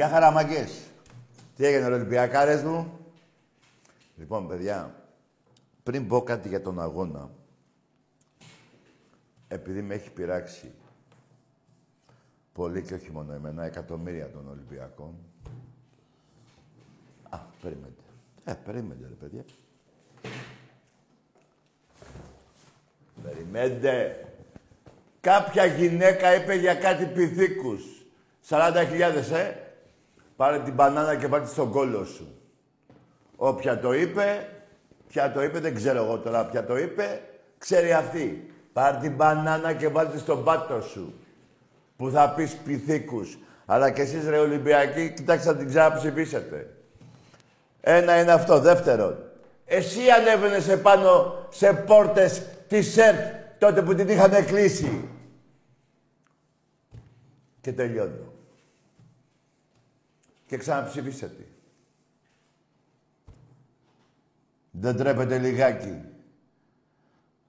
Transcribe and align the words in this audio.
Γεια 0.00 0.08
χαραμαγκές. 0.08 0.80
Τι 1.56 1.64
έγινε, 1.64 1.88
ρε 1.88 1.94
Ολυμπιακάρες 1.94 2.62
μου; 2.62 2.98
Λοιπόν, 4.16 4.48
παιδιά, 4.48 4.94
πριν 5.82 6.08
πω 6.08 6.22
κάτι 6.22 6.48
για 6.48 6.62
τον 6.62 6.80
αγώνα, 6.80 7.30
επειδή 9.48 9.82
με 9.82 9.94
έχει 9.94 10.10
πειράξει 10.10 10.72
πολύ 12.52 12.82
και 12.82 12.94
όχι 12.94 13.10
μόνο 13.10 13.32
εμένα, 13.32 13.64
εκατομμύρια 13.64 14.30
των 14.30 14.48
Ολυμπιακών. 14.48 15.14
Α, 17.28 17.38
περίμενε. 17.62 17.94
Ε, 18.44 18.52
περίμενε, 18.52 19.06
ρε 19.08 19.14
παιδιά. 19.14 19.44
Περιμένετε. 23.22 24.24
Κάποια 25.20 25.64
γυναίκα 25.64 26.34
είπε 26.34 26.54
για 26.54 26.74
κάτι 26.74 27.04
πυθίκους. 27.04 27.82
40.000, 28.48 29.32
ε. 29.32 29.69
Πάρε 30.40 30.58
την 30.58 30.74
μπανάνα 30.74 31.16
και 31.16 31.26
βάλτε 31.26 31.46
στον 31.46 31.70
κόλλο 31.70 32.04
σου. 32.04 32.28
Όποια 33.36 33.80
το 33.80 33.92
είπε, 33.92 34.48
ποια 35.08 35.32
το 35.32 35.42
είπε, 35.42 35.58
δεν 35.58 35.74
ξέρω 35.74 36.04
εγώ 36.04 36.18
τώρα 36.18 36.44
ποια 36.44 36.64
το 36.64 36.78
είπε, 36.78 37.22
ξέρει 37.58 37.92
αυτή. 37.92 38.54
Πάρε 38.72 38.98
την 39.00 39.14
μπανάνα 39.14 39.72
και 39.72 39.88
βάλτε 39.88 40.18
στον 40.18 40.44
πάτο 40.44 40.80
σου. 40.80 41.14
Που 41.96 42.10
θα 42.10 42.30
πεις 42.34 42.56
πυθίκους. 42.56 43.38
Αλλά 43.66 43.90
κι 43.90 44.00
εσείς 44.00 44.28
ρε 44.28 44.38
Ολυμπιακοί, 44.38 45.12
κοιτάξτε 45.12 45.50
να 45.52 45.56
την 45.56 45.68
ξαναψηφίσετε. 45.68 46.76
Ένα 47.80 48.20
είναι 48.20 48.32
αυτό. 48.32 48.58
Δεύτερον, 48.58 49.18
εσύ 49.64 50.00
ανέβαινες 50.10 50.68
επάνω 50.68 51.34
σε 51.50 51.72
πόρτες 51.72 52.42
τη 52.68 52.82
ΣΕΡΤ 52.82 53.18
τότε 53.58 53.82
που 53.82 53.94
την 53.94 54.08
είχαν 54.08 54.44
κλείσει. 54.46 55.08
Και 57.60 57.72
τελειώνω. 57.72 58.38
Και 60.50 60.56
ξαναψηφίσετε. 60.56 61.46
Δεν 64.70 64.96
τρέπετε 64.96 65.38
λιγάκι. 65.38 66.02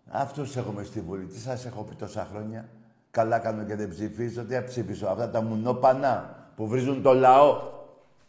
Αυτούς 0.09 0.56
έχουμε 0.56 0.84
στη 0.84 1.01
Βουλή. 1.01 1.25
Τι 1.25 1.39
σας 1.39 1.66
έχω 1.66 1.84
πει 1.84 1.95
τόσα 1.95 2.28
χρόνια. 2.31 2.69
Καλά 3.12 3.39
κάνω 3.39 3.63
και 3.63 3.75
δεν 3.75 3.89
ψηφίζω. 3.89 4.44
Τι 4.44 4.53
θα 4.53 4.63
ψηφίσω. 4.63 5.07
Αυτά 5.07 5.29
τα 5.29 5.41
μουνόπανα 5.41 6.35
που 6.56 6.67
βρίζουν 6.67 7.01
το 7.01 7.13
λαό 7.13 7.62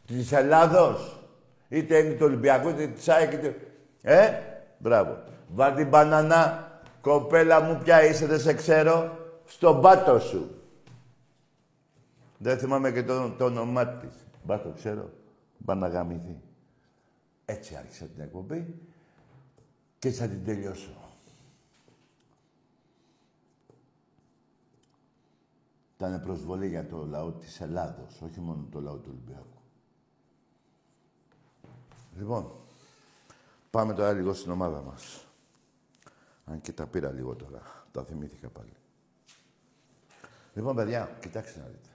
της 0.07 0.33
Ελλάδος. 0.33 1.21
Είτε 1.69 1.99
είναι 1.99 2.15
του 2.15 2.25
Ολυμπιακού, 2.27 2.69
είτε 2.69 2.87
της 2.87 3.09
ΑΕΚ, 3.09 3.33
είτε... 3.33 3.57
Ε, 4.03 4.31
μπράβο. 4.79 5.23
Βάλ 5.49 5.75
την 5.75 5.89
μπανανά, 5.89 6.73
κοπέλα 7.01 7.61
μου, 7.61 7.81
ποια 7.85 8.05
είσαι, 8.05 8.27
δεν 8.27 8.41
σε 8.41 8.53
ξέρω, 8.53 9.19
στον 9.45 9.81
πάτο 9.81 10.19
σου. 10.19 10.61
Δεν 12.39 12.59
θυμάμαι 12.59 12.93
και 12.93 13.03
το, 13.03 13.31
το 13.31 13.45
όνομά 13.45 13.87
της. 13.87 14.23
Μπα 14.45 14.63
το 14.63 14.71
ξέρω. 14.71 15.11
Μπα 15.59 15.75
να 15.75 15.89
γαμηθεί. 15.89 16.41
Έτσι 17.45 17.77
άρχισα 17.77 18.07
την 18.07 18.21
εκπομπή 18.21 18.81
και 19.99 20.09
έτσι 20.09 20.21
θα 20.21 20.29
την 20.29 20.45
τελειώσω. 20.45 20.91
Ήταν 25.97 26.21
προσβολή 26.21 26.69
για 26.69 26.87
το 26.87 27.07
λαό 27.07 27.31
της 27.31 27.61
Ελλάδος, 27.61 28.21
όχι 28.23 28.41
μόνο 28.41 28.67
το 28.71 28.81
λαό 28.81 28.97
του 28.97 29.09
Ολυμπιακού. 29.11 29.61
Λοιπόν, 32.17 32.53
πάμε 33.71 33.95
τώρα 33.95 34.13
λίγο 34.13 34.35
στην 34.35 34.51
ομάδα 34.51 34.83
μας. 34.83 35.27
Αν 36.45 36.61
και 36.61 36.73
τα 36.73 36.87
πήρα 36.87 37.11
λίγο 37.11 37.35
τώρα. 37.35 37.63
Τα 37.93 38.05
θυμήθηκα 38.05 38.49
πάλι. 38.49 38.73
Λοιπόν, 40.55 40.77
παιδιά, 40.77 41.17
κοιτάξτε 41.21 41.61
να 41.61 41.67
δείτε. 41.67 41.92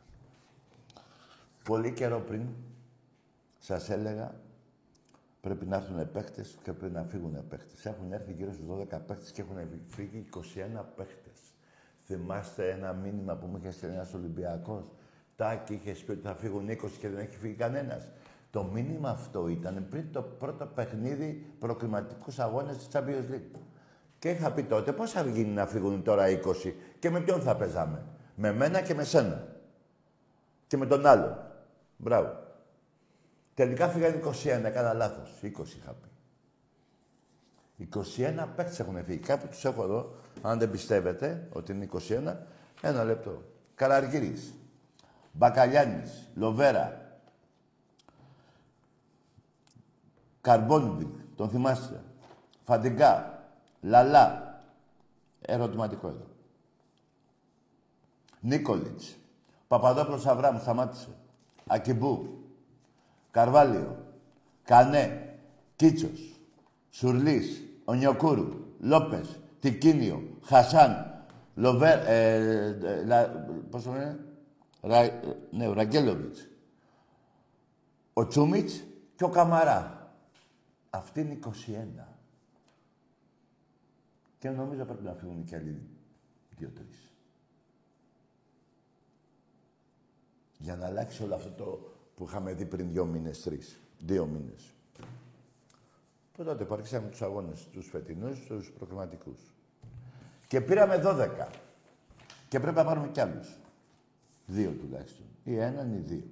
Πολύ 1.68 1.92
καιρό 1.92 2.20
πριν 2.20 2.48
σας 3.60 3.90
έλεγα 3.90 4.36
πρέπει 5.42 5.66
να 5.66 5.76
έρθουν 5.76 6.12
παίχτε 6.12 6.46
και 6.64 6.74
πρέπει 6.74 6.94
να 6.94 7.04
φύγουν 7.04 7.48
παίχτε. 7.50 7.90
Έχουν 7.90 8.12
έρθει 8.12 8.32
γύρω 8.32 8.54
στους 8.54 8.66
12 8.70 9.00
παίχτε 9.08 9.32
και 9.34 9.42
έχουν 9.42 9.56
φύγει 9.88 10.26
21 10.34 10.40
παίχτε. 10.96 11.30
Θυμάστε 12.06 12.70
ένα 12.70 12.94
μήνυμα 12.94 13.36
που 13.36 13.46
μου 13.46 13.58
είχε 13.58 13.72
στείλει 13.72 13.92
ένας 13.92 14.14
Ολυμπιακός. 14.14 14.84
Τάκη 15.36 15.74
είχες 15.74 16.04
πει 16.04 16.12
ότι 16.12 16.22
θα 16.22 16.36
φύγουν 16.36 16.70
20 16.70 16.76
και 17.00 17.10
δεν 17.10 17.20
έχει 17.20 17.38
φύγει 17.38 17.54
κανένας. 17.54 18.08
Το 18.52 18.64
μήνυμα 18.64 19.10
αυτό 19.10 19.48
ήταν 19.48 19.86
πριν 19.90 20.12
το 20.12 20.22
πρώτο 20.22 20.66
παιχνίδι 20.66 21.46
προκριματικούς 21.60 22.40
αγώνες 22.40 22.78
της 22.78 22.88
Champions 22.92 23.34
League. 23.34 23.60
Και 24.20 24.30
είχα 24.30 24.52
πει 24.52 24.64
τότε 24.64 24.94
πώς 24.94 25.12
θα 25.12 25.22
γίνει 25.22 25.52
να 25.52 25.66
φύγουν 25.66 26.04
τώρα 26.04 26.26
20 26.28 26.74
και 27.00 27.10
με 27.10 27.22
ποιον 27.22 27.42
θα 27.42 27.56
παίζαμε. 27.56 28.06
Με 28.36 28.52
μένα 28.52 28.82
και 28.82 28.94
με 28.94 29.04
σένα. 29.04 29.48
Και 30.68 30.78
με 30.78 30.86
τον 30.86 31.06
άλλο. 31.06 31.47
Μπράβο. 31.98 32.46
Τελικά 33.54 33.90
φύγανε 33.90 34.22
21, 34.26 34.64
έκανα 34.64 34.94
λάθος. 34.94 35.30
20 35.42 35.48
είχα 35.78 35.94
πει. 35.94 36.08
21 37.78 38.48
παίχτε 38.56 38.84
έχουν 38.84 39.04
φύγει. 39.04 39.20
Κάπου 39.20 39.48
τους 39.48 39.66
έχω 39.66 39.84
εδώ, 39.84 40.16
αν 40.42 40.60
δεν 40.60 40.72
πιστεύετε 40.72 41.48
ότι 41.54 41.72
είναι 41.72 41.84
21, 41.84 42.36
ένα 42.82 43.04
λεπτό. 43.04 43.44
Καραργύρης, 43.76 44.54
Μπακαλιάνης, 45.32 46.30
Λοβέρα, 46.36 47.20
Καρμπόνιβικ, 50.42 51.16
τον 51.36 51.50
θυμάστε, 51.50 52.04
Φαντιγκά, 52.64 53.44
Λαλά, 53.82 54.62
ερωτηματικό 55.42 56.08
εδώ. 56.08 56.28
Νίκολιτς, 58.40 59.16
Παπαδόπουλος 59.68 60.26
Αβράμου, 60.26 60.60
σταμάτησε. 60.60 61.10
Ακιμπού, 61.68 62.44
Καρβάλιο, 63.32 64.06
Κανέ, 64.64 65.36
Κίτσος, 65.76 66.40
Σουρλής, 66.90 67.64
Ονιοκούρου, 67.86 68.48
Λόπες, 68.80 69.40
Τικίνιο, 69.60 70.38
Χασάν, 70.44 71.24
Λοβέρ, 71.56 72.08
ε, 72.08 72.36
ε, 72.84 73.04
λα, 73.06 73.28
πώς 73.70 73.84
το 73.84 73.92
λένε, 73.92 74.20
Ρα, 74.82 74.98
ε, 74.98 75.38
ναι, 75.52 75.68
ο 75.68 75.74
Ραγκέλοβιτς, 75.74 76.48
ο 78.14 78.28
Τσούμιτς 78.28 78.84
και 79.16 79.24
ο 79.24 79.30
Καμαρά. 79.30 80.12
Αυτή 80.90 81.22
είναι 81.22 81.34
21. 81.34 82.08
Και 84.40 84.50
νομίζω 84.50 84.86
πρέπει 84.86 85.04
να 85.04 85.14
φύγουν 85.14 85.44
και 85.44 85.56
άλλοι 85.56 85.82
δύο-τρεις. 86.58 87.07
Για 90.68 90.76
να 90.76 90.86
αλλάξει 90.86 91.24
όλο 91.24 91.36
αυτό 91.36 91.50
το 91.50 91.80
που 92.16 92.26
είχαμε 92.28 92.54
δει 92.54 92.66
πριν 92.66 92.92
δύο 92.92 93.06
μήνες, 93.06 93.42
τρεις. 93.42 93.80
Δύο 94.00 94.26
μήνες. 94.26 94.74
Τότε 96.38 96.64
παρξαμε 96.64 97.08
τους 97.10 97.22
αγώνες, 97.22 97.68
τους 97.72 97.88
φετινούς, 97.90 98.46
τους 98.46 98.72
προκριματικούς. 98.72 99.40
Και 100.48 100.62
πήραμε 100.62 100.98
12. 100.98 101.48
Και 102.50 102.60
πρέπει 102.60 102.76
να 102.76 102.86
πάρουμε 102.86 103.08
κι 103.08 103.20
άλλους. 103.20 103.58
Δύο 104.46 104.72
τουλάχιστον. 104.72 105.26
Ή 105.44 105.58
έναν 105.58 105.94
ή 105.94 105.98
δύο. 105.98 106.24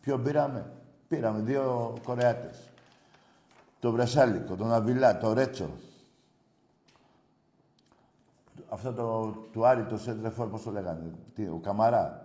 Ποιο 0.00 0.18
πήραμε; 0.18 0.72
Πήραμε 1.08 1.40
δύο 1.40 1.94
Κορεάτες. 2.04 2.70
Το 3.80 3.92
Βρεσάλικο, 3.92 4.56
τον 4.56 4.72
Αβιλά, 4.72 5.18
το 5.18 5.32
Ρέτσο. 5.32 5.70
Αυτό 8.68 8.92
το, 8.92 9.30
του 9.52 9.66
Άρη, 9.66 9.84
το 9.84 9.98
Σέντρεφόρ, 9.98 10.48
πώς 10.48 10.62
το 10.62 10.70
λέγανε. 10.70 11.14
Τι, 11.34 11.42
ο 11.42 11.60
Καμαρά. 11.62 12.23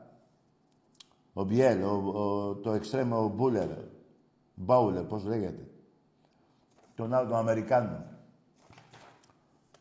Ο 1.39 1.44
Μπιέλ, 1.44 1.83
ο, 1.83 2.56
το 2.56 2.71
εξτρέμο, 2.71 3.24
ο 3.24 3.27
Μπούλερ. 3.27 3.69
Μπάουλερ, 4.56 5.03
πώς 5.03 5.24
λέγεται. 5.24 5.68
Τον 6.95 7.13
άλλο, 7.13 7.27
τον 7.27 7.38
Αμερικάνο. 7.38 8.06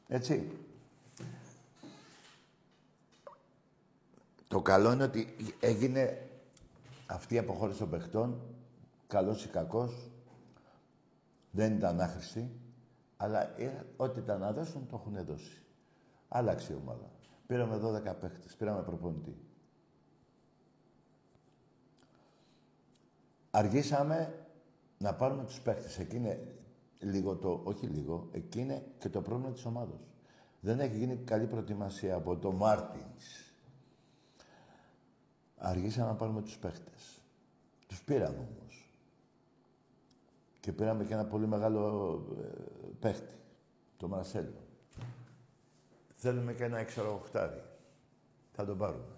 Έτσι. 0.09 0.51
Το 4.49 4.63
καλό 4.63 4.93
είναι 4.93 5.03
ότι 5.03 5.35
έγινε 5.61 6.29
αυτή 7.07 7.35
η 7.35 7.39
αποχώρηση 7.39 7.79
των 7.79 7.91
παιχτών, 7.91 8.41
καλός 9.07 9.45
ή 9.45 9.49
κακός, 9.49 10.11
δεν 11.51 11.77
ήταν 11.77 12.01
άχρηστη, 12.01 12.51
αλλά 13.17 13.51
ό,τι 13.97 14.19
ήταν 14.19 14.41
να 14.41 14.53
δώσουν, 14.53 14.87
το 14.87 14.97
έχουν 14.97 15.25
δώσει. 15.25 15.63
Άλλαξε 16.29 16.73
η 16.73 16.77
ομάδα. 16.77 17.11
Πήραμε 17.47 17.77
12 17.77 18.15
παίχτες, 18.21 18.57
πήραμε 18.57 18.83
προπονητή. 18.83 19.48
Αργήσαμε 23.59 24.47
να 24.99 25.15
πάρουμε 25.15 25.45
τους 25.45 25.61
παίχτες. 25.61 25.99
Εκεί 25.99 26.17
είναι 26.17 26.57
λίγο 27.01 27.37
το, 27.37 27.61
όχι 27.65 27.87
λίγο, 27.87 28.29
εκεί 28.33 28.61
είναι 28.61 28.87
και 28.99 29.09
το 29.09 29.23
πρόβλημα 29.23 29.53
της 29.53 29.65
ομάδας. 29.65 30.01
Δεν 30.61 30.81
έχει 30.81 30.97
γίνει 30.97 31.17
καλή 31.17 31.47
προετοιμασία 31.47 32.15
από 32.15 32.37
το 32.37 32.53
Μάρτινς. 32.53 33.53
Αργήσαμε 35.57 36.07
να 36.07 36.15
πάρουμε 36.15 36.43
τους 36.43 36.59
παίχτες. 36.59 37.23
Τους 37.87 38.03
πήραμε 38.03 38.49
όμως. 38.59 38.91
Και 40.61 40.73
πήραμε 40.73 41.05
και 41.05 41.13
ένα 41.13 41.25
πολύ 41.25 41.47
μεγάλο 41.47 42.15
ε, 42.41 42.87
παίχτη, 43.01 43.35
το 43.97 44.09
Μαρσέλο. 44.09 44.67
Θέλουμε 46.15 46.53
και 46.53 46.65
ένα 46.65 46.79
εξαροχτάρι. 46.79 47.63
Θα 48.53 48.65
τον 48.65 48.79
πάρουμε. 48.79 49.18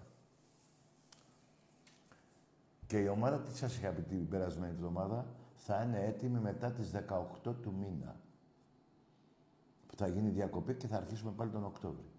Και 2.91 2.99
η 2.99 3.07
ομάδα, 3.07 3.39
τι 3.39 3.57
σας 3.57 3.77
είχα 3.77 3.89
πει 3.89 4.01
την 4.01 4.27
περασμένη 4.27 4.73
εβδομάδα, 4.73 5.25
θα 5.53 5.83
είναι 5.83 6.05
έτοιμη 6.05 6.39
μετά 6.39 6.71
τις 6.71 6.91
18 7.43 7.53
του 7.61 7.73
μήνα. 7.79 8.19
Που 9.87 9.95
θα 9.95 10.07
γίνει 10.07 10.29
διακοπή 10.29 10.75
και 10.75 10.87
θα 10.87 10.97
αρχίσουμε 10.97 11.31
πάλι 11.31 11.51
τον 11.51 11.63
Οκτώβριο. 11.63 12.09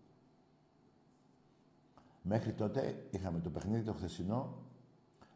Μέχρι 2.22 2.52
τότε 2.52 3.06
είχαμε 3.10 3.40
το 3.40 3.50
παιχνίδι 3.50 3.84
το 3.84 3.92
χθεσινό, 3.92 4.58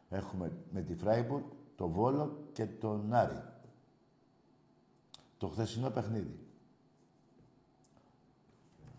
έχουμε 0.09 0.51
με 0.71 0.81
τη 0.81 0.95
Φράιμπουργκ, 0.95 1.43
το 1.75 1.87
Βόλο 1.89 2.49
και 2.51 2.65
τον 2.65 3.13
Άρη. 3.13 3.43
Το 5.37 5.47
χθεσινό 5.47 5.89
παιχνίδι. 5.89 6.39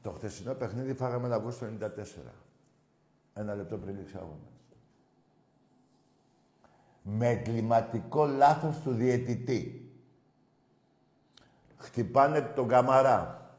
Το 0.02 0.10
χθεσινό 0.10 0.54
παιχνίδι 0.54 0.94
φάγαμε 0.94 1.26
ένα 1.26 1.38
γκολ 1.38 1.52
στο 1.52 1.66
94. 1.66 1.88
Ένα 3.34 3.54
λεπτό 3.54 3.78
πριν 3.78 3.96
λήξει 3.96 4.16
Με 7.10 7.28
εγκληματικό 7.28 8.26
λάθος 8.26 8.80
του 8.80 8.92
διαιτητή. 8.92 9.92
Χτυπάνε 11.76 12.40
τον 12.40 12.68
Καμαρά. 12.68 13.50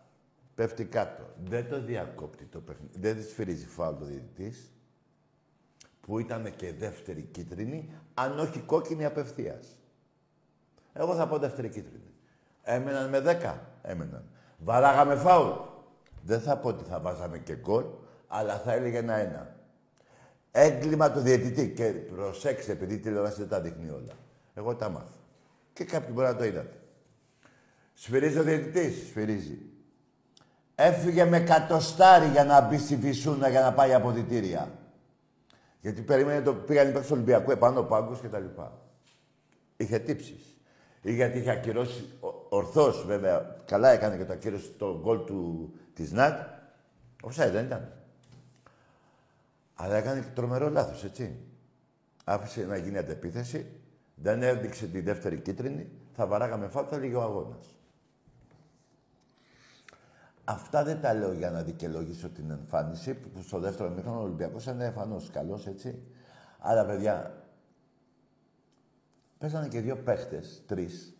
Πέφτει 0.55 0.85
κάτω. 0.85 1.23
Δεν 1.43 1.69
το 1.69 1.81
διακόπτει 1.81 2.45
το 2.45 2.59
παιχνίδι. 2.59 2.99
Δεν 2.99 3.15
της 3.15 3.29
σφυρίζει 3.29 3.65
φάουλ 3.65 3.95
το 3.97 4.05
διαιτητής. 4.05 4.71
Που 6.01 6.19
ήταν 6.19 6.55
και 6.55 6.73
δεύτερη 6.73 7.21
κίτρινη, 7.21 7.93
αν 8.13 8.39
όχι 8.39 8.59
κόκκινη 8.59 9.05
απευθείας. 9.05 9.77
Εγώ 10.93 11.15
θα 11.15 11.27
πω 11.27 11.37
δεύτερη 11.37 11.69
κίτρινη. 11.69 12.13
Έμεναν 12.63 13.09
με 13.09 13.19
10. 13.19 13.57
Έμεναν. 13.81 14.23
Βαράγαμε 14.57 15.15
φάουλ. 15.15 15.49
Δεν 16.23 16.41
θα 16.41 16.57
πω 16.57 16.67
ότι 16.67 16.83
θα 16.83 16.99
βάζαμε 16.99 17.37
και 17.37 17.55
γκολ, 17.55 17.85
αλλά 18.27 18.57
θα 18.57 18.73
έλεγε 18.73 18.97
ένα-ένα. 18.97 19.58
Έγκλημα 20.51 21.11
του 21.11 21.19
διαιτητή. 21.19 21.69
Και 21.69 21.83
προσέξτε, 21.83 22.71
επειδή 22.71 22.93
η 22.93 22.99
τηλεόραση 22.99 23.39
δεν 23.39 23.49
τα 23.49 23.61
δείχνει 23.61 23.89
όλα. 23.89 24.13
Εγώ 24.53 24.75
τα 24.75 24.89
μάθα. 24.89 25.17
Και 25.73 25.83
κάποιοι 25.83 26.09
μπορεί 26.13 26.27
να 26.27 26.35
το 26.35 26.43
είδατε. 26.43 26.73
Σφυρίζει 27.93 28.39
ο 28.39 28.43
διαιτητής. 28.43 29.07
Σφυρίζει. 29.07 29.57
Έφυγε 30.75 31.25
με 31.25 31.39
κατοστάρι 31.39 32.27
για 32.27 32.43
να 32.43 32.61
μπει 32.61 32.77
στη 32.77 32.95
Φυσούνα 32.95 33.49
για 33.49 33.61
να 33.61 33.73
πάει 33.73 33.93
αποδητήρια. 33.93 34.71
Γιατί 35.81 36.01
περίμενε 36.01 36.41
το 36.41 36.53
πήγαν 36.53 36.89
υπέρ 36.89 37.01
του 37.01 37.09
Ολυμπιακού 37.11 37.51
επάνω 37.51 37.79
ο 37.79 37.83
πάγκο 37.83 38.19
κτλ. 38.23 38.45
Είχε 39.77 39.99
τύψεις. 39.99 40.57
Ή 41.01 41.13
γιατί 41.13 41.37
είχε 41.37 41.51
ακυρώσει 41.51 42.09
ορθώς 42.49 43.05
βέβαια. 43.05 43.55
Καλά 43.65 43.89
έκανε 43.89 44.17
και 44.17 44.25
το 44.25 44.33
ακύρωσε 44.33 44.69
το 44.77 44.99
γκολ 45.01 45.23
του 45.23 45.71
της 45.93 46.11
ΝΑΤ. 46.11 46.47
Offside 47.23 47.49
δεν 47.51 47.65
ήταν. 47.65 47.98
Αλλά 49.81 49.95
έκανε 49.95 50.21
και 50.21 50.29
τρομερό 50.29 50.69
λάθος, 50.69 51.03
έτσι. 51.03 51.39
Άφησε 52.23 52.65
να 52.65 52.77
γίνει 52.77 52.97
αντεπίθεση. 52.97 53.81
Δεν 54.15 54.43
έδειξε 54.43 54.87
τη 54.87 55.01
δεύτερη 55.01 55.39
κίτρινη. 55.39 55.91
Θα 56.15 56.27
βαράγαμε 56.27 56.67
φάτα 56.67 56.97
λίγο 56.97 57.21
αγώνας. 57.21 57.75
Αυτά 60.43 60.83
δεν 60.83 61.01
τα 61.01 61.13
λέω 61.13 61.33
για 61.33 61.51
να 61.51 61.63
δικαιολογήσω 61.63 62.29
την 62.29 62.51
εμφάνιση, 62.51 63.13
που 63.13 63.41
στο 63.41 63.59
δεύτερο 63.59 63.89
μήχρονο 63.89 64.19
ο 64.19 64.23
Ολυμπιακός 64.23 64.65
είναι 64.65 64.85
εμφανώς 64.85 65.29
καλός, 65.29 65.67
έτσι. 65.67 66.03
Αλλά, 66.59 66.85
παιδιά, 66.85 67.43
παίζανε 69.37 69.67
και 69.67 69.79
δύο 69.79 69.97
παίχτες, 69.97 70.63
τρεις, 70.67 71.13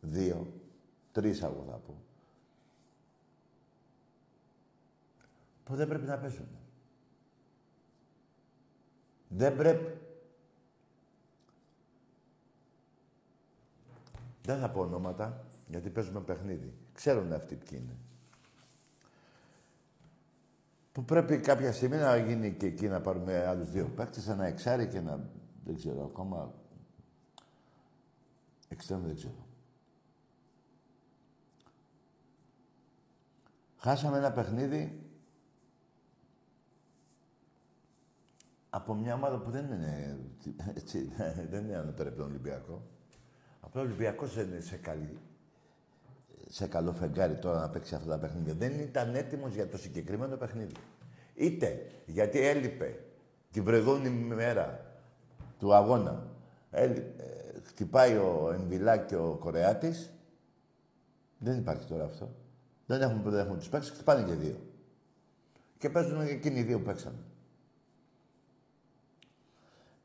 δύο, 0.00 0.52
τρεις 1.12 1.42
εγώ 1.42 1.64
θα 1.70 1.76
πω, 1.76 2.02
που 5.64 5.74
δεν 5.74 5.88
πρέπει 5.88 6.06
να 6.06 6.18
παίζουν. 6.18 6.48
Δεν 9.28 9.56
πρέπει. 9.56 10.00
Δεν 14.42 14.58
θα 14.58 14.70
πω 14.70 14.80
ονόματα, 14.80 15.44
γιατί 15.68 15.90
παίζουμε 15.90 16.20
παιχνίδι. 16.20 16.72
Ξέρουν 16.92 17.32
αυτοί 17.32 17.54
ποιοι 17.54 17.80
είναι 17.82 17.96
που 20.96 21.04
πρέπει 21.04 21.38
κάποια 21.38 21.72
στιγμή 21.72 21.96
να 21.96 22.16
γίνει 22.16 22.52
και 22.52 22.66
εκεί 22.66 22.88
να 22.88 23.00
πάρουμε 23.00 23.46
άλλους 23.46 23.70
δύο 23.70 23.88
παίκτες, 23.96 24.28
ένα 24.28 24.44
εξάρι 24.44 24.86
και 24.86 24.96
ένα, 24.96 25.28
δεν 25.64 25.74
ξέρω, 25.74 26.04
ακόμα 26.04 26.54
εξτρέμ 28.68 29.02
δεν 29.04 29.14
ξέρω. 29.14 29.46
Χάσαμε 33.78 34.18
ένα 34.18 34.32
παιχνίδι 34.32 35.05
από 38.76 38.94
μια 38.94 39.14
ομάδα 39.14 39.38
που 39.38 39.50
δεν 39.50 39.64
είναι, 39.64 40.18
έτσι, 40.74 41.12
δεν 41.50 41.64
είναι 41.64 41.76
ανώτερη 41.76 42.08
από 42.08 42.18
τον 42.18 42.26
Ολυμπιακό. 42.26 42.82
Απλά 43.60 43.80
ο 43.80 43.84
Ολυμπιακός 43.84 44.34
δεν 44.34 44.46
είναι 44.46 44.60
σε 44.60 44.76
καλή 44.76 45.18
σε 46.48 46.66
καλό 46.66 46.92
φεγγάρι 46.92 47.34
τώρα 47.34 47.60
να 47.60 47.68
παίξει 47.68 47.94
αυτά 47.94 48.08
τα 48.08 48.18
παιχνίδια. 48.18 48.54
Δεν 48.54 48.78
ήταν 48.78 49.14
έτοιμος 49.14 49.54
για 49.54 49.68
το 49.68 49.78
συγκεκριμένο 49.78 50.36
παιχνίδι. 50.36 50.72
Είτε 51.34 51.86
γιατί 52.06 52.40
έλειπε 52.40 53.04
την 53.50 53.64
προηγούμενη 53.64 54.08
μέρα 54.08 54.80
του 55.58 55.74
αγώνα. 55.74 56.26
Ε, 56.70 56.92
χτυπάει 57.62 58.16
ο 58.16 58.50
Εμβιλά 58.54 58.96
και 58.96 59.16
ο 59.16 59.36
Κορεάτης. 59.40 60.10
Δεν 61.38 61.58
υπάρχει 61.58 61.86
τώρα 61.86 62.04
αυτό. 62.04 62.34
Δεν 62.86 63.02
έχουν, 63.02 63.22
δεν 63.22 63.46
έχουν 63.46 63.58
τους 63.58 63.68
παίξει, 63.68 63.92
χτυπάνε 63.92 64.22
και 64.22 64.34
δύο. 64.34 64.56
Και 65.78 65.90
παίζουν 65.90 66.26
και 66.26 66.32
εκείνοι 66.32 66.58
οι 66.58 66.62
δύο 66.62 66.78
που 66.78 66.84
παίξανε. 66.84 67.18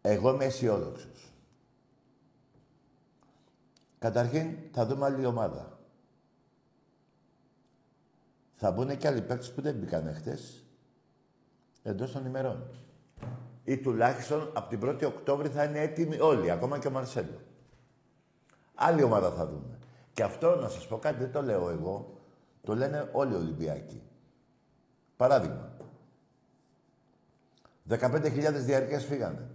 Εγώ 0.01 0.33
είμαι 0.33 0.45
αισιόδοξος. 0.45 1.31
Καταρχήν 3.99 4.57
θα 4.71 4.85
δούμε 4.85 5.05
άλλη 5.05 5.25
ομάδα. 5.25 5.79
Θα 8.55 8.71
μπουν 8.71 8.97
και 8.97 9.07
άλλοι 9.07 9.21
παίκτες 9.21 9.51
που 9.53 9.61
δεν 9.61 9.75
μπήκαν 9.75 10.15
χτε 10.15 10.37
εντός 11.83 12.11
των 12.11 12.25
ημερών. 12.25 12.63
Ή 13.63 13.77
τουλάχιστον 13.77 14.51
από 14.53 14.69
την 14.69 14.79
1η 14.83 15.05
Οκτώβρη 15.05 15.49
θα 15.49 15.63
είναι 15.63 15.79
έτοιμοι 15.79 16.19
όλοι, 16.19 16.51
ακόμα 16.51 16.79
και 16.79 16.87
ο 16.87 16.91
Μαρσέλο. 16.91 17.41
Άλλη 18.75 19.03
ομάδα 19.03 19.31
θα 19.31 19.47
δούμε. 19.47 19.79
Και 20.13 20.23
αυτό 20.23 20.55
να 20.55 20.69
σας 20.69 20.87
πω 20.87 20.97
κάτι, 20.97 21.17
δεν 21.19 21.31
το 21.31 21.41
λέω 21.41 21.69
εγώ. 21.69 22.21
Το 22.63 22.75
λένε 22.75 23.09
όλοι 23.11 23.33
οι 23.33 23.35
Ολυμπιακοί. 23.35 24.01
Παράδειγμα. 25.17 25.71
15.000 27.89 28.53
διαρκές 28.53 29.05
φύγανε. 29.05 29.49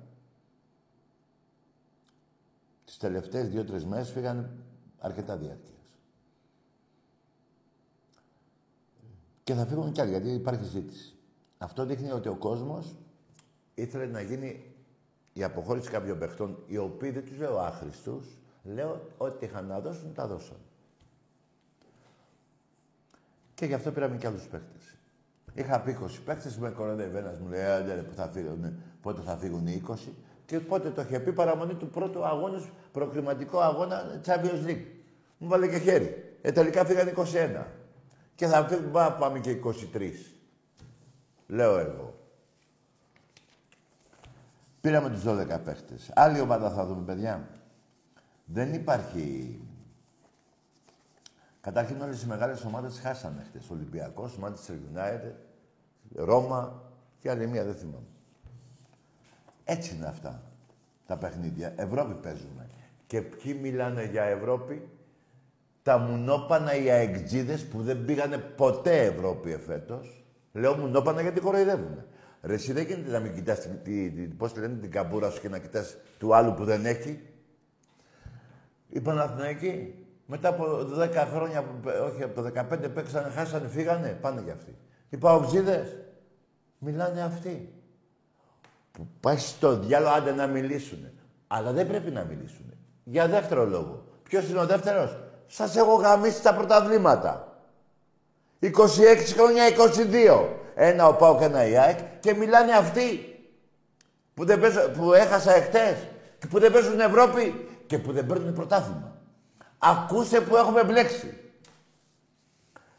Τις 2.86 2.96
τελευταίες 2.96 3.48
δύο-τρεις 3.48 3.84
μέρες 3.84 4.10
φύγανε 4.10 4.50
αρκετά 4.98 5.36
διαρκές. 5.36 5.70
Και 9.42 9.54
θα 9.54 9.66
φύγουν 9.66 9.92
κι 9.92 10.00
άλλοι, 10.00 10.10
γιατί 10.10 10.28
υπάρχει 10.30 10.64
ζήτηση. 10.64 11.14
Αυτό 11.58 11.84
δείχνει 11.84 12.10
ότι 12.10 12.28
ο 12.28 12.36
κόσμος 12.36 12.96
ήθελε 13.74 14.06
να 14.06 14.20
γίνει 14.20 14.74
η 15.32 15.42
αποχώρηση 15.42 15.90
κάποιων 15.90 16.18
παιχτών, 16.18 16.62
οι 16.66 16.76
οποίοι 16.76 17.10
δεν 17.10 17.24
τους 17.24 17.38
λέω 17.38 17.58
άχρηστους, 17.58 18.38
λέω 18.62 19.08
ότι 19.16 19.44
είχαν 19.44 19.66
να 19.66 19.80
δώσουν, 19.80 20.14
τα 20.14 20.26
δώσαν. 20.26 20.56
Και 23.54 23.66
γι' 23.66 23.74
αυτό 23.74 23.92
πήραμε 23.92 24.16
κι 24.16 24.26
άλλους 24.26 24.46
παίχτες. 24.46 24.96
Είχα 25.54 25.80
πει 25.80 25.90
20 25.90 26.20
παίχτες, 26.24 26.58
με 26.58 26.70
κοροϊδεύει 26.70 27.16
ένας, 27.16 27.38
μου 27.38 27.48
λέει, 27.48 27.64
άντε 27.64 27.94
που 27.94 28.14
θα 28.14 28.28
φύγουν, 28.28 28.82
πότε 29.00 29.20
θα 29.20 29.36
φύγουν 29.36 29.66
οι 29.66 29.72
20. 29.72 30.14
Και 30.46 30.60
πότε 30.60 30.90
το 30.90 31.02
είχε 31.02 31.20
πει 31.20 31.32
παραμονή 31.32 31.74
του 31.74 31.88
πρώτου 31.88 32.24
αγώνα, 32.24 32.62
προκριματικό 32.92 33.60
αγώνα 33.60 34.20
Champions 34.26 34.66
League. 34.66 34.84
Μου 35.38 35.48
βάλε 35.48 35.68
και 35.68 35.78
χέρι. 35.78 36.36
Ε, 36.42 36.52
τελικά 36.52 36.84
φύγαν 36.84 37.12
21. 37.16 37.64
Και 38.34 38.46
θα 38.46 38.66
φύγουν, 38.66 38.92
πάμε 38.92 39.38
και 39.38 39.60
23. 39.94 40.10
Λέω 41.46 41.78
εγώ. 41.78 42.14
Πήραμε 44.80 45.10
τους 45.10 45.22
12 45.26 45.60
παίχτες. 45.64 46.10
Άλλη 46.14 46.40
ομάδα 46.40 46.70
θα 46.70 46.86
δούμε, 46.86 47.02
παιδιά. 47.04 47.48
Δεν 48.44 48.74
υπάρχει... 48.74 49.58
Καταρχήν 51.60 52.00
όλες 52.00 52.22
οι 52.22 52.26
μεγάλες 52.26 52.64
ομάδες 52.64 53.00
χάσανε 53.00 53.44
χτες. 53.48 53.70
Ολυμπιακός, 53.70 54.38
Manchester 54.42 54.74
United, 54.94 55.34
Ρώμα 56.14 56.82
και 57.18 57.30
άλλη 57.30 57.46
μία, 57.46 57.64
δεν 57.64 57.74
θυμάμαι. 57.74 58.15
Έτσι 59.68 59.94
είναι 59.94 60.06
αυτά 60.06 60.42
τα 61.06 61.16
παιχνίδια. 61.16 61.72
Ευρώπη 61.76 62.14
παίζουμε. 62.14 62.68
Και 63.06 63.22
ποιοι 63.22 63.58
μιλάνε 63.62 64.04
για 64.04 64.22
Ευρώπη, 64.22 64.88
τα 65.82 65.98
μουνόπανα 65.98 66.76
οι 66.76 66.90
αεξίδες 66.90 67.64
που 67.64 67.82
δεν 67.82 68.04
πήγανε 68.04 68.38
ποτέ 68.38 69.04
Ευρώπη 69.04 69.52
εφέτος. 69.52 70.24
Λέω 70.52 70.76
μουνόπανα 70.76 71.20
γιατί 71.20 71.40
κοροϊδεύουμε. 71.40 72.06
Ρε 72.42 72.54
εσύ 72.54 72.72
δεν 72.72 72.84
γίνεται 72.84 73.10
να 73.10 73.18
μην 73.18 73.34
κοιτάς 73.34 73.60
τη, 73.60 73.68
τη, 73.68 74.10
τη, 74.10 74.22
πώς 74.22 74.56
λένε, 74.56 74.74
την 74.74 74.90
καμπούρα 74.90 75.30
σου 75.30 75.40
και 75.40 75.48
να 75.48 75.58
κοιτάς 75.58 75.96
του 76.18 76.34
άλλου 76.34 76.54
που 76.54 76.64
δεν 76.64 76.86
έχει. 76.86 77.20
Οι 78.88 79.00
Παναθηναϊκοί 79.00 79.94
μετά 80.26 80.48
από 80.48 80.64
10 80.98 81.26
χρόνια, 81.34 81.64
όχι 82.06 82.22
από 82.22 82.42
το 82.42 82.52
15 82.70 82.94
παίξανε, 82.94 83.28
χάσανε, 83.28 83.68
φύγανε, 83.68 84.18
πάνε 84.20 84.40
για 84.40 84.52
αυτοί. 84.52 84.76
Οι 85.08 85.16
Παοξίδες, 85.16 85.96
μιλάνε 86.78 87.22
αυτοί. 87.22 87.75
Που 88.96 89.08
πάει 89.20 89.36
στο 89.36 89.78
διάλογο, 89.78 90.14
άντε 90.14 90.32
να 90.32 90.46
μιλήσουν. 90.46 91.08
Αλλά 91.46 91.72
δεν 91.72 91.86
πρέπει 91.86 92.10
να 92.10 92.24
μιλήσουν. 92.24 92.72
Για 93.04 93.28
δεύτερο 93.28 93.64
λόγο. 93.64 94.04
Ποιος 94.22 94.48
είναι 94.48 94.58
ο 94.58 94.66
δεύτερος, 94.66 95.16
Σας 95.46 95.76
έχω 95.76 95.94
γαμίσει 95.94 96.42
τα 96.42 96.54
πρωταβλήματα. 96.54 97.58
26 98.60 98.70
χρόνια, 99.34 99.64
22. 99.66 100.48
Ένα 100.74 101.08
ο 101.08 101.14
Πάο 101.14 101.38
και 101.38 101.44
ένα 101.44 101.66
η 101.66 101.76
ΑΕΚ 101.76 101.98
και 102.20 102.34
μιλάνε 102.34 102.72
αυτοί 102.72 103.38
που, 104.34 104.44
δεν 104.44 104.60
που 104.96 105.12
έχασα 105.12 105.54
εχθές 105.54 105.96
και 106.38 106.46
που 106.46 106.58
δεν 106.58 106.72
παίζουν 106.72 107.00
Ευρώπη 107.00 107.68
και 107.86 107.98
που 107.98 108.12
δεν 108.12 108.26
παίρνουν 108.26 108.52
πρωτάθλημα. 108.52 109.16
Ακούσε 109.78 110.40
που 110.40 110.56
έχουμε 110.56 110.84
μπλέξει. 110.84 111.38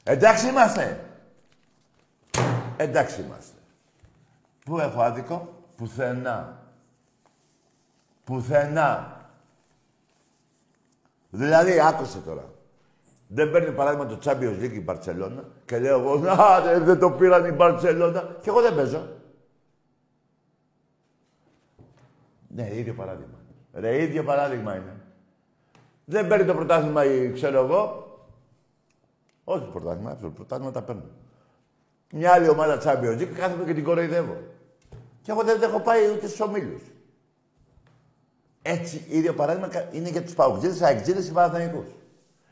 Εντάξει 0.03 0.47
είμαστε. 0.47 0.99
Εντάξει 2.77 3.21
είμαστε. 3.21 3.57
Πού 4.65 4.79
έχω 4.79 5.01
άδικο; 5.01 5.56
Πουθενά. 5.77 6.57
Πουθενά. 8.23 9.21
Δηλαδή, 11.29 11.79
άκουσε 11.79 12.19
τώρα. 12.19 12.43
Δεν 13.27 13.51
παίρνει 13.51 13.75
παράδειγμα 13.75 14.05
το 14.05 14.19
Champions 14.23 14.63
League 14.63 14.73
η 14.73 14.81
Μπαρτσελώνα 14.81 15.43
και 15.65 15.79
λέω 15.79 15.99
εγώ, 15.99 16.27
Α, 16.27 16.61
δεν 16.79 16.99
το 16.99 17.11
πήραν 17.11 17.45
η 17.45 17.51
Μπαρτσελώνα 17.51 18.35
και 18.41 18.49
εγώ 18.49 18.61
δεν 18.61 18.75
παίζω. 18.75 19.07
Ναι, 22.47 22.75
ίδιο 22.75 22.93
παράδειγμα. 22.93 23.37
Ρε, 23.73 24.01
ίδιο 24.01 24.23
παράδειγμα 24.23 24.75
είναι. 24.75 24.95
Δεν 26.05 26.27
παίρνει 26.27 26.45
το 26.45 26.53
πρωτάθλημα 26.53 27.05
ή 27.05 27.31
ξέρω 27.31 27.63
εγώ. 27.63 28.05
Όχι 29.43 29.63
το 29.63 29.71
πρωτάθλημα, 29.71 30.15
το 30.15 30.29
πρωτάθλημα 30.29 30.71
τα 30.71 30.81
παίρνω. 30.81 31.03
Μια 32.13 32.33
άλλη 32.33 32.49
ομάδα 32.49 32.81
Champions 32.83 33.21
League 33.21 33.33
κάθομαι 33.35 33.63
και 33.63 33.73
την 33.73 33.83
κοροϊδεύω. 33.83 34.37
Και 35.27 35.33
εγώ 35.33 35.43
δεν 35.43 35.61
έχω 35.61 35.79
πάει 35.79 36.11
ούτε 36.11 36.27
στους 36.27 36.39
ομίλους. 36.39 36.81
Έτσι, 38.61 39.05
ίδιο 39.09 39.33
παράδειγμα 39.33 39.69
είναι 39.91 40.09
για 40.09 40.23
τους 40.23 40.33
παουτζίδε, 40.33 40.85
αεξίδε 40.85 41.21
και 41.21 41.31
Παναθανικού. 41.31 41.83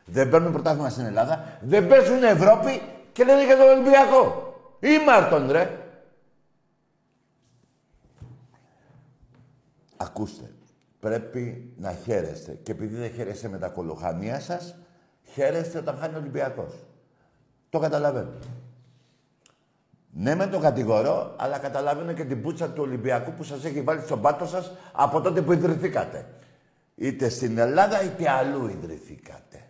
Δεν 0.05 0.29
παίρνουν 0.29 0.51
πρωτάθλημα 0.51 0.89
στην 0.89 1.05
Ελλάδα, 1.05 1.59
δεν 1.61 1.87
παίζουν 1.87 2.23
Ευρώπη 2.23 2.81
και 3.11 3.23
λένε 3.23 3.45
για 3.45 3.57
τον 3.57 3.67
Ολυμπιακό. 3.67 4.53
Ή 4.79 4.97
Μάρτον, 5.05 5.51
ρε. 5.51 5.79
Ακούστε, 9.97 10.51
πρέπει 10.99 11.73
να 11.77 11.91
χαίρεστε. 11.91 12.59
Και 12.63 12.71
επειδή 12.71 12.95
δεν 12.95 13.11
χαίρεστε 13.11 13.47
με 13.47 13.57
τα 13.57 13.67
κολοχανία 13.67 14.39
σας, 14.39 14.75
χαίρεστε 15.23 15.77
όταν 15.77 15.97
χάνει 15.97 16.15
ο 16.15 16.17
Ολυμπιακός. 16.17 16.73
Το 17.69 17.79
καταλαβαίνω. 17.79 18.33
Ναι, 20.17 20.35
με 20.35 20.47
τον 20.47 20.61
κατηγορώ, 20.61 21.35
αλλά 21.37 21.57
καταλαβαίνω 21.57 22.13
και 22.13 22.25
την 22.25 22.41
πούτσα 22.41 22.69
του 22.69 22.81
Ολυμπιακού 22.83 23.31
που 23.31 23.43
σας 23.43 23.63
έχει 23.63 23.81
βάλει 23.81 24.01
στον 24.01 24.21
πάτο 24.21 24.45
σας 24.45 24.71
από 24.91 25.21
τότε 25.21 25.41
που 25.41 25.51
ιδρυθήκατε. 25.51 26.29
Είτε 26.95 27.29
στην 27.29 27.57
Ελλάδα 27.57 28.03
είτε 28.03 28.29
αλλού 28.29 28.67
ιδρυθήκατε. 28.67 29.67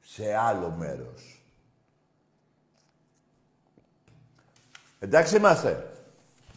Σε 0.00 0.34
άλλο 0.34 0.70
μέρος. 0.70 1.42
Εντάξει 4.98 5.36
είμαστε. 5.36 5.92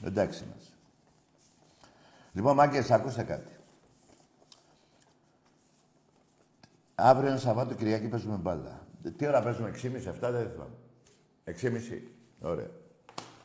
Εντάξει 0.03 0.43
είμαστε. 0.43 0.74
Λοιπόν, 2.33 2.55
μάγκες, 2.55 2.91
ακούστε 2.91 3.24
κάτι. 3.24 3.51
Αύριο 6.95 7.29
είναι 7.29 7.39
Σαββάτο, 7.39 7.74
Κυριακή 7.74 8.07
παίζουμε 8.07 8.36
μπάλα. 8.36 8.88
Τι 9.17 9.27
ώρα 9.27 9.41
παίζουμε, 9.41 9.71
6.30, 9.81 9.86
7, 9.86 10.31
δεν 10.31 10.51
θυμάμαι. 10.51 10.75
6.30. 11.45 12.16
Ωραία. 12.41 12.70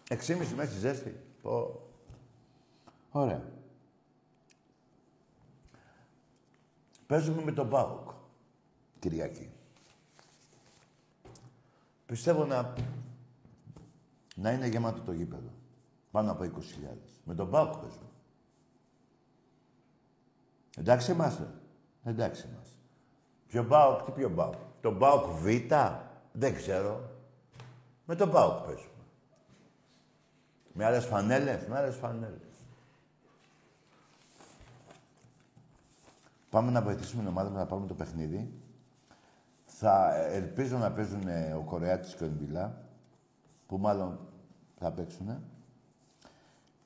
6.30 0.08 0.36
μέσα 0.36 0.70
στη 0.70 0.78
ζέστη. 0.78 1.20
Πω. 1.42 1.80
Ωραία. 3.10 3.42
Παίζουμε 7.06 7.42
με 7.42 7.52
τον 7.52 7.68
Πάοκ. 7.68 8.10
Κυριακή. 8.98 9.50
Πιστεύω 12.06 12.44
να, 12.44 12.74
να 14.34 14.52
είναι 14.52 14.66
γεμάτο 14.66 15.00
το 15.00 15.12
γήπεδο. 15.12 15.50
Πάνω 16.10 16.30
από 16.30 16.44
20.000. 16.44 16.96
Με 17.24 17.34
τον 17.34 17.50
Πάοκ 17.50 17.76
παίζουμε. 17.76 18.06
Εντάξει 20.76 21.12
είμαστε. 21.12 21.54
Εντάξει 22.04 22.48
είμαστε. 22.48 22.76
Ποιο 23.46 23.64
Πάοκ, 23.64 24.02
τι 24.02 24.10
ποιο 24.10 24.30
Πάοκ. 24.30 24.54
Το 24.80 24.92
Πάοκ 24.92 25.24
Β, 25.24 25.46
δεν 26.32 26.54
ξέρω. 26.54 27.10
Με 28.04 28.14
τον 28.14 28.30
Πάοκ 28.30 28.66
παίζουμε. 28.66 28.88
Με 30.72 30.84
άλλες 30.84 31.04
φανέλες, 31.04 31.66
με 31.66 31.76
άλλες 31.78 31.96
φανέλες. 31.96 32.52
Πάμε 36.50 36.70
να 36.70 36.82
βοηθήσουμε 36.82 37.22
την 37.22 37.30
ομάδα 37.30 37.50
να 37.50 37.66
πάρουμε 37.66 37.86
το 37.86 37.94
παιχνίδι. 37.94 38.52
Θα 39.66 40.14
ελπίζω 40.14 40.78
να 40.78 40.92
παίζουν 40.92 41.22
ο 41.56 41.62
Κορεάτης 41.64 42.14
και 42.14 42.24
ο 42.24 42.26
Εμβιλά, 42.26 42.84
που 43.66 43.78
μάλλον 43.78 44.28
θα 44.78 44.92
παίξουν. 44.92 45.44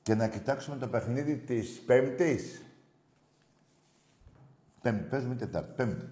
Και 0.01 0.15
να 0.15 0.27
κοιτάξουμε 0.27 0.77
το 0.77 0.87
παιχνίδι 0.87 1.37
της 1.37 1.81
Πέμπτης. 1.85 2.61
Πέμπτη, 4.81 5.03
παίζουμε 5.03 5.35
Τετάρτη, 5.35 5.71
Πέμπτη. 5.75 6.05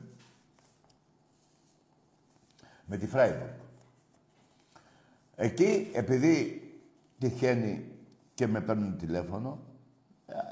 Με 2.85 2.97
τη 2.97 3.07
Φράιμπουργκ. 3.07 3.64
Εκεί, 5.35 5.91
επειδή 5.93 6.61
τυχαίνει 7.19 7.91
και 8.33 8.47
με 8.47 8.61
παίρνουν 8.61 8.97
τηλέφωνο, 8.97 9.59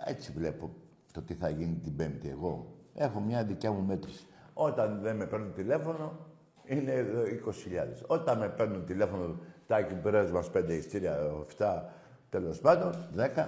έτσι 0.06 0.32
βλέπω 0.32 0.76
το 1.12 1.22
τι 1.22 1.34
θα 1.34 1.50
γίνει 1.50 1.76
την 1.76 1.96
Πέμπτη 1.96 2.30
εγώ. 2.30 2.76
Έχω 2.94 3.20
μια 3.20 3.44
δικιά 3.44 3.72
μου 3.72 3.82
μέτρηση. 3.82 4.28
Όταν 4.54 5.00
δεν 5.02 5.16
με 5.16 5.26
παίρνουν 5.26 5.54
τηλέφωνο, 5.54 6.28
είναι 6.66 7.06
20.000. 7.46 8.04
Όταν 8.08 8.38
με 8.38 8.50
παίρνουν 8.50 8.86
τηλέφωνο, 8.86 9.40
τάκι 9.68 9.94
πέρας 9.94 10.32
μας 10.32 10.50
πέντε 10.50 10.74
ιστήρια, 10.74 11.18
7, 11.58 11.84
τέλος 12.30 12.60
πάντων, 12.60 12.94
10, 13.16 13.48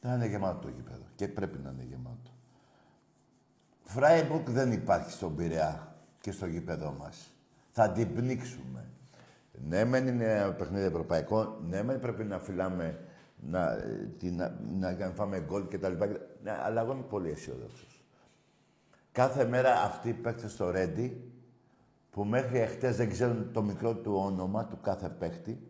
θα 0.00 0.14
είναι 0.14 0.26
γεμάτο 0.26 0.58
το 0.58 0.68
γήπεδο. 0.68 1.04
Και 1.14 1.28
πρέπει 1.28 1.58
να 1.58 1.70
είναι 1.70 1.84
γεμάτο. 1.88 2.30
Φράιμπουργκ 3.82 4.48
δεν 4.48 4.72
υπάρχει 4.72 5.10
στον 5.10 5.36
Πειραιά 5.36 5.96
και 6.20 6.32
στο 6.32 6.46
γήπεδό 6.46 6.96
μας. 6.98 7.34
Θα 7.70 7.90
την 7.90 8.14
πνίξουμε. 8.14 8.91
Ναι, 9.68 9.84
μεν 9.84 10.06
είναι 10.06 10.54
παιχνίδι 10.58 10.86
ευρωπαϊκό. 10.86 11.58
Ναι, 11.68 11.82
μεν 11.82 12.00
πρέπει 12.00 12.24
να 12.24 12.38
φυλάμε, 12.38 12.98
να, 13.36 13.76
να, 14.20 14.58
να, 14.78 14.92
να 14.92 15.10
φάμε 15.14 15.40
γκολ 15.40 15.68
κτλ. 15.68 15.92
Ναι, 16.42 16.58
αλλά 16.62 16.80
εγώ 16.80 16.92
είμαι 16.92 17.04
πολύ 17.08 17.30
αισιόδοξος. 17.30 18.04
Κάθε 19.12 19.44
μέρα 19.44 19.82
αυτοί 19.82 20.08
οι 20.08 20.12
παίκτες 20.12 20.52
στο 20.52 20.70
Ρέντι, 20.70 21.32
που 22.10 22.24
μέχρι 22.24 22.58
εχθές 22.58 22.96
δεν 22.96 23.10
ξέρουν 23.10 23.52
το 23.52 23.62
μικρό 23.62 23.94
του 23.94 24.14
όνομα 24.14 24.66
του 24.66 24.78
κάθε 24.80 25.08
παίκτη, 25.08 25.60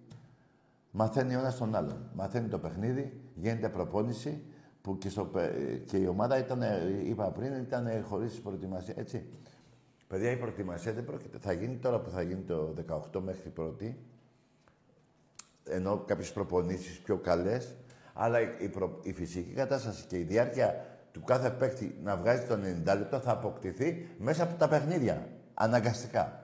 μαθαίνει 0.90 1.36
ο 1.36 1.38
ένας 1.38 1.56
τον 1.56 1.74
άλλον. 1.74 2.10
Μαθαίνει 2.14 2.48
το 2.48 2.58
παιχνίδι, 2.58 3.20
γίνεται 3.34 3.68
προπόνηση, 3.68 4.44
που 4.82 4.98
και, 4.98 5.08
στο, 5.08 5.30
και 5.84 5.96
η 5.96 6.06
ομάδα 6.06 6.38
ήταν, 6.38 6.62
είπα 7.04 7.30
πριν, 7.30 7.54
ήταν 7.54 8.04
χωρίς 8.04 8.40
προετοιμασία, 8.40 8.94
έτσι. 8.96 9.26
Παιδιά, 10.12 10.30
η 10.30 10.36
προετοιμασία 10.36 10.92
δεν 10.92 11.04
πρόκειται. 11.04 11.38
Θα 11.38 11.52
γίνει 11.52 11.76
τώρα 11.76 12.00
που 12.00 12.10
θα 12.10 12.22
γίνει 12.22 12.40
το 12.40 12.74
18 13.14 13.20
μέχρι 13.20 13.48
πρώτη, 13.48 13.98
ενώ 15.64 15.98
κάποιες 16.06 16.32
προπονήσεις 16.32 16.98
πιο 16.98 17.16
καλές, 17.16 17.74
αλλά 18.12 18.40
η, 18.40 18.70
η 19.02 19.12
φυσική 19.12 19.52
κατάσταση 19.52 20.04
και 20.06 20.18
η 20.18 20.22
διάρκεια 20.22 20.86
του 21.12 21.22
κάθε 21.22 21.50
παίκτη 21.50 21.98
να 22.02 22.16
βγάζει 22.16 22.46
το 22.46 22.54
90 22.54 22.84
λεπτό 22.84 23.18
θα 23.18 23.30
αποκτηθεί 23.30 24.08
μέσα 24.18 24.42
από 24.42 24.58
τα 24.58 24.68
παιχνίδια. 24.68 25.28
Αναγκαστικά. 25.54 26.42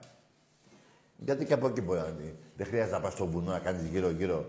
Γιατί 1.17 1.45
και 1.45 1.53
από 1.53 1.67
εκεί 1.67 1.81
μπορεί 1.81 1.99
να 1.99 2.07
είναι. 2.07 2.35
Δεν 2.55 2.65
χρειάζεται 2.65 2.95
να 2.95 3.01
πας 3.01 3.13
στο 3.13 3.27
βουνό 3.27 3.51
να 3.51 3.59
κάνεις 3.59 3.83
γύρω-γύρω 3.85 4.45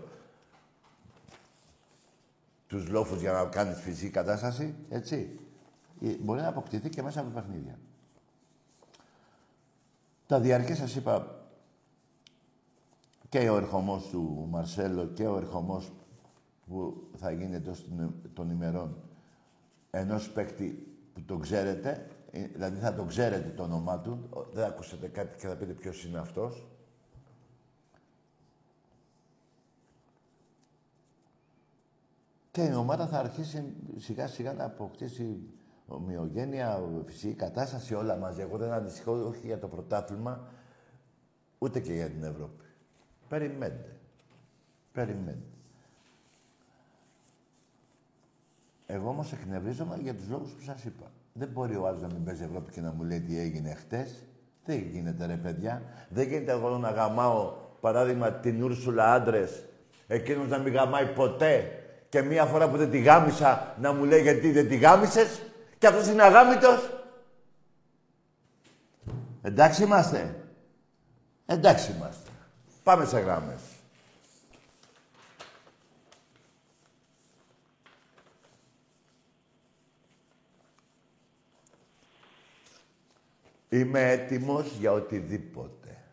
τους 2.67 2.87
λόφους 2.87 3.19
για 3.19 3.31
να 3.31 3.45
κάνεις 3.45 3.79
φυσική 3.79 4.09
κατάσταση, 4.09 4.75
έτσι. 4.89 5.39
Ε, 6.01 6.15
μπορεί 6.19 6.41
να 6.41 6.47
αποκτηθεί 6.47 6.89
και 6.89 7.01
μέσα 7.01 7.19
από 7.19 7.29
παιχνίδια. 7.29 7.77
Τα 10.31 10.39
διαρκή 10.39 10.73
σας 10.73 10.95
είπα 10.95 11.45
και 13.29 13.49
ο 13.49 13.57
ερχομός 13.57 14.07
του 14.07 14.47
Μαρσέλο 14.49 15.05
και 15.05 15.27
ο 15.27 15.37
ερχομός 15.37 15.91
που 16.67 17.07
θα 17.15 17.31
γίνει 17.31 17.55
εντός 17.55 17.85
των 18.33 18.49
ημερών 18.49 18.95
ενός 19.89 20.31
παίκτη 20.31 20.95
που 21.13 21.21
τον 21.21 21.39
ξέρετε, 21.39 22.07
ε, 22.31 22.47
δηλαδή 22.47 22.79
θα 22.79 22.93
τον 22.93 23.07
ξέρετε 23.07 23.49
το 23.49 23.63
όνομά 23.63 23.99
του, 23.99 24.29
δεν 24.53 24.63
ακούσετε 24.63 25.07
κάτι 25.07 25.37
και 25.37 25.47
θα 25.47 25.55
πείτε 25.55 25.73
ποιος 25.73 26.05
είναι 26.05 26.19
αυτός. 26.19 26.67
Και 32.51 32.63
η 32.63 32.73
ομάδα 32.73 33.07
θα 33.07 33.19
αρχίσει 33.19 33.73
σιγά 33.97 34.27
σιγά 34.27 34.53
να 34.53 34.63
αποκτήσει 34.63 35.49
ομοιογένεια, 35.95 36.81
φυσική 37.05 37.33
κατάσταση, 37.33 37.93
όλα 37.93 38.15
μαζί. 38.15 38.41
Εγώ 38.41 38.57
δεν 38.57 38.71
ανησυχώ 38.71 39.11
όχι 39.11 39.45
για 39.45 39.59
το 39.59 39.67
πρωτάθλημα, 39.67 40.47
ούτε 41.57 41.79
και 41.79 41.93
για 41.93 42.09
την 42.09 42.23
Ευρώπη. 42.23 42.65
Περιμένετε. 43.29 43.95
Περιμένετε. 44.93 45.45
Εγώ 48.85 49.09
όμως 49.09 49.31
εκνευρίζομαι 49.31 49.97
για 50.01 50.15
τους 50.15 50.29
λόγους 50.29 50.51
που 50.51 50.63
σας 50.63 50.83
είπα. 50.83 51.05
Δεν 51.33 51.47
μπορεί 51.47 51.75
ο 51.75 51.87
άλλος 51.87 52.01
να 52.01 52.07
μην 52.07 52.23
παίζει 52.23 52.43
Ευρώπη 52.43 52.71
και 52.71 52.81
να 52.81 52.91
μου 52.91 53.03
λέει 53.03 53.19
τι 53.19 53.39
έγινε 53.39 53.73
χτες. 53.73 54.23
Δεν 54.65 54.77
γίνεται 54.77 55.25
ρε 55.25 55.35
παιδιά. 55.35 55.81
Δεν 56.09 56.27
γίνεται 56.27 56.51
εγώ 56.51 56.77
να 56.77 56.89
γαμάω 56.89 57.53
παράδειγμα 57.81 58.31
την 58.31 58.63
Ούρσουλα 58.63 59.13
άντρες, 59.13 59.65
εκείνος 60.07 60.47
να 60.47 60.57
μην 60.57 60.73
γαμάει 60.73 61.05
ποτέ 61.05 61.71
και 62.09 62.21
μία 62.21 62.45
φορά 62.45 62.69
που 62.69 62.77
δεν 62.77 62.89
τη 62.89 62.99
γάμισα 62.99 63.75
να 63.81 63.93
μου 63.93 64.03
λέει 64.03 64.21
γιατί 64.21 64.51
δεν 64.51 64.67
τη 64.67 64.77
γάμισες 64.77 65.41
και 65.81 65.87
αυτός 65.87 66.07
είναι 66.07 66.23
αγάμητο. 66.23 66.79
Εντάξει 69.41 69.83
είμαστε. 69.83 70.47
Εντάξει 71.45 71.91
είμαστε. 71.91 72.29
Πάμε 72.83 73.05
σε 73.05 73.19
γράμμες. 73.19 73.61
Είμαι 83.69 84.11
έτοιμος 84.11 84.71
για 84.71 84.91
οτιδήποτε. 84.91 86.03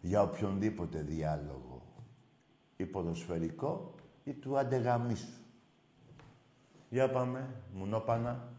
Για 0.00 0.22
οποιονδήποτε 0.22 1.00
διάλογο. 1.00 1.82
Ή 2.76 2.84
ποδοσφαιρικό 2.84 3.94
ή 4.24 4.32
του 4.32 4.58
αντεγαμίσου. 4.58 5.45
Για 6.96 7.10
πάμε, 7.10 7.54
μουνόπανα. 7.72 8.52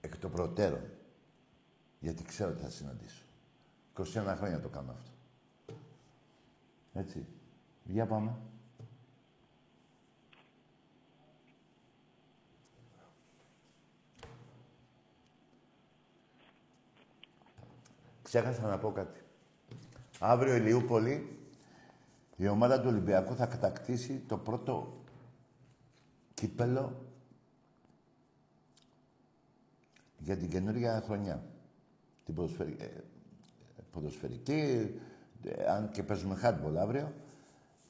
Εκ 0.00 0.16
των 0.16 0.30
προτέρων. 0.30 0.82
Γιατί 2.00 2.22
ξέρω 2.24 2.52
τι 2.52 2.62
θα 2.62 2.70
συναντήσω. 2.70 3.22
21 3.96 4.34
χρόνια 4.36 4.60
το 4.60 4.68
κάνω 4.68 4.92
αυτό. 4.92 5.10
Έτσι. 6.92 7.26
Για 7.84 8.06
πάμε. 8.06 8.36
Ξέχασα 18.22 18.66
να 18.66 18.78
πω 18.78 18.92
κάτι. 18.92 19.20
Αύριο 20.18 20.54
η 20.54 20.60
Λιούπολη, 20.60 21.38
η 22.36 22.48
ομάδα 22.48 22.80
του 22.80 22.88
Ολυμπιακού 22.88 23.34
θα 23.34 23.46
κατακτήσει 23.46 24.24
το 24.26 24.38
πρώτο 24.38 25.00
κύπελο 26.40 27.04
για 30.18 30.36
την 30.36 30.48
καινούργια 30.48 31.02
χρονιά. 31.04 31.42
Την 32.24 32.34
ποδοσφαιρική, 32.34 32.82
ε, 32.82 32.88
ποδοσφαιρική 33.92 34.90
ε, 35.44 35.70
αν 35.70 35.90
και 35.90 36.02
παίζουμε 36.02 36.38
hardball 36.42 36.76
αύριο. 36.78 37.12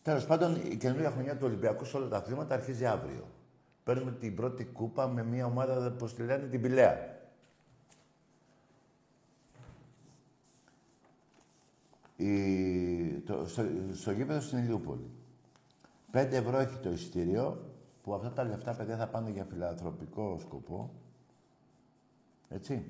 Τέλος 0.02 0.26
πάντων, 0.26 0.56
η 0.70 0.76
καινούργια 0.76 1.10
χρονιά 1.10 1.36
του 1.36 1.46
Ολυμπιακού 1.46 1.84
σε 1.84 1.96
όλα 1.96 2.08
τα 2.08 2.16
αθλήματα 2.16 2.54
αρχίζει 2.54 2.86
αύριο. 2.86 3.28
Παίρνουμε 3.84 4.12
την 4.12 4.34
πρώτη 4.34 4.64
κούπα 4.64 5.08
με 5.08 5.24
μια 5.24 5.46
ομάδα, 5.46 5.90
που 5.90 6.06
τη 6.06 6.22
λένε, 6.22 6.46
την 6.46 6.60
Πηλαία. 6.60 7.18
η, 12.20 13.22
το, 13.26 13.46
στο, 13.46 13.64
στο 13.92 14.10
γήπεδο 14.10 14.40
στην 14.40 14.58
Ηλιούπολη. 14.58 15.10
5 16.12 16.28
ευρώ 16.30 16.58
έχει 16.58 16.76
το 16.76 16.90
εισιτήριο, 16.90 17.69
που 18.02 18.14
αυτά 18.14 18.32
τα 18.32 18.44
λεφτά, 18.44 18.74
παιδιά, 18.74 18.96
θα 18.96 19.06
πάνε 19.08 19.30
για 19.30 19.44
φιλανθρωπικό 19.44 20.38
σκοπό. 20.38 20.90
Έτσι. 22.48 22.84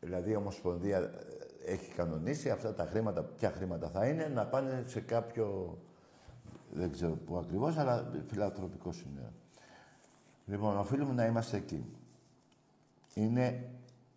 Δηλαδή, 0.00 0.30
η 0.30 0.36
Ομοσπονδία 0.36 0.98
ε, 0.98 1.72
έχει 1.72 1.92
κανονίσει 1.92 2.50
αυτά 2.50 2.74
τα 2.74 2.86
χρήματα, 2.86 3.22
ποια 3.22 3.50
χρήματα 3.50 3.88
θα 3.88 4.06
είναι, 4.06 4.26
να 4.26 4.46
πάνε 4.46 4.84
σε 4.86 5.00
κάποιο, 5.00 5.78
δεν 6.72 6.92
ξέρω 6.92 7.12
πού 7.12 7.36
ακριβώς, 7.36 7.76
αλλά 7.76 8.10
φιλανθρωπικό 8.26 8.92
σημείο. 8.92 9.32
Λοιπόν, 10.46 10.78
οφείλουμε 10.78 11.12
να 11.12 11.26
είμαστε 11.26 11.56
εκεί. 11.56 11.84
Είναι, 13.14 13.70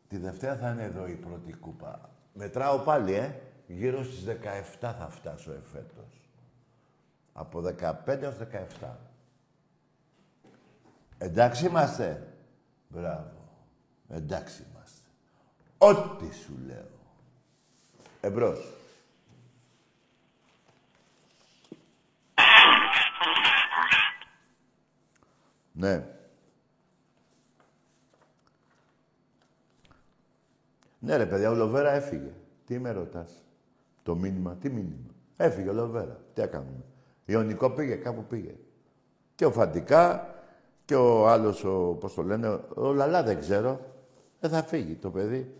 τη 0.07 0.17
Δευτέρα 0.17 0.55
θα 0.55 0.69
είναι 0.69 0.83
εδώ 0.83 1.07
η 1.07 1.15
πρώτη 1.15 1.53
κούπα. 1.53 2.09
Μετράω 2.33 2.79
πάλι, 2.79 3.13
ε. 3.13 3.39
Γύρω 3.67 4.03
στις 4.03 4.23
17 4.23 4.33
θα 4.79 5.07
φτάσω 5.09 5.51
εφέτος. 5.51 6.24
Από 7.37 7.63
15 7.79 8.21
έως 8.21 8.35
17. 8.81 8.87
Εντάξει 11.17 11.65
είμαστε. 11.65 12.33
Μπράβο. 12.87 13.31
Εντάξει 14.09 14.65
είμαστε. 14.71 15.07
Ό,τι 15.77 16.35
σου 16.35 16.57
λέω. 16.65 16.89
Εμπρός. 18.21 18.73
Ναι. 25.71 26.07
Ναι, 30.99 31.15
ρε 31.15 31.25
παιδιά, 31.25 31.49
ο 31.49 31.53
Λοβέρα 31.53 31.91
έφυγε. 31.91 32.33
Τι 32.65 32.79
με 32.79 32.91
ρωτάς; 32.91 33.45
Το 34.03 34.15
μήνυμα, 34.15 34.55
τι 34.55 34.69
μήνυμα; 34.69 35.13
Έφυγε 35.37 35.69
ο 35.69 35.73
Λοβέρα. 35.73 36.19
Τι 36.33 36.41
έκαναμε. 36.41 36.83
Ιωνικό 37.25 37.69
πήγε, 37.69 37.95
κάπου 37.95 38.23
πήγε. 38.23 38.55
Και 39.35 39.45
ο 39.45 39.51
Φαντικά 39.51 40.33
και 40.85 40.95
ο 40.95 41.27
άλλος, 41.27 41.63
ο, 41.63 41.97
πώς 41.99 42.13
το 42.13 42.23
λένε, 42.23 42.59
ο 42.75 42.93
Λαλά 42.93 43.23
δεν 43.23 43.39
ξέρω. 43.39 43.79
Δεν 44.39 44.49
θα 44.49 44.63
φύγει 44.63 44.95
το 44.95 45.09
παιδί. 45.09 45.55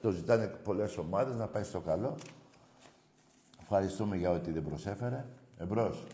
Το 0.00 0.10
ζητάνε 0.10 0.46
πολλές 0.46 0.96
ομάδες 0.96 1.36
να 1.36 1.46
πάει 1.46 1.62
στο 1.62 1.80
καλό. 1.80 2.16
Ευχαριστούμε 3.62 4.16
για 4.16 4.30
ό,τι 4.30 4.50
δεν 4.50 4.64
προσέφερε. 4.64 5.24
Εμπρός. 5.58 6.04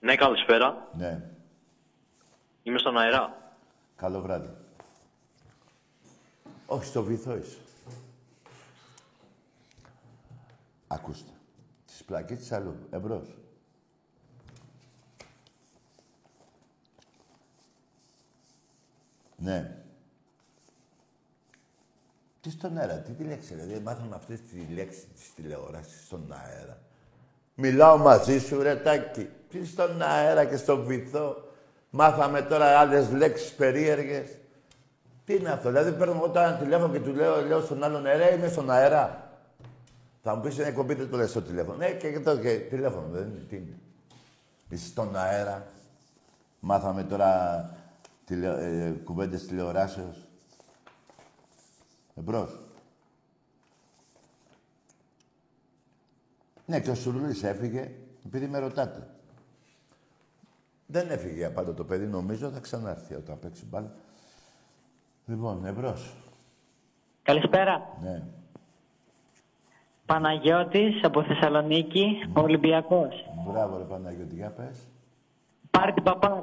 Ναι, 0.00 0.16
καλησπέρα. 0.16 0.88
Ναι. 0.96 1.30
Είμαι 2.62 2.78
στον 2.78 2.98
αερά. 2.98 3.54
Καλό 3.96 4.20
βράδυ. 4.20 4.50
Όχι, 6.66 6.84
στο 6.84 7.02
βυθό 7.02 7.36
είσαι. 7.36 7.58
Ακούστε. 10.86 11.30
Τις 11.86 12.04
πλακίτες 12.04 12.52
αλλού. 12.52 12.76
Εμπρός. 12.90 13.36
Ναι. 19.36 19.76
Τι 22.40 22.50
στον 22.50 22.78
αέρα, 22.78 22.94
τι 22.94 23.12
τη 23.12 23.24
λέξη, 23.24 23.54
δηλαδή 23.54 23.80
μάθαμε 23.80 24.14
αυτή 24.14 24.38
τη 24.38 24.74
λέξη 24.74 25.06
της 25.14 25.34
τηλεόρασης 25.34 26.04
στον 26.06 26.32
αέρα. 26.32 26.78
Μιλάω 27.54 27.96
μαζί 27.96 28.38
σου, 28.38 28.62
ρε 28.62 28.76
Τάκη. 28.76 29.28
Τι 29.50 29.66
στον 29.66 30.02
αέρα 30.02 30.44
και 30.44 30.56
στον 30.56 30.84
βυθό. 30.84 31.36
Μάθαμε 31.90 32.42
τώρα 32.42 32.78
άλλες 32.78 33.10
λέξεις 33.10 33.52
περίεργες. 33.52 34.38
Τι 35.24 35.34
είναι 35.34 35.50
αυτό, 35.50 35.68
δηλαδή 35.68 35.92
παίρνω 35.92 36.14
εγώ 36.14 36.28
τώρα 36.28 36.46
ένα 36.46 36.56
τηλέφωνο 36.56 36.92
και 36.92 37.00
του 37.00 37.12
λέω, 37.12 37.46
λέω 37.46 37.60
στον 37.60 37.84
άλλον, 37.84 38.02
ρε, 38.02 38.34
είμαι 38.34 38.48
στον 38.48 38.70
αέρα. 38.70 39.25
Θα 40.28 40.34
μου 40.34 40.40
πεις, 40.40 40.56
είναι 40.56 40.66
εκπομπή, 40.66 40.94
δεν 40.94 41.10
το 41.10 41.16
λες 41.16 41.30
στο 41.30 41.42
τηλέφωνο. 41.42 41.76
Ναι, 41.76 41.92
και, 41.92 42.10
και 42.10 42.20
το 42.20 42.38
και, 42.38 42.58
τηλέφωνο, 42.58 43.08
δεν 43.08 43.28
είναι, 43.28 43.38
τι 43.38 43.56
είναι. 43.56 43.78
Είσαι 44.68 44.86
στον 44.86 45.16
αέρα. 45.16 45.66
Μάθαμε 46.60 47.04
τώρα 47.04 47.70
τηλε, 48.24 48.48
ε, 48.48 48.90
κουβέντες 48.90 49.46
τηλεοράσεως. 49.46 50.26
Εμπρός. 52.14 52.60
Ναι, 56.66 56.80
και 56.80 56.90
ο 56.90 56.94
Σουρλής 56.94 57.42
έφυγε, 57.42 57.90
επειδή 58.26 58.46
με 58.46 58.58
ρωτάτε. 58.58 59.08
Δεν 60.86 61.10
έφυγε 61.10 61.34
για 61.34 61.52
πάντα 61.52 61.74
το 61.74 61.84
παιδί, 61.84 62.06
νομίζω, 62.06 62.50
θα 62.50 62.60
ξανάρθει 62.60 63.14
όταν 63.14 63.38
παίξει 63.38 63.64
μπάλα. 63.64 63.94
Λοιπόν, 65.26 65.64
εμπρός. 65.64 66.14
Καλησπέρα. 67.22 67.96
Ναι. 68.02 68.22
Παναγιώτης 70.06 71.04
από 71.04 71.22
Θεσσαλονίκη, 71.22 72.06
Ολυμπιακός. 72.32 73.14
Μπράβο, 73.46 73.76
ρε 73.76 73.84
Παναγιώτη, 73.84 74.34
για 74.34 74.50
πες. 74.50 74.88
Πάρε 75.70 75.92
την 75.92 76.02
παπάρ. 76.02 76.42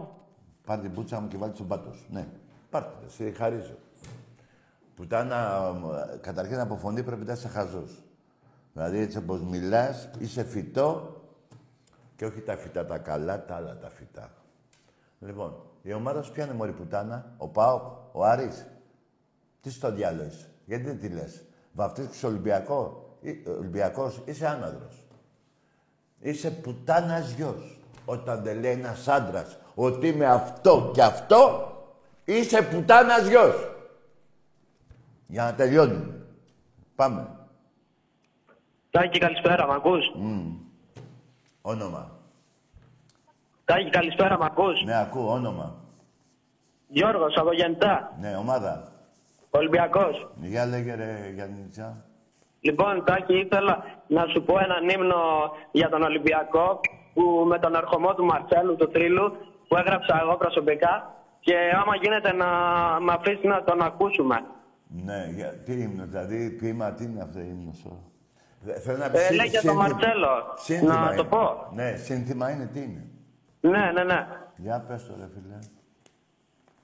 Πάρ' 0.66 0.80
την 0.80 0.94
πούτσα 0.94 1.20
μου 1.20 1.28
και 1.28 1.38
βάλει 1.38 1.52
τον 1.52 1.68
πάτος 1.68 1.96
σου. 1.96 2.06
Ναι. 2.10 2.28
Πάρ' 2.70 2.84
την, 2.84 3.10
σε 3.10 3.32
χαρίζω. 3.32 3.76
Πουτάνα, 4.96 5.72
ε, 6.14 6.18
καταρχήν 6.18 6.60
από 6.60 6.76
φωνή 6.76 7.04
πρέπει 7.04 7.26
να 7.26 7.34
είσαι 7.34 7.48
χαζός. 7.48 8.04
Δηλαδή 8.74 8.98
έτσι 8.98 9.18
όπως 9.18 9.42
μιλάς, 9.42 10.10
είσαι 10.20 10.44
φυτό 10.44 11.22
και 12.16 12.26
όχι 12.26 12.42
τα 12.42 12.56
φυτά 12.56 12.86
τα 12.86 12.98
καλά, 12.98 13.46
τα 13.46 13.56
άλλα 13.56 13.78
τα 13.78 13.90
φυτά. 13.90 14.32
Λοιπόν, 15.20 15.56
η 15.82 15.94
ομάδα 15.94 16.22
σου 16.22 16.32
ποια 16.32 16.54
μωρή 16.54 16.72
πουτάνα, 16.72 17.34
ο 17.38 17.48
Πάοκ, 17.48 17.82
ο 18.12 18.26
Άρης; 18.26 18.66
Τι 19.62 19.72
στο 19.72 19.92
διάλογο 19.92 20.28
είσαι, 20.28 20.50
γιατί 20.66 20.84
δεν 20.84 21.00
τη 21.00 21.10
λες; 21.10 21.44
Βαφτίσκεις 21.74 22.24
Ολυμπιακό, 22.24 23.03
Ή- 23.24 23.44
Ολυμπιακός, 23.58 24.22
είσαι 24.26 24.48
άναδρος. 24.48 25.06
Είσαι 26.20 26.52
πουτάνας 26.52 27.32
γιος. 27.32 27.78
Όταν 28.06 28.44
δεν 28.44 28.60
λέει 28.60 28.72
ένας 28.72 29.08
άντρας 29.08 29.58
ότι 29.76 30.08
είμαι 30.08 30.26
αυτό 30.26 30.92
και 30.94 31.04
αυτό, 31.04 31.72
είσαι 32.26 32.62
πουτάνας 32.62 33.28
γιος. 33.28 33.56
Για 35.28 35.44
να 35.44 35.54
τελειώνουμε. 35.54 36.26
Πάμε. 36.96 37.28
Τάκη, 38.90 39.20
καλησπέρα, 39.20 39.68
μ' 39.68 39.72
ακούς; 39.72 40.04
Όνομα. 41.62 42.12
Τάκη, 43.66 43.90
καλησπέρα, 43.90 44.38
μ' 44.38 44.44
ακούς; 44.44 44.84
Ναι, 44.86 45.00
ακούω, 45.00 45.32
όνομα. 45.32 45.76
Γιώργος, 46.88 47.36
από 47.38 47.54
Γεννητά. 47.54 48.14
Ναι, 48.20 48.36
ομάδα. 48.36 48.92
Ολυμπιακός. 49.50 50.32
Για 50.42 50.66
λέγε 50.66 50.94
ρε 50.96 51.32
Γιάννητσα. 51.34 52.06
Λοιπόν, 52.68 53.04
Τάκη, 53.06 53.34
ήθελα 53.38 53.84
να 54.08 54.24
σου 54.28 54.44
πω 54.44 54.54
έναν 54.60 54.90
ύμνο 54.90 55.22
για 55.72 55.90
τον 55.90 56.02
Ολυμπιακό 56.02 56.80
που 57.14 57.22
με 57.48 57.60
τον 57.60 57.76
ερχομό 57.76 58.14
του 58.14 58.26
Μαρτσέλου, 58.26 58.76
του 58.76 58.90
Τρίλου, 58.90 59.32
που 59.68 59.78
έγραψα 59.78 60.20
εγώ 60.22 60.36
προσωπικά 60.38 61.14
και 61.40 61.56
άμα 61.82 61.96
γίνεται 61.96 62.34
να 62.34 62.46
με 63.00 63.14
αφήσεις 63.14 63.44
να 63.44 63.64
τον 63.64 63.82
ακούσουμε. 63.82 64.44
Ναι, 65.06 65.28
για, 65.36 65.48
τι 65.66 65.74
ύμνο, 65.82 66.04
δηλαδή 66.06 66.50
ποίημα, 66.50 66.92
τι 66.94 67.04
είναι 67.04 67.22
αυτό 67.22 67.40
ύμνος. 67.40 67.86
ο; 67.86 68.12
Δε- 68.66 68.80
Θέλω 68.80 68.98
να 68.98 69.10
πεις 69.10 69.20
Ε, 69.22 69.24
σύ- 69.26 69.36
λέει 69.36 69.48
για 69.48 69.62
τον 69.62 69.70
σύνθημα- 69.72 69.90
Μαρτσέλο. 69.90 70.30
σύνθημα 70.56 71.00
Να 71.00 71.08
το 71.08 71.14
είναι. 71.14 71.24
πω. 71.24 71.68
Ναι, 71.74 71.96
σύνθημα 71.96 72.50
είναι, 72.52 72.66
τι 72.74 72.80
είναι; 72.80 73.04
Ναι, 73.60 73.92
ναι, 73.94 74.04
ναι. 74.04 74.28
Για 74.56 74.86
πες 74.88 75.08
το 75.08 75.14
ρε 75.20 75.28
φίλε. 75.34 75.60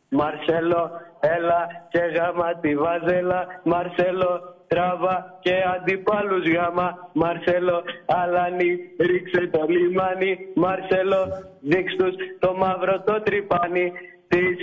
Μαρσέλο, 0.10 0.92
έλα 1.20 1.68
και 1.90 2.00
γάμα 2.00 2.56
τη 2.56 2.76
βάζελα. 2.78 3.46
Μαρσέλο, 3.64 4.56
τράβα 4.72 5.38
και 5.40 5.56
αντιπάλους 5.76 6.46
γάμα. 6.56 7.10
Μαρσέλο, 7.14 7.84
αλάνι, 8.06 8.70
ρίξε 9.00 9.42
το 9.52 9.66
λιμάνι. 9.68 10.32
Μαρσέλο, 10.56 11.22
δείξ' 11.60 11.96
τους 11.96 12.14
το 12.40 12.54
μαύρο 12.54 13.02
το 13.02 13.22
τρυπάνι. 13.22 13.92
Της, 14.28 14.58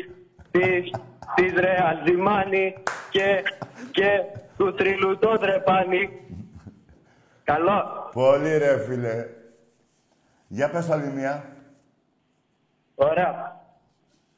της, 0.50 0.90
της 1.34 1.52
ρε 1.52 1.74
αλζιμάνι 1.88 2.74
και, 3.10 3.42
και 3.90 4.10
του 4.56 4.74
τρίλου 4.74 5.18
το 5.18 5.38
τρεπάνι. 5.38 6.10
Καλό. 7.44 8.10
Πολύ 8.12 8.58
ρε 8.58 8.78
φίλε. 8.78 9.26
Για 10.48 10.70
πες 10.70 10.90
άλλη 10.90 11.12
μία. 11.12 11.44
Ωραία. 12.94 13.60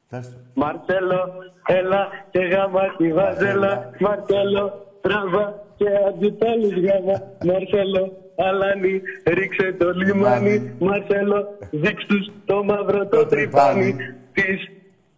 Πες 0.09 0.29
το. 0.29 0.37
Μαρσέλο, 0.53 1.33
έλα 1.67 2.07
και 2.29 2.39
γάμα 2.39 2.95
τη 2.97 3.13
βάζελα. 3.13 3.89
Μαρσέλο, 3.99 4.88
τράβα 5.09 5.43
και 5.79 5.87
αντιπάλους 6.09 6.73
γάμα. 6.85 7.15
Μαρσέλο, 7.47 8.03
αλάνι, 8.47 9.01
ρίξε 9.37 9.65
το 9.79 9.87
λιμάνι. 9.99 10.49
Λιμάνι. 10.49 10.75
Μαρσέλο, 10.79 11.39
δείξ' 11.71 12.05
τους 12.05 12.25
το 12.45 12.63
μαύρο 12.63 13.01
το 13.07 13.17
Το 13.17 13.25
τρυπάνι. 13.25 13.81
τρυπάνι. 13.93 14.15
Της, 14.37 14.59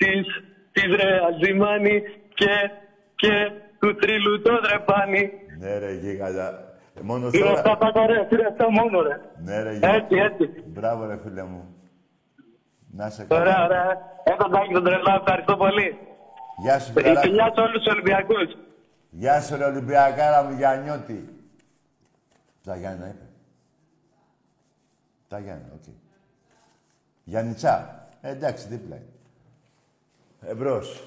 της, 0.01 0.25
της 0.71 0.89
ρε 0.99 1.09
αζημάνι 1.29 2.01
και, 2.39 2.53
και 3.15 3.33
του 3.79 3.95
τρίλου 3.95 4.41
το 4.41 4.53
δρεπάνι. 4.65 5.23
Ναι 5.59 5.77
ρε 5.77 5.91
γίγαντα. 6.01 6.47
Ε, 6.97 6.99
Μόνο 7.09 7.29
Πήρε 7.29 7.43
τώρα... 7.43 7.53
αυτά 7.59 7.77
πάντα 7.77 8.05
ρε, 8.07 8.19
πήρε 8.29 8.45
αυτά 8.51 8.65
μόνο 8.71 9.01
ρε. 9.01 9.15
Ναι 9.45 9.63
ρε 9.63 9.71
γίγαντα. 9.73 9.95
Έτσι, 9.95 10.15
έτσι. 10.27 10.45
Μπράβο 10.65 11.05
ρε 11.09 11.17
φίλε 11.23 11.43
μου. 11.43 11.61
Να 12.97 13.09
σε 13.09 13.25
καλά. 13.27 13.41
Ωραία, 13.41 13.63
ωραία. 13.67 13.89
Έχω 14.23 14.49
τάκι 14.53 14.73
τον 14.73 14.83
τρελά, 14.83 15.13
ευχαριστώ 15.21 15.55
πολύ. 15.63 15.87
Γεια 16.63 16.79
σου 16.79 16.91
Η 16.91 16.93
φιλαράκι. 16.95 17.27
φιλιά 17.27 17.51
σε 17.55 17.59
όλους 17.65 17.79
τους 17.83 17.91
Ολυμπιακούς. 17.93 18.49
Γεια 19.13 19.41
σου 19.41 19.55
ρε 19.57 19.63
Ολυμπιακάρα 19.63 20.43
μου 20.43 20.57
Γιαννιώτη. 20.57 21.35
Τα 22.63 22.75
Γιάννα 22.75 23.07
είπε. 23.07 23.23
Τα 25.27 25.39
Γιάννα, 25.39 25.69
οκ. 25.73 25.83
Γιαννιτσά. 27.23 28.07
Ε, 28.21 28.29
εντάξει, 28.29 28.67
δίπλα 28.67 28.95
είναι. 28.95 29.05
Εμπρός. 30.51 31.03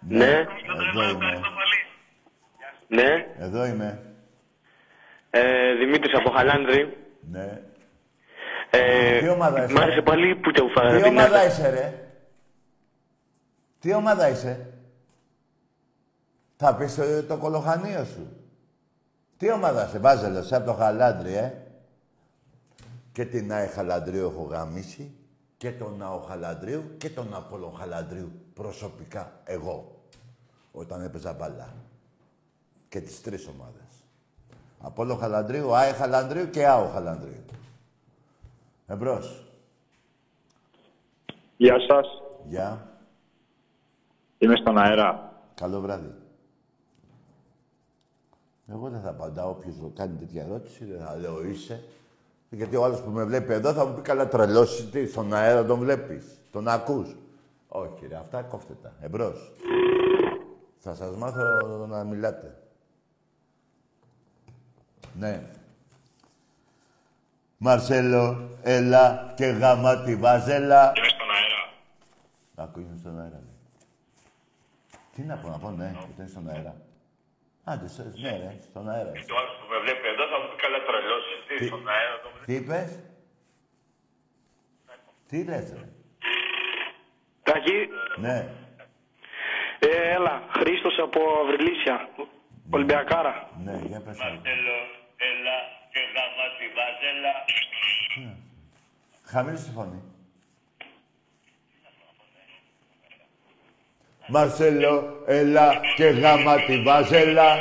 Ναι. 0.00 0.46
Εδώ 0.86 1.08
είμαι. 1.08 1.40
Ναι. 2.88 3.34
Εδώ 3.38 3.64
είμαι. 3.64 4.02
Ε, 5.30 5.74
Δημήτρης 5.74 6.14
από 6.14 6.30
Χαλάνδρη. 6.30 6.96
Ναι. 7.30 7.60
Ε, 8.70 9.18
Τι 9.18 9.28
ομάδα 9.28 9.64
είσαι, 9.64 9.72
Μ' 9.72 9.76
άρεσε 9.76 9.94
ρε; 9.94 10.02
πολύ 10.02 10.36
που 10.36 10.50
το 10.52 10.68
φάγατε. 10.74 11.02
Τι 11.02 11.08
ομάδα 11.08 11.46
είσαι, 11.46 11.68
ρε; 11.70 12.01
Τι 13.82 13.94
ομάδα 13.94 14.28
είσαι; 14.28 14.72
Θα 16.56 16.76
πεις 16.76 16.94
το, 16.94 17.22
το 17.22 17.36
κολοχανίο 17.36 18.04
σου. 18.04 18.26
Τι 19.36 19.50
ομάδα 19.50 19.86
είσαι, 19.86 19.98
Βάζελος, 19.98 20.52
από 20.52 20.64
το 20.64 20.72
Χαλάντρι, 20.72 21.34
ε. 21.34 21.52
Και 23.12 23.24
την 23.24 23.52
ΑΕ 23.52 23.66
Χαλαντρίου 23.66 24.28
έχω 24.28 24.42
γαμίσει 24.42 25.14
και 25.56 25.72
τον 25.72 26.02
ΑΟ 26.02 26.18
Χαλαντρίου 26.18 26.96
και 26.96 27.10
τον 27.10 27.34
Απόλλων 27.34 27.74
Χαλαντρίου 27.74 28.32
προσωπικά 28.54 29.32
εγώ 29.44 30.02
όταν 30.72 31.02
έπαιζα 31.02 31.32
μπάλα. 31.32 31.74
Και 32.88 33.00
τις 33.00 33.22
τρεις 33.22 33.46
ομάδες. 33.46 34.04
Απόλλων 34.80 35.18
Χαλαντρίου, 35.18 35.74
ΑΕ 35.74 35.92
Χαλαντρίου 35.92 36.50
και 36.50 36.66
ΑΟ 36.66 36.88
Χαλαντρίου. 36.88 37.44
Εμπρός. 38.86 39.44
Γεια 41.56 41.76
σας. 41.88 42.06
Γεια. 42.44 42.91
Είμαι 44.42 44.56
στον 44.56 44.78
αέρα. 44.78 45.32
Καλό 45.54 45.80
βράδυ. 45.80 46.14
Εγώ 48.66 48.88
δεν 48.88 49.00
θα 49.00 49.08
απαντάω 49.08 49.50
όποιος 49.50 49.76
μου 49.76 49.92
κάνει 49.96 50.16
τέτοια 50.16 50.42
ερώτηση, 50.42 50.84
δεν 50.84 51.00
θα 51.06 51.16
λέω 51.16 51.44
είσαι. 51.44 51.84
Γιατί 52.50 52.76
ο 52.76 52.84
άλλος 52.84 53.00
που 53.00 53.10
με 53.10 53.24
βλέπει 53.24 53.52
εδώ 53.52 53.72
θα 53.72 53.84
μου 53.86 53.94
πει 53.94 54.00
καλά 54.00 54.28
τρελός, 54.28 54.90
τι, 54.90 55.06
στον 55.06 55.34
αέρα 55.34 55.64
τον 55.64 55.78
βλέπεις, 55.78 56.24
τον 56.52 56.68
ακούς. 56.68 57.16
Όχι 57.68 58.06
ρε, 58.06 58.16
αυτά 58.16 58.42
κόφτε 58.42 58.72
τα. 58.82 58.92
Εμπρός. 59.00 59.52
Θα 60.78 60.94
σας 60.94 61.16
μάθω 61.16 61.42
να 61.88 62.04
μιλάτε. 62.04 62.56
Ναι. 65.18 65.42
Μαρσέλο, 67.56 68.48
έλα 68.62 69.32
και 69.36 69.46
γάμα 69.46 70.02
τη 70.02 70.16
βάζελα. 70.16 70.92
Είμαι 70.96 71.08
στον 71.08 71.30
αέρα. 71.30 71.72
Ακούει 72.54 72.82
είναι 72.82 72.98
στον 72.98 73.18
αέρα. 73.20 73.30
ναι. 73.30 73.50
Τι 75.14 75.22
να 75.22 75.36
πω, 75.36 75.48
να 75.48 75.58
πω, 75.58 75.70
ναι, 75.70 75.88
ότι 76.02 76.14
είναι 76.18 76.26
στον 76.28 76.48
αέρα. 76.48 76.74
Άντε, 77.64 77.88
σε, 77.88 78.02
ναι, 78.22 78.30
ρε, 78.30 78.56
στον 78.70 78.88
αέρα. 78.90 79.10
είσαι. 79.14 79.26
Το 79.26 79.36
άλλο 79.36 79.50
που 79.60 79.66
με 79.72 79.78
βλέπει 79.78 80.06
εδώ 80.08 80.24
θα 80.32 80.38
μου 80.40 80.46
πει 80.50 80.56
καλά 80.62 80.78
τρελός. 80.86 81.24
Τι- 81.48 81.56
Τι 81.58 81.66
στον 81.66 81.88
αέρα 81.88 82.20
το 82.22 82.28
βλέπει. 82.34 82.46
Τι 82.46 82.54
είπες; 82.54 82.90
Τι 85.28 85.44
λες, 85.44 85.72
ρε; 85.80 85.88
Τάκη, 87.42 87.88
Ναι. 88.16 88.36
ε, 89.78 90.10
έλα, 90.16 90.42
Χρήστος 90.58 90.98
από 90.98 91.20
Αυριλίσια, 91.42 92.08
Ολυμπιακάρα. 92.70 93.50
Ναι, 93.64 93.72
για 93.86 94.00
πες. 94.00 94.18
Μαρσέλο, 94.18 94.76
έλα 95.30 95.56
και 95.92 96.00
γάμα 96.14 96.44
τη 96.58 96.66
βάζελα. 96.76 97.32
Χαμήλωσε 99.24 99.64
τη 99.64 99.70
φωνή. 99.72 100.02
Μαρσέλο, 104.32 105.22
έλα 105.26 105.80
και 105.96 106.04
γάμα 106.04 106.56
τη 106.64 106.82
βάζελα. 106.82 107.56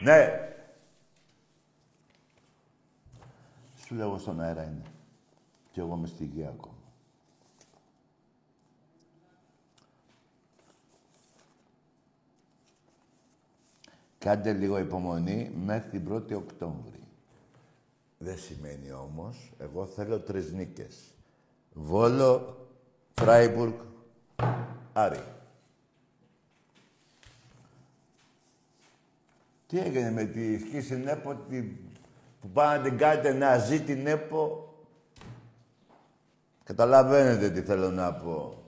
Ναι. 0.00 0.50
Σου 3.86 3.94
λέω 3.94 4.18
στον 4.18 4.40
αέρα 4.40 4.62
είναι. 4.62 4.82
Και 5.72 5.80
εγώ 5.80 5.94
είμαι 5.96 6.06
στη 6.06 6.24
γη 6.24 6.46
ακόμα. 6.46 6.74
Κάντε 14.18 14.52
λίγο 14.52 14.78
υπομονή 14.78 15.52
μέχρι 15.64 15.88
την 15.88 16.12
1η 16.12 16.34
Οκτώβρη. 16.34 17.02
Δεν 18.18 18.38
σημαίνει 18.38 18.92
όμως, 18.92 19.50
εγώ 19.58 19.86
θέλω 19.86 20.20
τρεις 20.20 20.52
νίκες. 20.52 21.14
Βόλο, 21.72 22.56
Φράιμπουργκ, 23.14 23.74
Άρη. 25.00 25.22
Τι 29.66 29.78
έγινε 29.78 30.10
με 30.10 30.24
τη 30.24 30.58
σκήση 30.58 30.96
ΝΕΠΟ, 30.96 31.34
τη... 31.34 31.62
που 32.40 32.48
πάνε 32.52 32.76
να 32.76 32.82
την 32.82 32.98
κάνετε 32.98 33.32
να 33.32 33.58
ζει 33.58 33.80
την 33.80 34.02
ΝΕΠΟ. 34.02 34.72
Καταλαβαίνετε 36.64 37.50
τι 37.50 37.60
θέλω 37.60 37.90
να 37.90 38.14
πω. 38.14 38.62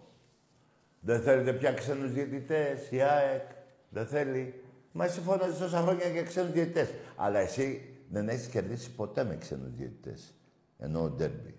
Δεν 1.00 1.22
θέλετε 1.22 1.52
πια 1.52 1.72
ξένους 1.72 2.12
διαιτητές, 2.12 2.90
η 2.90 3.00
ΑΕΚ. 3.00 3.48
Δεν 3.88 4.06
θέλει. 4.06 4.62
Μα 4.92 5.04
εσύ 5.04 5.20
φώναζες 5.20 5.58
τόσα 5.58 5.80
χρόνια 5.80 6.08
για 6.08 6.22
ξένους 6.22 6.52
διαιτητές. 6.52 6.88
Αλλά 7.16 7.38
εσύ 7.38 7.96
δεν 8.08 8.28
έχεις 8.28 8.46
κερδίσει 8.46 8.90
ποτέ 8.90 9.24
με 9.24 9.36
ξένους 9.36 9.74
διαιτητές. 9.74 10.34
Ενώ 10.78 11.02
ο 11.02 11.08
ντέρμπι. 11.08 11.54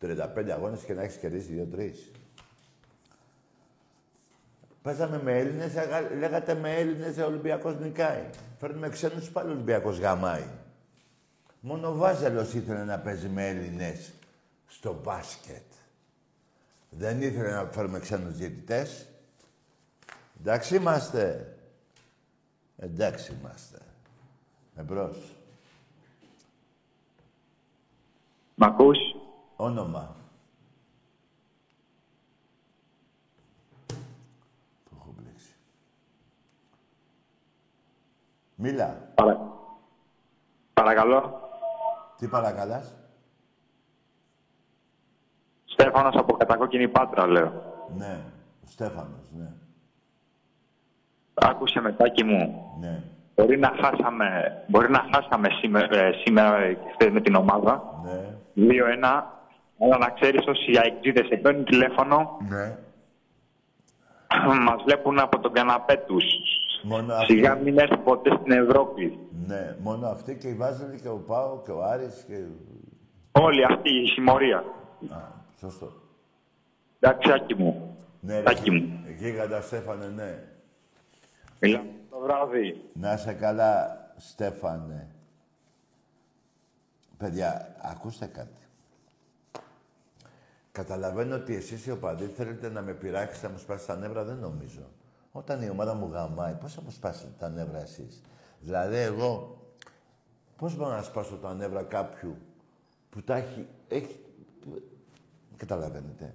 35 0.00 0.50
αγώνες 0.50 0.80
και 0.80 0.94
να 0.94 1.02
έχεις 1.02 1.16
κερδίσει 1.16 1.68
2-3. 1.74 2.19
Παίζαμε 4.82 5.22
με 5.22 5.38
Έλληνες, 5.38 5.76
αγα- 5.76 6.10
λέγατε 6.14 6.54
με 6.54 6.74
Έλληνες 6.76 7.16
ο 7.18 7.24
Ολυμπιακός 7.24 7.78
νικάει. 7.78 8.30
Φέρνουμε 8.58 8.88
ξένους 8.88 9.30
πάλι 9.30 9.48
ο 9.48 9.52
Ολυμπιακός 9.52 9.98
γαμάει. 9.98 10.44
Μόνο 11.60 11.88
ο 11.88 11.94
Βάζελος 11.94 12.54
ήθελε 12.54 12.84
να 12.84 12.98
παίζει 12.98 13.28
με 13.28 13.48
Έλληνες 13.48 14.12
στο 14.66 15.00
μπάσκετ. 15.02 15.62
Δεν 16.90 17.22
ήθελε 17.22 17.50
να 17.50 17.64
φέρουμε 17.64 17.98
ξένους 17.98 18.36
διαιτητές. 18.36 19.06
Εντάξει 20.40 20.76
είμαστε. 20.76 21.54
Εντάξει 22.76 23.32
είμαστε. 23.40 23.78
Εμπρός. 24.76 25.16
Μ' 28.54 28.64
ακούς; 28.64 28.98
Όνομα. 29.56 30.16
Που 34.84 34.96
έχω 34.98 35.14
μπλέξει. 35.16 35.52
Μίλα. 38.62 38.96
Παρα... 39.14 39.40
Παρακαλώ. 40.72 41.40
Τι 42.18 42.26
παρακαλάς; 42.28 42.94
Στέφανος 45.64 46.14
από 46.16 46.36
Κατακόκκινη 46.36 46.88
Πάτρα, 46.88 47.26
λέω. 47.26 47.52
Ναι. 47.96 48.18
Ο 48.64 48.66
Στέφανος, 48.66 49.30
ναι. 49.38 49.52
Άκουσε 51.34 51.80
μετάκι 51.80 52.24
μου. 52.24 52.64
Ναι. 52.80 53.02
Μπορεί 53.34 53.58
να 53.58 53.72
χάσαμε, 53.82 54.52
μπορεί 54.68 54.90
να 54.90 55.04
χάσαμε 55.12 55.48
σήμερα, 55.60 55.96
ε, 55.98 56.12
σήμερα 56.24 56.72
και 56.72 56.90
χθες 56.92 57.12
με 57.12 57.20
την 57.20 57.34
ομάδα. 57.34 57.82
Ναι. 58.04 58.34
2-1. 58.54 59.24
Αλλά 59.82 59.98
να 59.98 60.10
ξέρεις 60.10 60.46
όσοι 60.46 60.78
αεξίδες 60.78 61.26
σε 61.26 61.36
παίρνουν 61.36 61.64
τηλέφωνο, 61.64 62.36
Ναι. 62.48 62.76
μας 64.66 64.82
βλέπουν 64.84 65.18
από 65.18 65.38
τον 65.40 65.52
καναπέ 65.52 65.96
τους. 65.96 66.24
Μόνο 66.82 67.14
αυτή. 67.14 67.32
Σιγά 67.32 67.54
μην 67.54 67.78
έρθει 67.78 67.96
ποτέ 67.96 68.30
στην 68.40 68.52
Ευρώπη. 68.52 69.18
Ναι. 69.46 69.76
Μόνο 69.80 70.06
αυτή 70.06 70.36
και 70.36 70.48
η 70.48 70.54
Βάζελη 70.54 71.00
και 71.00 71.08
ο 71.08 71.16
Πάο 71.16 71.60
και 71.64 71.70
ο 71.70 71.82
Άρης 71.84 72.24
και... 72.26 72.44
Όλη 73.32 73.64
αυτή 73.64 73.90
η 73.90 74.06
συμμορία. 74.06 74.58
Α, 75.08 75.18
σωστό. 75.58 75.92
Εντάξει, 77.00 77.32
Άκη 77.32 77.54
μου. 77.54 77.96
Ναι, 78.20 78.36
ρε, 78.36 78.42
Τάκη 78.42 78.70
μου. 78.70 79.04
Γίγαντα 79.18 79.60
Στέφανε, 79.60 80.06
ναι. 80.06 80.42
Μιλάμε 81.58 81.90
το 82.10 82.18
βράδυ. 82.18 82.90
Να 82.92 83.16
σε 83.16 83.32
καλά, 83.32 83.98
Στέφανε. 84.16 85.08
Παιδιά, 87.16 87.76
ακούστε 87.82 88.26
κάτι. 88.26 88.60
Καταλαβαίνω 90.72 91.34
ότι 91.34 91.54
εσείς 91.54 91.86
οι 91.86 91.90
οπαδοί 91.90 92.24
θέλετε 92.24 92.68
να 92.68 92.80
με 92.80 92.92
πειράξετε, 92.92 93.46
να 93.46 93.52
μου 93.52 93.58
σπάσετε 93.58 93.92
τα 93.92 93.98
νεύρα, 93.98 94.24
δεν 94.24 94.36
νομίζω. 94.36 94.88
Όταν 95.32 95.62
η 95.62 95.68
ομάδα 95.70 95.94
μου 95.94 96.10
γαμάει, 96.12 96.54
πώς 96.54 96.74
θα 96.74 96.82
μου 96.82 96.90
σπάσετε 96.90 97.32
τα 97.38 97.48
νεύρα 97.48 97.80
εσείς; 97.80 98.22
Δηλαδή, 98.60 98.96
εγώ, 98.96 99.58
πώς 100.56 100.76
μπορώ 100.76 100.90
να 100.90 101.02
σπάσω 101.02 101.36
τα 101.36 101.54
νεύρα 101.54 101.82
κάποιου 101.82 102.36
που 103.10 103.22
τα 103.22 103.36
έχει... 103.36 103.66
έχει 103.88 104.20
που- 104.60 104.82
καταλαβαίνετε. 105.56 106.34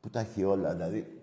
Που 0.00 0.10
τα 0.10 0.20
έχει 0.20 0.44
όλα, 0.44 0.72
δηλαδή, 0.72 1.22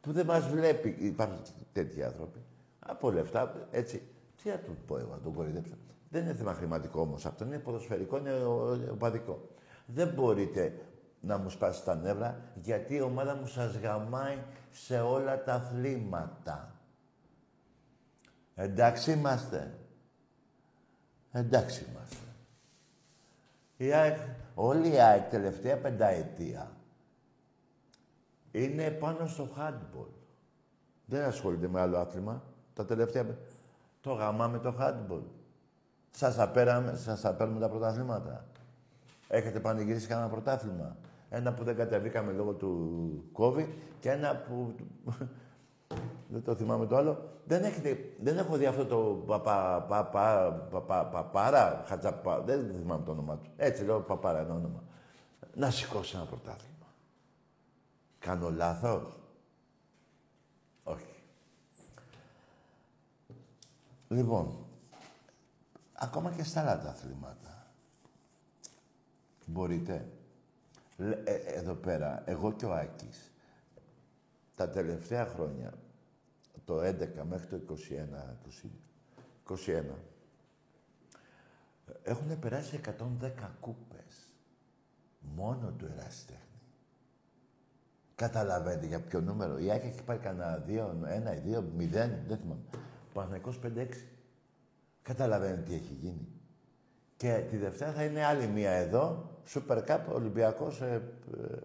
που 0.00 0.12
δεν 0.12 0.26
μας 0.26 0.48
βλέπει. 0.48 0.96
Υπάρχουν 1.00 1.38
τέτοιοι 1.72 2.02
άνθρωποι. 2.02 2.38
Από 2.78 3.10
λεφτά, 3.10 3.68
έτσι. 3.70 4.02
Τι 4.42 4.48
να 4.48 4.56
του 4.58 4.76
πω 4.86 4.98
εγώ, 4.98 5.10
να 5.10 5.18
τον 5.20 5.34
κορυδέψω. 5.34 5.74
Δεν 6.10 6.22
είναι 6.24 6.34
θέμα 6.34 6.54
χρηματικό 6.54 7.00
όμως 7.00 7.26
αυτό. 7.26 7.44
Είναι 7.44 7.58
ποδοσφαιρικό, 7.58 8.18
είναι 8.18 8.32
ο- 8.32 8.88
οπαδικό. 8.92 9.48
Δεν 9.86 10.08
μπορείτε 10.08 10.78
να 11.20 11.38
μου 11.38 11.50
σπάσει 11.50 11.84
τα 11.84 11.94
νεύρα, 11.94 12.40
γιατί 12.62 12.94
η 12.94 13.00
ομάδα 13.00 13.34
μου 13.34 13.46
σας 13.46 13.76
γαμάει 13.76 14.36
σε 14.84 15.00
όλα 15.00 15.42
τα 15.42 15.54
αθλήματα. 15.54 16.72
Εντάξει 18.54 19.12
είμαστε. 19.12 19.78
Εντάξει 21.32 21.86
είμαστε. 21.90 22.16
Η 23.76 23.92
ΑΕΚ, 23.92 24.18
όλη 24.54 24.92
η 24.92 25.00
ΑΕΚ 25.00 25.30
τελευταία 25.30 25.78
πενταετία 25.78 26.70
είναι 28.50 28.90
πάνω 28.90 29.26
στο 29.26 29.48
handball. 29.58 30.08
Δεν 31.04 31.24
ασχολείται 31.24 31.68
με 31.68 31.80
άλλο 31.80 31.98
άθλημα. 31.98 32.42
Τα 32.74 32.84
τελευταία... 32.84 33.24
πε- 33.24 33.38
Το 34.00 34.12
γαμάμε 34.12 34.58
το 34.58 34.74
handball. 34.80 35.22
Σας 36.10 36.34
τα, 36.34 36.48
πέραμε, 36.48 36.96
σας 36.96 37.20
τα 37.20 37.34
παίρνουμε 37.34 37.60
τα 37.60 37.68
πρωταθλήματα. 37.68 38.46
Έχετε 39.28 39.60
πανηγυρίσει 39.60 40.06
κανένα 40.06 40.28
πρωτάθλημα; 40.28 40.96
Ένα 41.30 41.54
που 41.54 41.64
δεν 41.64 41.76
κατεβήκαμε 41.76 42.32
λόγω 42.32 42.52
του 42.52 43.30
COVID 43.32 43.68
και 44.00 44.10
ένα 44.10 44.36
που... 44.36 44.74
δεν 46.32 46.42
το 46.42 46.54
θυμάμαι 46.54 46.86
το 46.86 46.96
άλλο. 46.96 47.40
Δεν, 47.44 47.64
έχετε, 47.64 48.14
δεν 48.20 48.38
έχω 48.38 48.56
δει 48.56 48.66
αυτό 48.66 48.86
το 48.86 49.22
παπα, 49.26 49.82
παπα, 49.88 50.52
παπα, 50.70 51.06
παπάρα, 51.06 51.84
χατζαπα, 51.86 52.40
δεν 52.40 52.74
θυμάμαι 52.78 53.04
το 53.04 53.10
όνομά 53.10 53.36
του. 53.36 53.50
Έτσι 53.56 53.84
λέω 53.84 54.00
παπάρα 54.00 54.38
ένα 54.38 54.54
όνομα. 54.54 54.82
Να 55.54 55.70
σηκώσει 55.70 56.16
ένα 56.16 56.24
πρωτάθλημα. 56.24 56.86
Κάνω 58.18 58.50
λάθος; 58.50 59.18
Όχι. 60.84 61.14
Λοιπόν, 64.08 64.66
ακόμα 65.92 66.30
και 66.30 66.42
στα 66.42 66.60
άλλα 66.60 66.78
τα 66.78 66.88
αθλήματα. 66.88 67.66
Μπορείτε. 69.44 70.17
Λε- 71.00 71.28
ε, 71.28 71.34
εδώ 71.34 71.74
πέρα, 71.74 72.22
εγώ 72.26 72.52
και 72.52 72.66
ο 72.66 72.74
Άκης, 72.74 73.32
τα 74.54 74.68
τελευταία 74.68 75.26
χρόνια, 75.26 75.72
το 76.64 76.80
11 76.80 77.24
μέχρι 77.24 77.46
το 77.46 77.56
21, 77.56 78.36
20, 78.42 78.70
21, 79.42 79.98
έχουν 82.02 82.38
περάσει 82.38 82.76
110 82.76 83.56
κούπες. 83.60 84.32
Μόνο 85.20 85.72
του 85.78 85.84
ερασιτέχνη. 85.84 86.42
Καταλαβαίνετε 88.14 88.86
για 88.86 89.00
ποιο 89.00 89.20
νούμερο. 89.20 89.58
Η 89.58 89.70
Άκη 89.70 89.86
έχει 89.86 90.02
πάρει 90.02 90.18
κανένα 90.18 90.56
δύο, 90.56 91.04
ένα 91.06 91.36
ή 91.36 91.38
δύο, 91.38 91.62
μηδέν, 91.62 92.24
δεν 92.26 92.36
θυμάμαι. 92.38 92.60
Ο 93.08 93.12
Παναθηναϊκός 93.12 93.58
5-6. 93.58 94.06
Καταλαβαίνετε 95.02 95.62
τι 95.62 95.74
έχει 95.74 95.92
γίνει. 95.92 96.28
Και 97.18 97.44
τη 97.50 97.56
Δευτέρα 97.56 97.92
θα 97.92 98.04
είναι 98.04 98.24
άλλη 98.24 98.46
μία 98.46 98.70
εδώ, 98.70 99.30
Super 99.54 99.84
Cup, 99.86 100.00
Ολυμπιακός, 100.12 100.80
ε, 100.80 101.02
ε, 101.36 101.56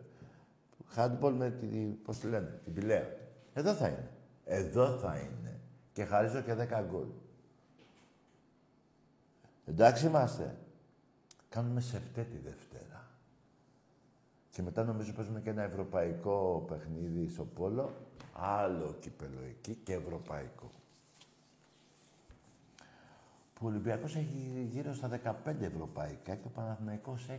handball 0.96 1.34
με 1.38 1.50
τη, 1.52 1.68
πώς 1.78 2.20
τη 2.20 2.28
λένε, 2.28 2.60
την 2.64 2.74
Πηλαία. 2.74 3.08
Εδώ 3.54 3.74
θα 3.74 3.88
είναι. 3.88 4.10
Εδώ 4.46 4.98
θα 4.98 5.18
είναι. 5.18 5.60
Και 5.94 6.06
χαρίζω 6.06 6.42
και 6.42 6.54
10 6.54 6.84
γκολ. 6.90 7.08
Εντάξει 9.66 10.06
είμαστε. 10.06 10.58
Κάνουμε 11.50 11.82
σε 11.82 11.98
αυτή 11.98 12.24
τη 12.24 12.38
Δευτέρα. 12.38 13.08
Και 14.50 14.62
μετά 14.62 14.84
νομίζω 14.84 15.14
παίζουμε 15.14 15.42
και 15.42 15.50
ένα 15.50 15.64
ευρωπαϊκό 15.64 16.66
παιχνίδι 16.68 17.30
στο 17.30 17.46
Πόλο. 17.46 17.94
Άλλο 18.34 18.96
κύπελο 19.00 19.40
εκεί 19.50 19.76
και 19.76 19.94
ευρωπαϊκό. 19.94 20.70
Που 23.64 23.70
ο 23.70 23.72
Ολυμπιακός 23.72 24.16
έχει 24.16 24.68
γύρω 24.72 24.94
στα 24.94 25.10
15 25.46 25.62
ευρωπαϊκά 25.62 26.36
και 26.36 26.48
ο 26.48 26.50
Παναθηναϊκός 26.50 27.26
6. 27.30 27.34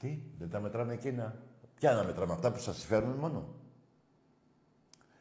Τι, 0.00 0.18
δεν 0.38 0.50
τα 0.50 0.60
μετράμε 0.60 0.92
εκείνα; 0.92 1.34
Ποια 1.74 1.92
να 1.92 2.04
μετράμε, 2.04 2.32
αυτά 2.32 2.52
που 2.52 2.58
σας 2.58 2.84
φέρνουν 2.84 3.16
μόνο; 3.16 3.44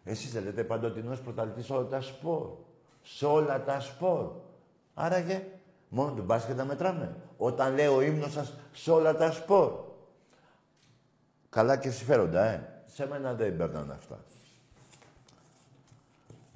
Εσείς 0.03 0.31
δεν 0.31 0.43
λέτε 0.43 0.63
παντοτινός 0.63 1.21
πρωταθλητής 1.21 1.65
σε 1.65 1.73
όλα 1.73 1.87
τα 1.87 2.01
σπορ. 2.01 2.49
Σε 3.01 3.25
όλα 3.25 3.63
τα 3.63 3.79
σπορ. 3.79 4.31
Άραγε, 4.93 5.47
μόνο 5.89 6.13
τον 6.13 6.25
μπάσκετ 6.25 6.57
να 6.57 6.65
μετράμε. 6.65 7.15
Όταν 7.37 7.73
λέει 7.73 7.87
ο 7.87 8.01
ύμνος 8.01 8.31
σας 8.31 8.53
σε 8.71 8.91
όλα 8.91 9.15
τα 9.15 9.31
σπορ. 9.31 9.71
Καλά 11.49 11.77
και 11.77 11.91
συμφέροντα, 11.91 12.43
ε. 12.45 12.83
Σε 12.85 13.07
μένα 13.07 13.33
δεν 13.33 13.57
παίρνουν 13.57 13.91
αυτά. 13.91 14.23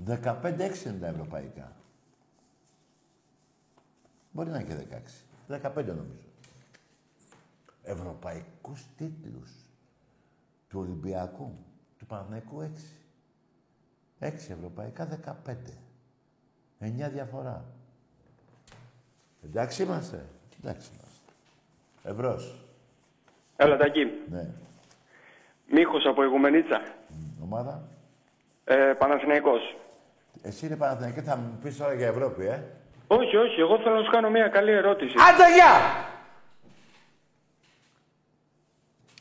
15-6 0.07 0.85
είναι 0.85 0.97
τα 0.99 1.07
ευρωπαϊκά. 1.07 1.71
Μπορεί 4.31 4.49
να 4.49 4.59
είναι 4.59 4.73
και 4.73 5.01
16. 5.47 5.61
15 5.61 5.85
νομίζω. 5.85 6.27
Ευρωπαϊκούς 7.83 8.85
τίτλους. 8.97 9.51
Του 10.69 10.79
Ολυμπιακού. 10.79 11.55
Του 11.97 12.05
Παναθηναϊκού 12.05 12.61
6. 12.61 12.99
6 14.19 14.49
ευρωπαϊκά, 14.49 15.05
15. 15.05 15.55
9 16.79 17.09
διαφορά. 17.09 17.65
Εντάξει 19.43 19.83
είμαστε. 19.83 20.25
Εντάξει 20.59 20.89
είμαστε. 20.93 21.19
Ευρώς. 22.03 22.65
Έλα, 23.55 23.77
Τάκη. 23.77 24.05
Ναι. 24.29 24.47
Μίχος 25.71 26.05
από 26.05 26.23
Ιγουμενίτσα. 26.23 26.81
Μ, 27.09 27.43
Ομάδα. 27.43 27.87
Ε, 28.63 28.93
Παναθηναϊκός. 28.97 29.78
Εσύ 30.41 30.65
είναι 30.65 30.75
Παναθηναϊκή, 30.75 31.21
θα 31.21 31.35
μου 31.35 31.59
πεις 31.63 31.77
τώρα 31.77 31.93
για 31.93 32.07
Ευρώπη, 32.07 32.45
ε. 32.45 32.63
Όχι, 33.07 33.35
όχι. 33.35 33.59
Εγώ 33.59 33.77
θέλω 33.77 33.95
να 33.95 34.03
σου 34.03 34.11
κάνω 34.11 34.29
μια 34.29 34.47
καλή 34.47 34.71
ερώτηση. 34.71 35.15
Άντε, 35.29 35.53
γεια! 35.53 36.05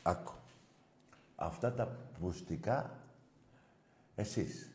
Άκου. 0.03 0.33
Αυτά 1.35 1.73
τα 1.73 1.97
πουστικά, 2.19 2.99
εσείς. 4.15 4.71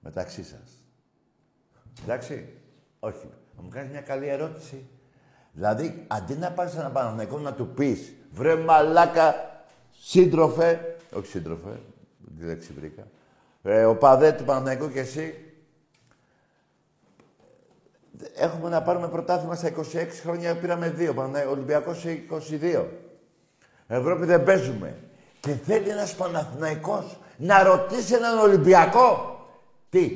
Μεταξύ 0.00 0.44
σας. 0.44 0.82
Εντάξει; 2.02 2.58
Όχι. 3.00 3.28
Θα 3.56 3.62
μου 3.62 3.68
κάνεις 3.68 3.90
μια 3.90 4.00
καλή 4.00 4.26
ερώτηση. 4.26 4.88
Δηλαδή, 5.52 6.04
αντί 6.08 6.34
να 6.34 6.52
πάρεις 6.52 6.74
έναν 6.74 6.92
Παναθηναϊκό 6.92 7.38
να 7.38 7.54
του 7.54 7.68
πεις 7.68 8.14
«Βρε 8.30 8.56
μαλάκα, 8.56 9.34
σύντροφε», 9.90 10.96
όχι 11.12 11.26
σύντροφε, 11.26 11.80
τη 12.38 12.44
λέξη 12.44 12.72
βρήκα, 12.72 13.06
ε, 13.62 13.84
ο 13.84 13.96
παδέ 13.96 14.32
του 14.32 14.44
Παναθηναϊκού 14.44 14.90
και 14.92 15.00
εσύ, 15.00 15.52
έχουμε 18.34 18.68
να 18.68 18.82
πάρουμε 18.82 19.08
πρωτάθλημα 19.08 19.54
στα 19.54 19.72
26 19.76 20.06
χρόνια, 20.22 20.56
πήραμε 20.56 20.90
δύο, 20.90 21.14
Παναθηναϊκό- 21.14 21.52
Ολυμπιακός 21.52 21.98
σε 22.00 22.10
22. 22.10 22.86
Ευρώπη 23.86 24.24
δεν 24.24 24.44
παίζουμε. 24.44 24.98
Και 25.40 25.52
θέλει 25.54 25.88
ένας 25.88 26.14
Παναθηναϊκός 26.14 27.18
να 27.36 27.62
ρωτήσει 27.62 28.14
έναν 28.14 28.38
Ολυμπιακό. 28.38 29.38
Τι, 29.88 30.08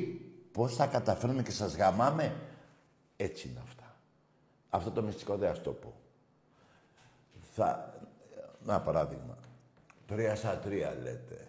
πώς 0.51 0.75
θα 0.75 0.85
καταφέρουμε 0.85 1.43
και 1.43 1.51
σας 1.51 1.75
γαμάμε; 1.75 2.35
Έτσι 3.17 3.47
είναι 3.47 3.59
αυτά. 3.63 3.95
Αυτό 4.69 4.91
το 4.91 5.01
μυστικό 5.01 5.35
δεν 5.37 5.49
ας 5.49 5.61
το 5.61 5.71
πω. 5.71 5.93
Θα... 7.55 7.93
Να 8.65 8.79
παράδειγμα. 8.81 9.37
Τρία 10.07 10.35
στα 10.35 10.57
τρία 10.57 10.97
λέτε. 11.03 11.47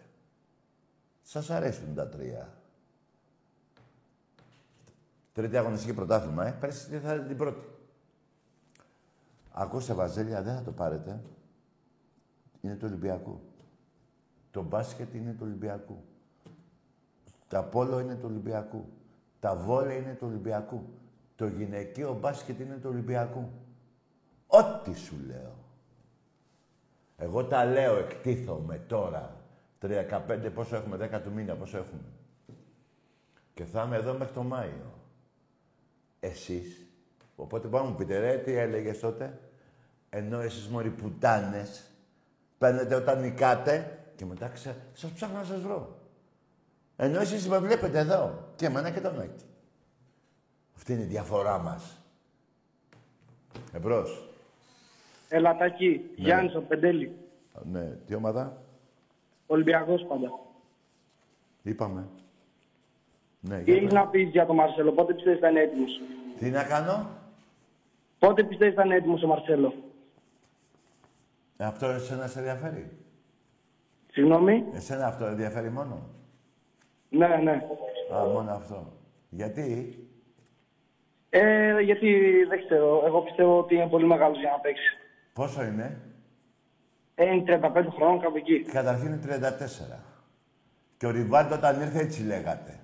Σας 1.29 1.51
αρέσουν 1.51 1.95
τα 1.95 2.09
τρία. 2.09 2.53
Τρίτη 5.33 5.57
αγωνιστική 5.57 5.95
πρωτάθλημα, 5.95 6.47
ε. 6.47 6.57
Πέρσι 6.61 6.89
τι 6.89 6.99
θα 6.99 7.15
είναι 7.15 7.27
την 7.27 7.37
πρώτη. 7.37 7.69
Ακούστε, 9.53 9.93
Βαζέλια, 9.93 10.43
δεν 10.43 10.55
θα 10.55 10.63
το 10.63 10.73
πάρετε. 10.73 11.23
Είναι 12.61 12.75
του 12.75 12.87
Ολυμπιακού. 12.89 13.41
Το 14.51 14.63
μπάσκετ 14.63 15.15
είναι 15.15 15.33
του 15.33 15.43
Ολυμπιακού. 15.43 16.05
Τα 17.49 17.65
πόλο 17.65 18.01
είναι 18.01 18.15
του 18.15 18.27
Ολυμπιακού. 18.29 18.85
Τα 19.41 19.57
βόλε 19.57 19.95
είναι 19.95 20.15
του 20.15 20.27
Ολυμπιακού. 20.27 20.85
Το 21.37 21.47
γυναικείο 21.47 22.19
μπάσκετ 22.21 22.61
είναι 22.61 22.75
του 22.75 22.91
Ολυμπιακού. 22.91 23.49
Ό,τι 24.47 24.95
σου 24.95 25.17
λέω. 25.27 25.55
Εγώ 27.17 27.45
τα 27.45 27.65
λέω, 27.65 27.97
εκτίθομαι 27.97 28.79
τώρα. 28.79 29.46
35, 29.87 30.51
πόσο 30.55 30.77
έχουμε, 30.77 30.97
10 30.97 31.21
του 31.23 31.33
μήνα, 31.33 31.55
πόσο 31.55 31.77
έχουμε. 31.77 32.01
Και 33.55 33.65
θα 33.65 33.83
είμαι 33.87 33.97
εδώ 33.97 34.13
μέχρι 34.13 34.35
το 34.35 34.43
Μάιο. 34.43 34.95
Εσείς. 36.21 36.87
Οπότε 37.37 37.69
πάμε 37.69 37.89
μου 37.89 37.95
πείτε, 37.95 38.19
ρε, 38.19 38.37
τι 38.37 38.53
έλεγες 38.53 39.01
τότε; 39.01 39.41
Ενώ 40.11 40.41
εσείς 40.41 40.69
μωροί 40.69 40.91
πουτάνες, 40.91 41.91
παίρνετε 42.59 42.95
όταν 42.95 43.21
νικάτε 43.21 43.99
και 44.17 44.25
μετά 44.25 44.49
ξα... 44.49 44.77
σας 44.93 45.11
ψάχνω 45.11 45.39
να 45.39 45.45
σας 45.45 45.61
βρω. 45.61 45.99
Ενώ 46.97 47.21
εσείς 47.21 47.49
με 47.49 47.59
βλέπετε 47.59 47.99
εδώ 47.99 48.53
και 48.57 48.67
εμένα 48.67 48.91
και 48.91 49.01
τον 49.01 49.21
Άκη. 49.21 49.45
Αυτή 50.77 50.93
είναι 50.93 51.03
η 51.03 51.07
διαφορά 51.07 51.59
μας. 51.59 51.97
Εμπρός. 53.73 54.29
Έλα, 55.29 55.57
Τάκη. 55.57 56.11
Γιάννης 56.17 56.55
από 56.55 56.67
Πεντέλη. 56.67 57.17
Ναι, 57.71 57.85
τι 57.85 58.15
ομάδα; 58.15 58.63
Ολυμπιακός 59.47 60.05
πάντα. 60.09 60.39
Είπαμε. 61.63 62.09
Ναι, 63.41 63.57
Τι 63.59 63.63
για 63.65 63.75
έχεις 63.75 63.85
πες. 63.85 63.93
να 63.93 64.07
πεις 64.07 64.29
για 64.29 64.47
τον 64.47 64.57
Μαρσέλο, 64.57 64.93
πότε 64.93 65.15
πιστεύεις 65.15 65.41
θα 65.41 65.49
είναι 65.49 65.61
έτοιμος; 65.61 66.01
Τι 66.39 66.51
να 66.51 66.65
κάνω; 66.65 67.07
Πότε 68.19 68.45
πιστεύεις 68.45 68.75
θα 68.75 68.85
είναι 68.85 68.95
έτοιμος 68.95 69.23
ο 69.23 69.27
Μαρσέλο; 69.27 69.75
Ε, 71.57 71.65
αυτό 71.65 71.87
εσένα 71.87 72.27
σε 72.27 72.39
ενδιαφέρει; 72.39 72.91
Συγγνώμη; 74.11 74.65
Εσένα 74.75 75.07
αυτό 75.07 75.25
ενδιαφέρει 75.25 75.71
μόνο; 75.71 76.03
Ναι, 77.09 77.27
ναι. 77.43 77.63
Α, 78.15 78.25
μόνο 78.25 78.51
αυτό. 78.53 78.93
Γιατί; 79.31 79.99
Ε, 81.31 81.81
γιατί 81.81 82.17
δεν 82.49 82.65
ξέρω. 82.65 83.03
Εγώ 83.07 83.21
πιστεύω 83.23 83.59
ότι 83.59 83.75
είναι 83.75 83.89
πολύ 83.89 84.07
μεγάλος 84.07 84.39
για 84.39 84.51
να 84.51 84.59
παίξει. 84.59 84.97
Πόσο 85.33 85.63
είναι; 85.65 86.01
Ε, 87.19 87.25
είναι 87.25 87.61
35 87.63 87.87
χρόνων 87.97 88.21
κάπου 88.21 88.37
εκεί. 88.37 88.63
Καταρχήν 88.63 89.07
είναι 89.07 89.21
34. 89.23 89.99
Και 90.97 91.07
ο 91.07 91.11
Ριβάλτο 91.11 91.55
όταν 91.55 91.81
ήρθε 91.81 91.99
έτσι 91.99 92.23
λέγατε. 92.23 92.81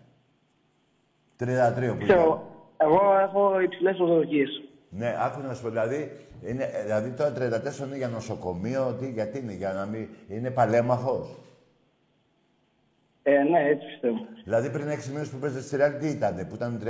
33 1.38 1.46
που 1.74 1.80
ήταν. 1.82 1.98
Ξέρω. 1.98 2.50
Εγώ 2.76 3.18
έχω 3.18 3.60
υψηλές 3.60 3.96
προσδοκίες. 3.96 4.62
Ναι, 4.88 5.16
άκου 5.18 5.40
να 5.40 5.54
σου 5.54 5.62
πω, 5.62 5.68
δηλαδή, 5.68 6.26
είναι, 6.42 6.64
ε, 6.72 6.82
δηλαδή 6.82 7.10
τώρα 7.10 7.32
34 7.32 7.86
είναι 7.86 7.96
για 7.96 8.08
νοσοκομείο, 8.08 8.96
τι, 9.00 9.10
γιατί 9.10 9.38
είναι, 9.38 9.52
για 9.52 9.72
να 9.72 9.86
μην... 9.86 10.08
Είναι 10.28 10.50
παλέμαχος; 10.50 11.38
Ε, 13.22 13.42
ναι, 13.42 13.68
έτσι 13.68 13.86
πιστεύω. 13.86 14.18
Δηλαδή 14.44 14.70
πριν 14.70 14.88
6 14.88 15.06
μήνες 15.06 15.28
που 15.28 15.38
παίζετε 15.38 15.62
στη 15.62 15.76
Real, 15.80 16.00
τι 16.00 16.08
ήτανε, 16.08 16.44
που 16.44 16.54
ήταν 16.54 16.80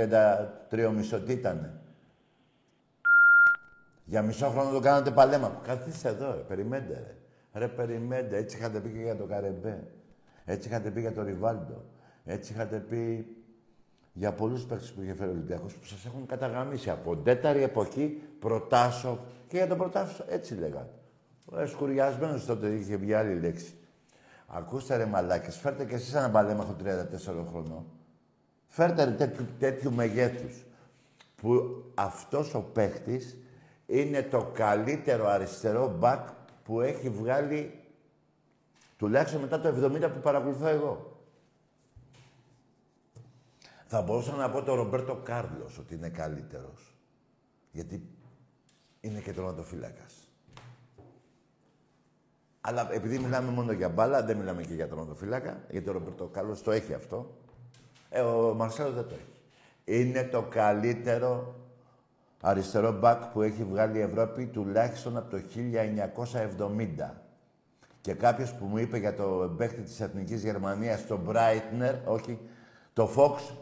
33 0.71 0.91
μισό, 0.95 1.19
τι 1.19 1.31
ήτανε; 1.33 1.73
Για 4.05 4.21
μισό 4.21 4.47
χρόνο 4.47 4.71
το 4.71 4.79
κάνατε 4.79 5.11
παλέμαχο. 5.11 5.61
Καθίστε 5.63 6.09
εδώ, 6.09 6.31
ρε, 6.31 6.41
περιμένετε, 6.41 6.93
ρε. 6.93 7.15
Ρε, 7.53 7.67
περιμένετε, 7.67 8.37
έτσι 8.37 8.57
είχατε 8.57 8.79
πει 8.79 8.89
και 8.89 8.99
για 8.99 9.15
το 9.15 9.25
Καρεμπέ. 9.25 9.87
Έτσι 10.45 10.67
είχατε 10.67 10.91
πει 10.91 10.99
για 10.99 11.13
το 11.13 11.23
Ριβάλντο. 11.23 11.83
Έτσι 12.25 12.53
είχατε 12.53 12.77
πει 12.77 13.27
για 14.13 14.33
πολλούς 14.33 14.65
παίκτες 14.65 14.91
που 14.91 15.01
είχε 15.01 15.13
φέρει 15.13 15.29
ο 15.29 15.33
Ολυμπιακός 15.33 15.73
που 15.73 15.85
σας 15.85 16.05
έχουν 16.05 16.25
καταγραμμίσει 16.25 16.89
από 16.89 17.17
τέταρτη 17.17 17.63
εποχή, 17.63 18.21
Προτάσο 18.39 19.19
και 19.47 19.57
για 19.57 19.67
τον 19.67 19.77
Προτάσο 19.77 20.25
έτσι 20.29 20.55
λέγατε. 20.55 20.93
Ο 21.45 21.65
σκουριασμένο 21.65 22.39
τότε 22.47 22.67
είχε 22.67 22.95
βγει 22.95 23.13
άλλη 23.13 23.39
λέξη. 23.39 23.73
Ακούστε 24.47 24.95
ρε 24.95 25.05
μαλάκες, 25.05 25.57
φέρτε 25.57 25.85
και 25.85 25.95
εσείς 25.95 26.13
ένα 26.13 26.29
παλέμαχο 26.29 26.75
34 26.83 27.45
χρονών. 27.49 27.85
Φέρτε 28.67 29.03
ρε 29.03 29.11
τέτοιου, 29.11 29.45
τέτοιου 29.59 29.93
μεγέθους. 29.93 30.65
Που 31.35 31.83
αυτός 31.93 32.53
ο 32.53 32.61
παίχτης 32.61 33.37
είναι 33.85 34.21
το 34.21 34.49
καλύτερο 34.53 35.27
αριστερό 35.27 35.95
μπακ 35.99 36.27
που 36.63 36.81
έχει 36.81 37.09
βγάλει 37.09 37.79
τουλάχιστον 38.97 39.41
μετά 39.41 39.59
το 39.61 39.69
70 39.69 40.11
που 40.13 40.19
παρακολουθώ 40.19 40.67
εγώ. 40.67 41.17
Θα 43.85 44.01
μπορούσα 44.01 44.35
να 44.35 44.49
πω 44.49 44.63
τον 44.63 44.75
Ρομπέρτο 44.75 45.15
Κάρλος 45.15 45.77
ότι 45.77 45.95
είναι 45.95 46.09
καλύτερος. 46.09 46.95
Γιατί 47.71 48.07
είναι 48.99 49.19
και 49.19 49.33
τροματοφύλακας. 49.33 50.27
Αλλά 52.61 52.93
επειδή 52.93 53.19
μιλάμε 53.19 53.51
μόνο 53.51 53.71
για 53.71 53.89
μπάλα, 53.89 54.23
δεν 54.23 54.37
μιλάμε 54.37 54.63
και 54.63 54.73
για 54.73 54.87
τροματοφύλακα, 54.87 55.63
γιατί 55.69 55.89
ο 55.89 55.91
Ρομπέρτο 55.91 56.27
Κάρλος 56.27 56.61
το 56.61 56.71
έχει 56.71 56.93
αυτό. 56.93 57.37
Ε, 58.09 58.21
ο 58.21 58.53
Μαρσέλο 58.53 58.91
δεν 58.91 59.07
το 59.07 59.13
έχει. 59.13 59.33
Είναι 60.01 60.23
το 60.23 60.41
καλύτερο 60.41 61.55
αριστερό 62.45 62.91
μπακ 62.91 63.23
που 63.23 63.41
έχει 63.41 63.63
βγάλει 63.63 63.97
η 63.97 64.01
Ευρώπη 64.01 64.45
τουλάχιστον 64.45 65.17
από 65.17 65.29
το 65.29 65.41
1970. 67.07 67.09
Και 68.01 68.13
κάποιος 68.13 68.53
που 68.53 68.65
μου 68.65 68.77
είπε 68.77 68.97
για 68.97 69.15
το 69.15 69.53
παίκτη 69.57 69.81
της 69.81 69.99
Εθνικής 69.99 70.43
Γερμανίας, 70.43 71.07
το 71.07 71.17
Μπράιτνερ, 71.17 71.95
όχι, 72.05 72.39
το 72.93 73.09
Fox, 73.15 73.55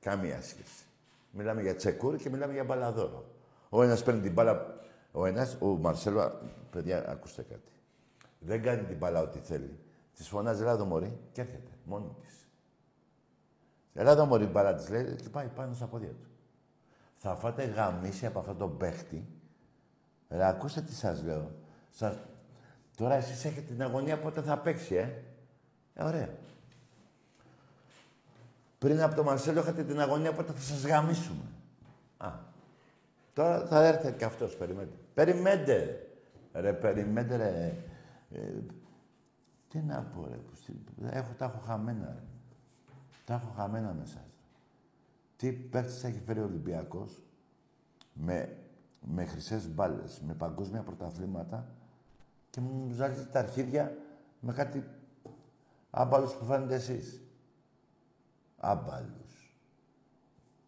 καμία 0.00 0.42
σχέση. 0.42 0.84
Μιλάμε 1.30 1.62
για 1.62 1.76
τσεκούρ 1.76 2.16
και 2.16 2.30
μιλάμε 2.30 2.52
για 2.52 2.64
μπαλαδόρο. 2.64 3.24
Ο 3.68 3.82
ένας 3.82 4.02
παίρνει 4.02 4.20
την 4.20 4.32
μπάλα, 4.32 4.80
ο 5.12 5.26
ένας, 5.26 5.56
ο 5.60 5.66
Μαρσέλο, 5.66 6.40
παιδιά, 6.70 7.10
ακούστε 7.10 7.42
κάτι. 7.42 7.72
Δεν 8.38 8.62
κάνει 8.62 8.82
την 8.82 8.96
μπάλα 8.96 9.20
ό,τι 9.20 9.38
θέλει. 9.38 9.78
Της 10.14 10.28
φωνάζει, 10.28 10.62
έλα 10.62 10.72
εδώ 10.72 10.84
μωρή, 10.84 11.18
και 11.32 11.40
έρχεται, 11.40 11.70
μόνη 11.84 12.16
της. 12.20 12.48
Έλα 13.94 14.10
εδώ 14.10 14.24
μωρή, 14.24 14.46
μπάλα 14.46 14.74
της 14.74 14.88
λέει, 14.88 15.16
και 15.22 15.28
πάει 15.28 15.46
πάνω 15.46 15.74
στα 15.74 15.86
πόδια 15.86 16.08
του. 16.08 16.29
Θα 17.22 17.34
φάτε 17.34 17.64
γαμίση 17.64 18.26
από 18.26 18.38
αυτόν 18.38 18.58
τον 18.58 18.76
παίχτη. 18.76 19.28
Ρε, 20.28 20.46
ακούστε 20.46 20.80
τι 20.80 20.94
σας 20.94 21.22
λέω. 21.22 21.50
Σας... 21.90 22.16
Τώρα 22.96 23.14
εσείς 23.14 23.44
έχετε 23.44 23.72
την 23.72 23.82
αγωνία 23.82 24.18
πότε 24.18 24.42
θα 24.42 24.58
παίξει, 24.58 24.94
ε. 24.94 25.12
ε 25.94 26.04
ωραία. 26.04 26.28
Πριν 28.78 29.02
από 29.02 29.14
τον 29.14 29.24
Μαρσέλο 29.24 29.60
είχατε 29.60 29.84
την 29.84 30.00
αγωνία 30.00 30.32
πότε 30.32 30.52
θα 30.52 30.60
σας 30.60 30.86
γαμίσουμε. 30.86 31.44
Α. 32.16 32.32
Τώρα 33.32 33.66
θα 33.66 33.84
έρθει 33.84 34.12
και 34.12 34.24
αυτός, 34.24 34.56
περιμένετε. 34.56 34.96
Περιμένετε. 35.14 36.06
Ρε, 36.52 36.72
περιμένετε, 36.72 37.36
ρε. 37.36 37.74
Ε, 38.30 38.52
τι 39.68 39.78
να 39.78 40.02
πω, 40.02 40.26
ρε. 40.26 40.38
Έχω, 41.18 41.32
τα 41.38 41.44
έχω 41.44 41.58
χαμένα, 41.66 42.06
ρε. 42.06 42.22
Τα 43.24 43.34
έχω 43.34 43.52
χαμένα 43.56 43.92
μέσα. 43.98 44.24
Τι 45.40 45.52
παίχτες 45.52 46.04
έχει 46.04 46.20
φέρει 46.26 46.40
ο 46.40 46.44
Ολυμπιακός 46.44 47.20
με, 48.12 48.56
με 49.00 49.24
χρυσές 49.24 49.68
μπάλες, 49.74 50.20
με 50.26 50.34
παγκόσμια 50.34 50.82
πρωταθλήματα 50.82 51.66
και 52.50 52.60
μου 52.60 52.90
ζάλετε 52.92 53.28
τα 53.32 53.38
αρχίδια 53.38 53.96
με 54.40 54.52
κάτι 54.52 54.84
άμπαλους 55.90 56.32
που 56.34 56.44
φαίνεται 56.44 56.74
εσείς. 56.74 57.22
Άμπαλους. 58.56 59.54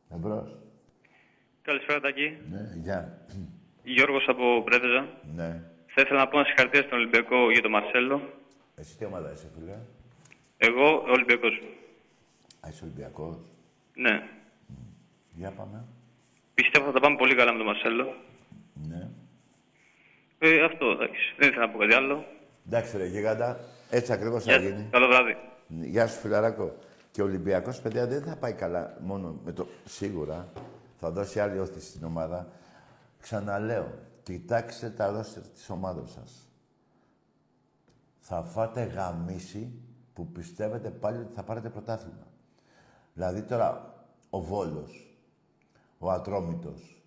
Εμπρός. 0.08 0.58
Καλησπέρα, 1.62 2.00
Τάκη. 2.00 2.38
Ναι, 2.50 2.74
γεια. 2.82 3.26
Γιώργος 3.82 4.28
από 4.28 4.62
Πρέτεζα. 4.64 5.08
Ναι. 5.34 5.62
Θα 5.86 6.00
ήθελα 6.00 6.18
να 6.18 6.28
πω 6.28 6.38
ένα 6.38 6.46
συγχαρητήρια 6.46 6.86
στον 6.86 6.98
Ολυμπιακό 6.98 7.50
για 7.50 7.62
τον 7.62 7.70
Μαρσέλο. 7.70 8.32
Εσύ 8.74 8.96
τι 8.96 9.04
ομάδα 9.04 9.32
είσαι, 9.32 9.50
φίλε; 9.58 9.78
Εγώ, 10.56 11.02
Ολυμπιακός. 11.02 11.62
Α, 12.60 12.68
είσαι 12.68 12.84
Ολυμπιακός; 12.84 13.36
Ναι. 13.94 14.40
Για 15.34 15.50
πάμε. 15.50 15.84
Πιστεύω 16.54 16.86
θα 16.86 16.92
τα 16.92 17.00
πάμε 17.00 17.16
πολύ 17.16 17.34
καλά 17.34 17.52
με 17.52 17.58
τον 17.58 17.66
Μαρσέλο. 17.66 18.14
Ναι. 18.88 19.08
Ε, 20.38 20.64
αυτό, 20.64 20.86
εντάξει. 20.86 21.34
Δεν 21.38 21.48
ήθελα 21.48 21.66
να 21.66 21.72
πω 21.72 21.78
κάτι 21.78 21.94
άλλο. 21.94 22.24
Εντάξει, 22.66 22.96
ρε 22.96 23.06
γίγαντα. 23.06 23.60
Έτσι 23.90 24.12
ακριβώς 24.12 24.44
θα 24.44 24.56
Γεια, 24.56 24.68
γίνει. 24.70 24.88
καλό 24.90 25.06
βράδυ. 25.06 25.36
Γεια 25.68 26.06
σου, 26.06 26.18
φιλαράκο. 26.20 26.76
Και 27.10 27.22
ο 27.22 27.24
Ολυμπιακός, 27.24 27.80
παιδιά, 27.80 28.06
δεν 28.06 28.22
θα 28.22 28.36
πάει 28.36 28.52
καλά 28.52 28.96
μόνο 29.00 29.40
με 29.44 29.52
το... 29.52 29.66
Σίγουρα 29.84 30.52
θα 31.00 31.10
δώσει 31.10 31.40
άλλη 31.40 31.58
όθηση 31.58 31.88
στην 31.88 32.04
ομάδα. 32.04 32.48
Ξαναλέω, 33.20 33.98
κοιτάξτε 34.22 34.90
τα 34.90 35.10
ρόστερ 35.10 35.42
της 35.42 35.70
ομάδας 35.70 36.10
σας. 36.10 36.48
Θα 38.18 38.42
φάτε 38.42 38.82
γαμίση 38.82 39.72
που 40.14 40.26
πιστεύετε 40.26 40.90
πάλι 40.90 41.18
ότι 41.18 41.34
θα 41.34 41.42
πάρετε 41.42 41.68
πρωτάθλημα. 41.68 42.26
Δηλαδή 43.14 43.42
τώρα, 43.42 43.94
ο 44.30 44.40
Βόλος, 44.40 45.11
ο 46.04 46.10
Ατρόμητος, 46.10 47.02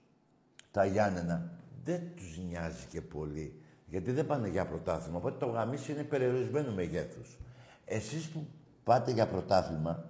τα 0.71 0.85
Γιάννενα, 0.85 1.51
δεν 1.83 2.01
τους 2.15 2.37
νοιάζει 2.37 2.85
και 2.85 3.01
πολύ. 3.01 3.61
Γιατί 3.85 4.11
δεν 4.11 4.25
πάνε 4.25 4.47
για 4.47 4.65
πρωτάθλημα. 4.65 5.17
Οπότε 5.17 5.45
το 5.45 5.51
γαμίσι 5.51 5.91
είναι 5.91 6.03
περιορισμένου 6.03 6.73
μεγέθους. 6.73 7.37
Εσείς 7.85 8.29
που 8.29 8.47
πάτε 8.83 9.11
για 9.11 9.27
πρωτάθλημα, 9.27 10.09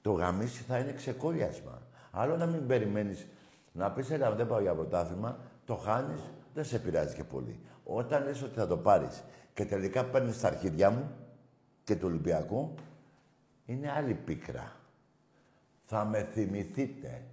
το 0.00 0.12
γαμίσι 0.12 0.62
θα 0.62 0.78
είναι 0.78 0.92
ξεκόλιασμα. 0.92 1.82
Άλλο 2.10 2.36
να 2.36 2.46
μην 2.46 2.66
περιμένεις 2.66 3.26
να 3.72 3.90
πεις, 3.92 4.10
έλα, 4.10 4.34
δεν 4.34 4.46
πάω 4.46 4.60
για 4.60 4.74
πρωτάθλημα, 4.74 5.38
το 5.64 5.74
χάνεις, 5.76 6.20
δεν 6.54 6.64
σε 6.64 6.78
πειράζει 6.78 7.14
και 7.14 7.24
πολύ. 7.24 7.60
Όταν 7.84 8.24
λες 8.24 8.42
ότι 8.42 8.54
θα 8.54 8.66
το 8.66 8.76
πάρεις 8.76 9.22
και 9.54 9.64
τελικά 9.64 10.04
παίρνεις 10.04 10.40
τα 10.40 10.46
αρχίδια 10.46 10.90
μου 10.90 11.10
και 11.84 11.96
του 11.96 12.06
Ολυμπιακού, 12.08 12.74
είναι 13.66 13.90
άλλη 13.90 14.14
πίκρα. 14.14 14.76
Θα 15.84 16.04
με 16.04 16.22
θυμηθείτε. 16.22 17.24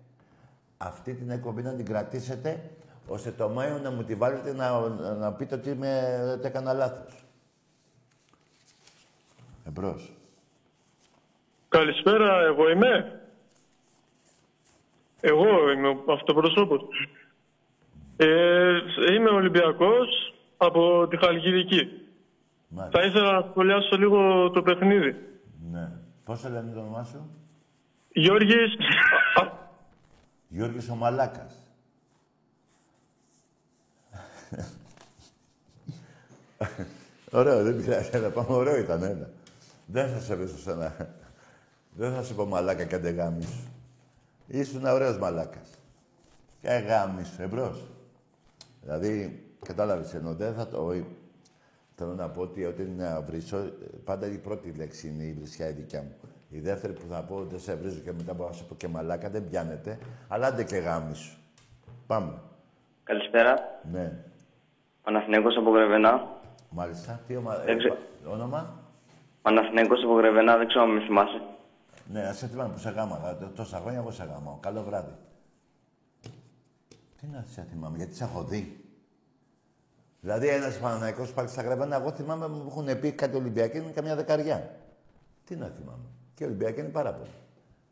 Αυτή 0.77 1.13
την 1.13 1.29
εκπομπή 1.29 1.61
να 1.61 1.73
την 1.73 1.85
κρατήσετε, 1.85 2.69
ώστε 3.07 3.31
το 3.31 3.49
Μάιο 3.49 3.77
να 3.77 3.91
μου 3.91 4.03
τη 4.03 4.15
βάλετε 4.15 4.53
να, 4.53 4.89
να 5.13 5.33
πείτε 5.33 5.55
ότι, 5.55 5.69
είμαι, 5.69 6.19
ότι 6.37 6.47
έκανα 6.47 6.73
λάθος. 6.73 7.23
Εμπρός. 9.67 10.11
Καλησπέρα, 11.69 12.39
εγώ 12.41 12.69
είμαι. 12.69 13.21
Εγώ 15.21 15.71
είμαι 15.71 15.87
ο 15.87 16.11
αυτοπροσώπος. 16.11 16.81
Ε, 18.17 18.77
είμαι 19.13 19.29
Ολυμπιακός 19.29 20.33
από 20.57 21.07
τη 21.07 21.17
Χαλκιδική. 21.17 22.07
Μάλιστα. 22.67 22.99
Θα 22.99 23.05
ήθελα 23.05 23.31
να 23.31 23.47
σχολιάσω 23.49 23.97
λίγο 23.97 24.49
το 24.49 24.61
παιχνίδι. 24.61 25.15
Ναι. 25.71 25.91
Πώς 26.25 26.39
σε 26.39 26.49
λένε 26.49 26.71
το 26.73 26.79
όνομά 26.79 27.03
σου; 27.03 27.29
Γιώργης... 28.09 28.75
α, 30.47 30.53
α, 30.53 30.57
Γιώργης 30.57 30.89
ο 30.89 30.95
Μαλάκας. 30.95 31.53
Ωραίο, 37.31 37.63
δεν 37.63 37.75
πειράζει. 37.75 38.09
Έλα, 38.11 38.29
πάμε, 38.29 38.55
ωραίο 38.55 38.77
ήταν, 38.77 39.03
έλα. 39.03 39.29
Δεν 39.85 40.13
θα 40.13 40.19
σε 40.19 40.35
βρίσκω 40.35 40.57
σένα. 40.57 41.15
Δεν 41.91 42.13
θα 42.13 42.23
σου 42.23 42.35
πω 42.35 42.45
μαλάκα 42.45 42.83
και 42.83 42.95
αντε 42.95 43.09
γάμι 43.09 43.43
σου. 43.43 43.71
Ήσουν 44.47 44.85
ωραίος 44.85 45.17
μαλάκας. 45.17 45.69
Και 46.61 46.67
γάμι 46.67 47.23
σου, 47.23 47.41
εμπρός. 47.41 47.85
Δηλαδή, 48.81 49.43
κατάλαβες, 49.65 50.13
ενώ 50.13 50.33
δεν 50.33 50.53
θα 50.53 50.67
το... 50.67 51.05
Θέλω 51.95 52.13
να 52.13 52.29
πω 52.29 52.41
ότι 52.41 52.65
όταν 52.65 52.85
είναι 52.85 53.09
να 53.09 53.21
βρίσω, 53.21 53.71
πάντα 54.03 54.27
η 54.27 54.37
πρώτη 54.37 54.71
λέξη 54.71 55.07
είναι 55.07 55.23
η 55.23 55.33
βρισιά 55.33 55.69
η 55.69 55.71
δικιά 55.71 56.01
μου. 56.01 56.15
Η 56.49 56.59
δεύτερη 56.59 56.93
που 56.93 57.05
θα 57.09 57.23
πω 57.23 57.43
δεν 57.43 57.59
σε 57.59 57.75
βρίζω 57.75 57.99
και 57.99 58.11
μετά 58.11 58.33
μπορώ 58.33 58.49
να 58.49 58.55
σου 58.55 58.65
πω 58.65 58.75
και 58.75 58.87
μαλάκα, 58.87 59.29
δεν 59.29 59.49
πιάνεται. 59.49 59.99
Αλλά 60.27 60.47
άντε 60.47 60.63
και 60.63 60.77
γάμι 60.77 61.15
σου. 61.15 61.37
Πάμε. 62.07 62.33
Καλησπέρα. 63.03 63.55
Ναι. 63.91 64.23
Παναθηναίκος 65.03 65.57
από 65.57 65.69
Γρεβενά. 65.69 66.27
Μάλιστα. 66.69 67.21
Τι 67.27 67.35
ομα... 67.35 67.57
Δεν 67.57 67.77
ξέρω. 67.77 67.93
ε, 68.25 68.27
όνομα; 68.27 68.79
Παναθηναίκος 69.41 70.03
από 70.03 70.13
Γρεβενά, 70.13 70.57
δεν 70.57 70.67
ξέρω 70.67 70.83
αν 70.83 70.89
με 70.89 71.01
θυμάσαι. 71.01 71.41
Ναι, 72.11 72.27
ας 72.27 72.37
σε 72.37 72.47
θυμάμαι 72.47 72.73
που 72.73 72.79
σε 72.79 72.89
γάμα. 72.89 73.37
Τόσα 73.55 73.77
χρόνια 73.79 73.99
εγώ 73.99 74.11
σε 74.11 74.23
γάμα. 74.23 74.57
Καλό 74.59 74.83
βράδυ. 74.83 75.13
Τι 77.19 77.27
να 77.27 77.45
σε 77.49 77.67
θυμάμαι, 77.69 77.97
γιατί 77.97 78.15
σε 78.15 78.23
έχω 78.23 78.43
δει. 78.43 78.81
Δηλαδή, 80.21 80.47
ένας 80.47 80.79
Παναναϊκό 80.79 81.27
πάλι 81.35 81.47
στα 81.47 81.61
γραβένα, 81.61 81.95
εγώ 81.95 82.11
θυμάμαι 82.11 82.47
μου 82.47 82.65
έχουν 82.67 82.99
πει 82.99 83.11
κάτι 83.11 83.35
Ολυμπιακή 83.35 83.77
είναι 83.77 83.91
καμιά 83.91 84.15
δεκαριά. 84.15 84.75
Τι 85.45 85.55
να 85.55 85.67
θυμάμαι. 85.67 86.05
Και 86.37 86.45
Ολυμπιακή 86.45 86.79
είναι 86.79 86.89
πάρα 86.89 87.13
πολύ. 87.13 87.29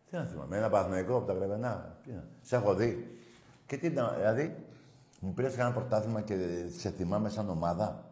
Τι 0.10 0.16
να 0.16 0.26
θυμάμαι. 0.26 0.58
Ένα 0.58 0.70
Παναναϊκό 0.70 1.16
από 1.18 1.26
τα 1.26 1.34
γραβενά. 1.34 1.98
Τι 2.04 2.12
να... 2.12 2.24
Σε 2.42 2.56
έχω 2.56 2.76
δει. 2.76 3.18
Και 3.66 3.78
τι 3.78 3.90
να. 3.90 4.10
Δηλαδή, 4.10 4.56
μου 5.20 5.34
πήρες 5.34 5.56
κανένα 5.56 5.76
πρωτάθλημα 5.76 6.22
και 6.22 6.66
σε 6.78 6.90
θυμάμαι 6.90 7.30
σαν 7.30 7.50
ομάδα. 7.50 8.12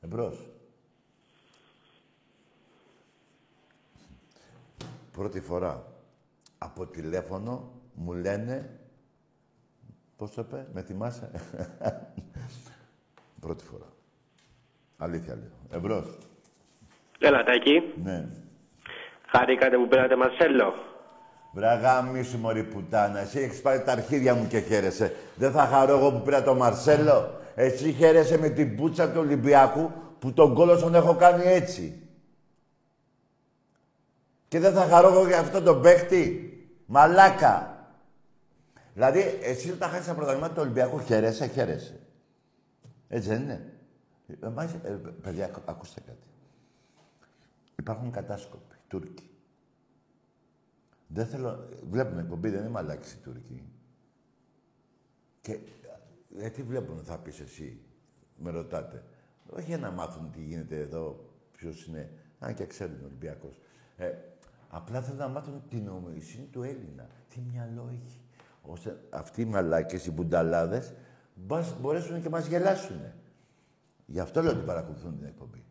Εμπρός. 0.00 0.48
Πρώτη 5.12 5.40
φορά 5.40 5.86
από 6.58 6.86
τηλέφωνο 6.86 7.70
μου 7.94 8.12
λένε 8.12 8.80
Πώς 10.16 10.30
το 10.34 10.42
είπε, 10.46 10.66
με 10.72 10.82
θυμάσαι; 10.82 11.30
Πρώτη 13.40 13.64
φορά. 13.64 13.86
Αλήθεια 14.96 15.34
λέω. 15.34 15.50
Εμπρός. 15.70 16.18
Έλα, 17.18 17.44
Τάκη. 17.44 17.82
Ναι. 18.02 18.28
Χαρήκατε 19.36 19.76
που 19.76 19.88
πήρατε 19.88 20.16
Μαρσέλο. 20.16 20.72
Βραγά 21.52 22.02
μη 22.02 22.22
σου 22.22 22.38
μωρή 22.38 22.64
πουτάνα. 22.64 23.18
Εσύ 23.18 23.38
έχεις 23.38 23.60
πάρει 23.60 23.82
τα 23.82 23.92
αρχίδια 23.92 24.34
μου 24.34 24.46
και 24.46 24.60
χαίρεσαι. 24.60 25.16
Δεν 25.34 25.52
θα 25.52 25.66
χαρώ 25.66 25.96
εγώ 25.98 26.12
που 26.12 26.22
πήρα 26.22 26.42
το 26.42 26.54
Μαρσέλο. 26.54 27.40
Εσύ 27.54 27.92
χαίρεσαι 27.92 28.38
με 28.38 28.48
την 28.48 28.76
πουτσα 28.76 29.10
του 29.10 29.20
Ολυμπιακού 29.20 29.90
που 30.18 30.32
τον 30.32 30.54
κόλο 30.54 30.78
τον 30.78 30.94
έχω 30.94 31.14
κάνει 31.16 31.44
έτσι. 31.44 32.06
Και 34.48 34.58
δεν 34.58 34.72
θα 34.72 34.80
χαρώ 34.82 35.08
εγώ 35.08 35.26
για 35.26 35.38
αυτό 35.38 35.62
τον 35.62 35.82
παίχτη. 35.82 36.46
Μαλάκα. 36.86 37.86
Δηλαδή, 38.94 39.38
εσύ 39.42 39.70
όταν 39.70 39.88
χάσεις 39.90 40.06
τα 40.06 40.14
πρωταθλήματα 40.14 40.54
του 40.54 40.60
Ολυμπιακού, 40.62 41.00
χαίρεσαι, 41.00 41.46
χαίρεσαι. 41.46 42.00
Έτσι 43.08 43.28
δεν 43.28 43.42
είναι. 43.42 43.72
Εμάς, 44.42 44.72
ε, 44.72 44.88
παιδιά, 45.22 45.44
ακού- 45.44 45.62
ακούστε 45.68 46.00
κάτι. 46.06 46.26
Υπάρχουν 47.78 48.10
κατάσκοποι, 48.10 48.71
Τούρκοι. 48.92 49.30
Δεν 51.06 51.26
θέλω... 51.26 51.68
Βλέπουμε 51.90 52.20
εκπομπή, 52.20 52.48
δεν 52.48 52.60
είναι 52.60 52.68
μαλάκες 52.68 53.12
οι 53.12 53.16
Τούρκοι. 53.16 53.64
Και 55.40 55.58
ε, 56.38 56.48
τι 56.50 56.62
βλέπουν, 56.62 56.98
θα 56.98 57.18
πεις 57.18 57.40
εσύ, 57.40 57.80
με 58.36 58.50
ρωτάτε. 58.50 59.04
Όχι 59.50 59.64
για 59.64 59.78
να 59.78 59.90
μάθουν 59.90 60.30
τι 60.30 60.40
γίνεται 60.40 60.78
εδώ, 60.78 61.24
ποιος 61.56 61.86
είναι, 61.86 62.10
αν 62.38 62.54
και 62.54 62.66
ξέρουν 62.66 63.02
ο 63.02 63.04
Ολυμπιακός. 63.04 63.60
Ε, 63.96 64.12
απλά 64.68 65.02
θέλουν 65.02 65.18
να 65.18 65.28
μάθουν 65.28 65.62
την 65.68 65.88
ομοϊσύνη 65.88 66.46
του 66.46 66.62
Έλληνα. 66.62 67.06
Τι 67.28 67.40
μυαλό 67.40 67.88
έχει. 67.92 68.20
Ώστε 68.62 69.00
αυτοί 69.10 69.40
οι 69.40 69.44
μαλάκες, 69.44 70.06
οι 70.06 70.10
μπουνταλάδες, 70.10 70.94
μπας, 71.34 71.80
μπορέσουν 71.80 72.22
και 72.22 72.28
μας 72.28 72.46
γελάσουν. 72.46 73.00
Γι' 74.06 74.20
αυτό 74.20 74.42
λέω 74.42 74.52
ότι 74.52 74.64
παρακολουθούν 74.64 75.16
την 75.18 75.26
εκπομπή. 75.26 75.64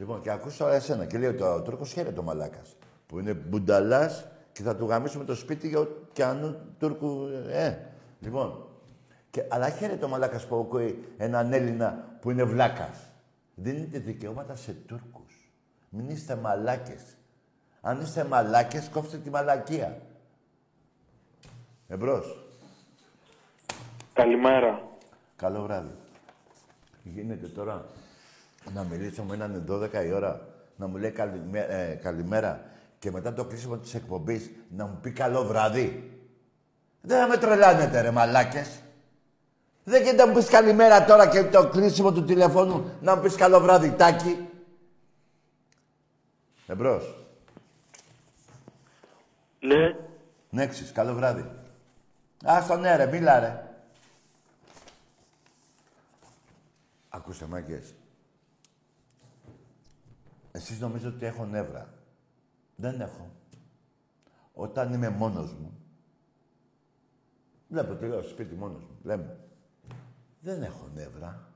Λοιπόν, 0.00 0.20
και 0.20 0.30
ακούς 0.30 0.56
τώρα 0.56 0.74
εσένα 0.74 1.04
και 1.04 1.18
λέει 1.18 1.28
ότι 1.28 1.42
ο 1.42 1.62
Τούρκος 1.62 1.92
χαίρεται 1.92 2.20
ο 2.20 2.22
μαλάκας. 2.22 2.76
Που 3.06 3.18
είναι 3.18 3.32
μπουνταλάς 3.32 4.26
και 4.52 4.62
θα 4.62 4.76
του 4.76 4.86
γαμίσουμε 4.86 5.24
το 5.24 5.34
σπίτι 5.34 5.68
για 5.68 5.88
κι 6.12 6.22
ανού 6.22 6.56
Τούρκου. 6.78 7.28
Ε, 7.50 7.78
λοιπόν. 8.20 8.66
Και, 9.30 9.44
αλλά 9.48 9.70
χαίρεται 9.70 10.04
ο 10.04 10.08
μαλάκας 10.08 10.46
που 10.46 10.56
ακούει 10.56 11.04
έναν 11.16 11.52
Έλληνα 11.52 12.18
που 12.20 12.30
είναι 12.30 12.44
βλάκας. 12.44 12.98
Δίνετε 13.54 13.98
δικαιώματα 13.98 14.56
σε 14.56 14.72
Τούρκους. 14.72 15.50
Μην 15.88 16.08
είστε 16.08 16.36
μαλάκες. 16.36 17.02
Αν 17.80 18.00
είστε 18.00 18.24
μαλάκες, 18.24 18.88
κόψτε 18.88 19.16
τη 19.16 19.30
μαλακία. 19.30 20.00
Εμπρός. 21.88 22.46
Καλημέρα. 24.12 24.82
Καλό 25.36 25.62
βράδυ. 25.62 25.94
Γίνεται 27.02 27.46
τώρα 27.46 27.86
να 28.74 28.82
μιλήσω 28.84 29.22
με 29.22 29.34
έναν 29.34 29.64
12 29.68 30.04
η 30.06 30.12
ώρα, 30.12 30.48
να 30.76 30.86
μου 30.86 30.96
λέει 30.96 31.10
καλημέ- 31.10 31.70
ε, 31.70 31.98
καλημέρα 32.02 32.64
και 32.98 33.10
μετά 33.10 33.32
το 33.32 33.44
κλείσιμο 33.44 33.76
της 33.76 33.94
εκπομπής 33.94 34.50
να 34.68 34.86
μου 34.86 34.98
πει 35.02 35.10
καλό 35.10 35.44
βράδυ. 35.44 36.10
Δεν 37.00 37.18
θα 37.20 37.26
με 37.28 37.36
τρελάνετε 37.36 38.00
ρε 38.00 38.10
μαλάκες. 38.10 38.80
Δεν 39.84 40.02
γίνεται 40.02 40.24
να 40.24 40.28
μου 40.30 40.34
πεις 40.36 40.48
καλημέρα 40.48 41.04
τώρα 41.04 41.28
και 41.28 41.44
το 41.44 41.68
κλείσιμο 41.68 42.12
του 42.12 42.24
τηλεφώνου 42.24 42.90
να 43.00 43.16
μου 43.16 43.22
πεις 43.22 43.34
καλό 43.36 43.60
βράδυ, 43.60 43.90
τάκι. 43.90 44.48
Εμπρός. 46.66 47.14
Ναι. 49.60 49.96
Νέξης, 50.50 50.92
καλό 50.92 51.14
βράδυ. 51.14 51.50
Άστο 52.44 52.76
ναι 52.76 52.96
ρε, 52.96 53.06
μίλα 53.06 53.38
ρε. 53.40 53.64
Ακούστε 57.08 57.46
μάγκες. 57.46 57.94
Εσείς 60.52 60.80
νομίζετε 60.80 61.16
ότι 61.16 61.26
έχω 61.26 61.44
νεύρα. 61.44 61.88
Δεν 62.76 63.00
έχω. 63.00 63.30
Όταν 64.54 64.92
είμαι 64.92 65.08
μόνος 65.08 65.52
μου, 65.52 65.72
βλέπω 67.68 67.94
τι 67.94 68.06
λέω 68.06 68.20
στο 68.20 68.30
σπίτι 68.30 68.54
μόνος 68.54 68.82
μου, 68.82 68.98
λέμε. 69.02 69.36
Δεν 70.40 70.62
έχω 70.62 70.88
νεύρα. 70.94 71.48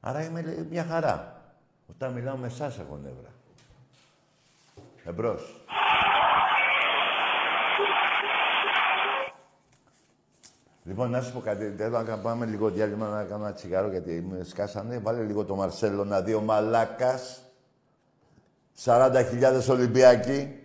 Άρα 0.00 0.24
είμαι 0.24 0.42
λέει, 0.42 0.66
μια 0.70 0.84
χαρά. 0.84 1.42
Όταν 1.90 2.12
μιλάω 2.12 2.36
με 2.36 2.46
εσάς 2.46 2.78
έχω 2.78 2.96
νεύρα. 2.96 3.32
Εμπρός. 5.04 5.64
Λοιπόν, 10.84 11.10
να 11.10 11.20
σου 11.20 11.32
πω 11.32 11.40
κάτι. 11.40 11.74
Θέλω 11.76 12.02
να 12.02 12.18
πάμε 12.18 12.46
λίγο 12.46 12.70
διάλειμμα 12.70 13.08
να 13.08 13.24
κάνω 13.24 13.44
ένα 13.44 13.54
τσιγάρο 13.54 13.90
γιατί 13.90 14.26
με 14.30 14.44
σκάσανε. 14.44 14.98
Βάλε 14.98 15.22
λίγο 15.22 15.44
το 15.44 15.54
Μαρσέλο 15.54 16.04
να 16.04 16.20
δει 16.20 16.34
ο 16.34 16.40
Μαλάκας. 16.40 17.41
40.000 18.84 19.68
Ολυμπιακοί. 19.68 20.61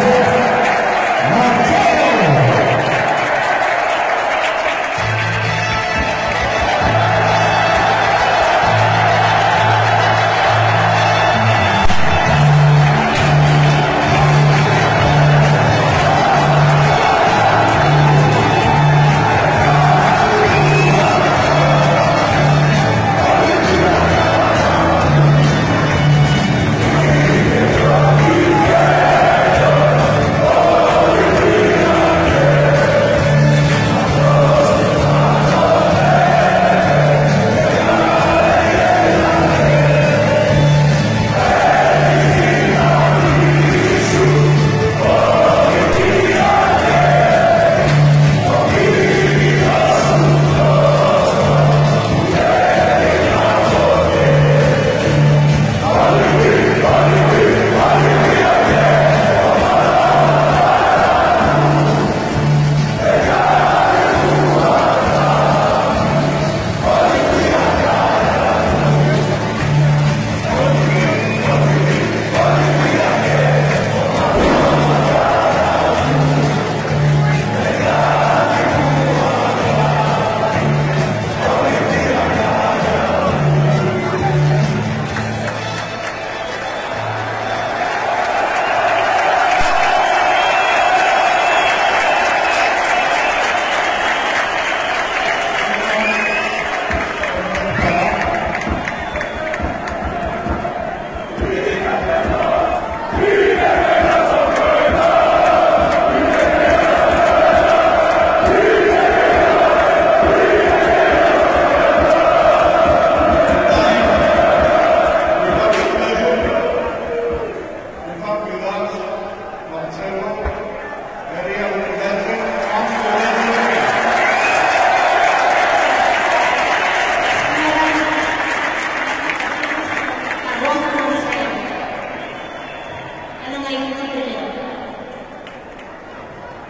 Maria. 0.00 1.59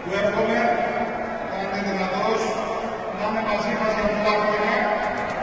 που 0.03 0.09
εύχομαι 0.21 0.59
να 1.49 1.55
είναι 1.61 1.79
δυνατός 1.87 2.41
να 3.17 3.23
είναι 3.27 3.41
μαζί 3.49 3.73
μας 3.79 3.91
για 3.97 4.05
πολλά 4.11 4.33
χρόνια 4.41 4.79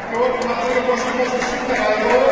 και 0.09 0.17
ό,τι 0.25 0.41
μαζί 0.49 0.73
όπως 0.81 1.01
σήμερα 1.49 1.87
εδώ. 1.95 2.28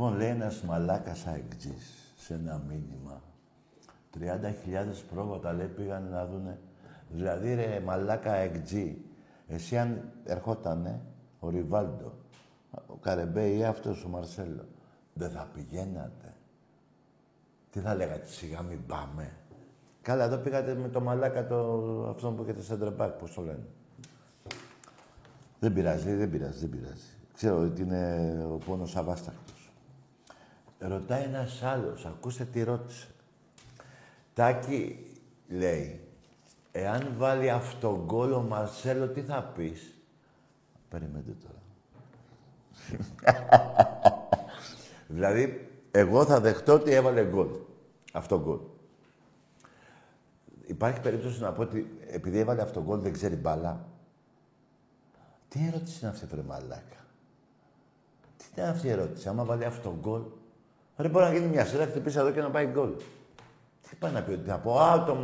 Λοιπόν, 0.00 0.16
λέει 0.16 0.28
ένας 0.28 0.62
μαλάκας 0.62 1.26
αεκτζής 1.26 2.14
σε 2.16 2.34
ένα 2.34 2.62
μήνυμα. 2.68 3.22
30.000 4.18 5.04
πρόβατα, 5.10 5.52
λέει, 5.52 5.66
πήγαν 5.66 6.08
να 6.10 6.26
δούνε. 6.26 6.58
Δηλαδή, 7.10 7.54
ρε, 7.54 7.80
μαλάκα 7.80 8.32
αεκτζή. 8.32 8.96
Εσύ 9.46 9.78
αν 9.78 10.12
ερχότανε 10.24 11.00
ο 11.40 11.48
Ριβάλντο, 11.48 12.12
ο 12.86 12.94
Καρεμπέ 12.94 13.48
ή 13.48 13.64
αυτός 13.64 14.04
ο 14.04 14.08
Μαρσέλο, 14.08 14.66
δεν 15.12 15.30
θα 15.30 15.48
πηγαίνατε. 15.54 16.34
Τι 17.70 17.80
θα 17.80 17.94
λέγατε, 17.94 18.26
σιγά 18.26 18.62
μην 18.62 18.86
πάμε. 18.86 19.32
Καλά, 20.02 20.24
εδώ 20.24 20.36
πήγατε 20.36 20.74
με 20.74 20.88
το 20.88 21.00
μαλάκα 21.00 21.46
το, 21.46 21.56
αυτό 22.10 22.30
που 22.30 22.42
έχετε 22.42 22.62
σέντρα 22.62 22.90
πώς 22.92 23.34
το 23.34 23.42
λένε. 23.42 23.66
Δεν 25.58 25.72
πειράζει, 25.72 26.14
δεν 26.14 26.30
πειράζει, 26.30 26.66
δεν 26.66 26.70
πειράζει. 26.70 27.10
Ξέρω 27.34 27.58
ότι 27.58 27.82
είναι 27.82 28.46
ο 28.52 28.56
πόνος 28.56 28.96
αβάστακτος. 28.96 29.59
Ρωτάει 30.80 31.22
ένας 31.22 31.62
άλλος, 31.62 32.06
ακούστε 32.06 32.44
τι 32.44 32.62
ρώτησε. 32.62 33.08
Τάκη, 34.34 35.06
λέει, 35.48 36.00
εάν 36.72 37.14
βάλει 37.16 37.50
αυτόν 37.50 38.04
γκολ 38.04 38.32
ο 38.32 38.42
Μαρσέλο, 38.42 39.08
τι 39.08 39.22
θα 39.22 39.42
πεις; 39.42 39.94
Περιμένετε 40.88 41.36
τώρα. 41.42 41.58
δηλαδή, 45.08 45.70
εγώ 45.90 46.24
θα 46.24 46.40
δεχτώ 46.40 46.72
ότι 46.72 46.90
έβαλε 46.92 47.24
γκολ. 47.24 47.48
Αυτό 48.12 48.40
γκολ. 48.40 48.58
Υπάρχει 50.66 51.00
περίπτωση 51.00 51.40
να 51.40 51.52
πω 51.52 51.62
ότι 51.62 51.98
επειδή 52.06 52.38
έβαλε 52.38 52.62
αυτό 52.62 52.82
γκολ 52.82 53.00
δεν 53.00 53.12
ξέρει 53.12 53.36
μπάλα. 53.36 53.88
Τι 55.48 55.66
ερώτηση 55.66 55.98
είναι 56.02 56.10
αυτή, 56.10 56.26
βρε 56.26 56.42
μαλάκα; 56.42 57.04
Τι 58.36 58.44
είναι 58.60 58.68
αυτή 58.68 58.86
η 58.86 58.90
ερώτηση, 58.90 59.28
άμα 59.28 59.44
βάλει 59.44 59.64
αυτό 59.64 59.96
γκολ. 60.00 60.22
Δεν 61.00 61.10
μπορεί 61.10 61.24
να 61.24 61.32
γίνει 61.32 61.46
μια 61.46 61.66
σειρά, 61.66 61.84
χτυπήσει 61.84 62.18
εδώ 62.18 62.30
και 62.30 62.40
να 62.40 62.50
πάει 62.50 62.66
γκολ. 62.66 62.90
Τι 63.88 63.96
πάει 63.98 64.12
να 64.12 64.22
πει, 64.22 64.32
ότι 64.32 64.48
να 64.48 64.58
πω, 64.58 64.78
α, 64.78 65.04
το 65.04 65.14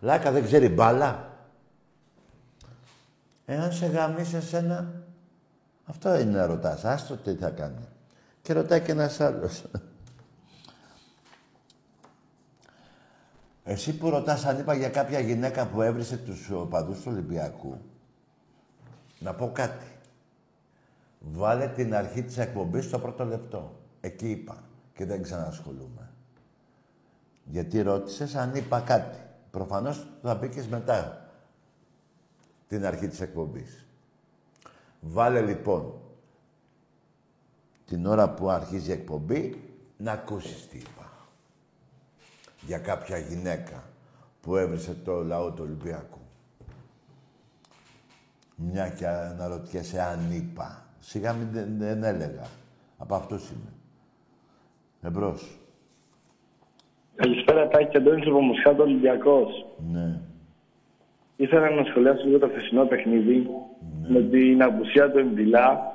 μαλάκα 0.00 0.30
δεν 0.30 0.44
ξέρει 0.44 0.68
μπάλα. 0.68 1.30
Εάν 3.44 3.72
σε 3.72 3.86
γαμίσει 3.86 4.36
εσένα, 4.36 4.92
αυτό 5.84 6.18
είναι 6.18 6.38
να 6.38 6.46
ρωτάς. 6.46 6.84
Άστο 6.84 7.16
τι 7.16 7.34
θα 7.34 7.50
κάνει. 7.50 7.88
Και 8.42 8.52
ρωτάει 8.52 8.80
και 8.80 8.92
ένας 8.92 9.20
άλλος. 9.20 9.64
Εσύ 13.64 13.96
που 13.96 14.10
ρωτάς 14.10 14.44
αν 14.44 14.58
είπα 14.58 14.74
για 14.74 14.88
κάποια 14.88 15.20
γυναίκα 15.20 15.66
που 15.66 15.82
έβρισε 15.82 16.16
τους 16.16 16.50
οπαδούς 16.50 17.00
του 17.00 17.08
Ολυμπιακού, 17.12 17.80
να 19.18 19.34
πω 19.34 19.50
κάτι. 19.52 19.86
Βάλε 21.18 21.66
την 21.68 21.94
αρχή 21.94 22.22
της 22.22 22.38
εκπομπής 22.38 22.84
στο 22.84 22.98
πρώτο 22.98 23.24
λεπτό. 23.24 23.80
Εκεί 24.00 24.30
είπα. 24.30 24.65
Και 24.96 25.04
δεν 25.04 25.22
ξανασχολούμαι. 25.22 26.10
Γιατί 27.44 27.82
ρώτησες 27.82 28.34
αν 28.34 28.54
είπα 28.54 28.80
κάτι. 28.80 29.18
Προφανώς 29.50 30.06
θα 30.22 30.34
μπήκες 30.34 30.66
μετά 30.66 31.30
την 32.68 32.86
αρχή 32.86 33.08
της 33.08 33.20
εκπομπής. 33.20 33.86
Βάλε 35.00 35.40
λοιπόν 35.40 36.00
την 37.86 38.06
ώρα 38.06 38.30
που 38.30 38.50
αρχίζει 38.50 38.88
η 38.90 38.92
εκπομπή 38.92 39.62
να 39.96 40.12
ακούσεις 40.12 40.68
τι 40.68 40.76
είπα. 40.78 41.10
Για 42.60 42.78
κάποια 42.78 43.18
γυναίκα 43.18 43.84
που 44.40 44.56
έβρισε 44.56 44.94
το 45.04 45.24
λαό 45.24 45.50
του 45.50 45.62
Ολυμπιακού. 45.62 46.20
Μια 48.56 48.88
και 48.88 49.08
αναρωτιέσαι 49.08 50.02
αν 50.02 50.32
είπα. 50.32 50.84
Σιγά 51.00 51.32
μην 51.32 51.48
δεν, 51.52 51.78
δεν 51.78 52.02
έλεγα. 52.02 52.46
Από 52.98 53.14
αυτούς 53.14 53.50
είμαι. 53.50 53.75
Εμπρός. 55.02 55.58
Καλησπέρα, 57.14 57.68
Τάκη 57.68 57.96
Αντώνης 57.96 58.26
από 58.26 58.40
Μοσχάτο 58.40 58.82
Ολυμπιακός. 58.82 59.66
Ναι. 59.92 60.20
Ήθελα 61.36 61.70
να 61.70 61.84
σχολιάσω 61.84 62.24
λίγο 62.26 62.38
το 62.38 62.48
χθεσινό 62.48 62.84
παιχνίδι 62.84 63.48
με 64.08 64.20
την 64.20 64.62
απουσία 64.62 65.10
του 65.10 65.18
Εμπιλά. 65.18 65.94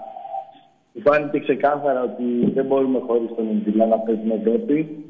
Μου 0.94 1.02
φάνηκε 1.02 1.40
ξεκάθαρα 1.40 2.04
ότι 2.04 2.52
δεν 2.54 2.66
μπορούμε 2.66 3.00
χωρίς 3.00 3.30
τον 3.36 3.48
Εμπιλά 3.48 3.86
να 3.86 4.00
παίζουμε 4.00 4.34
Ευρώπη. 4.34 5.06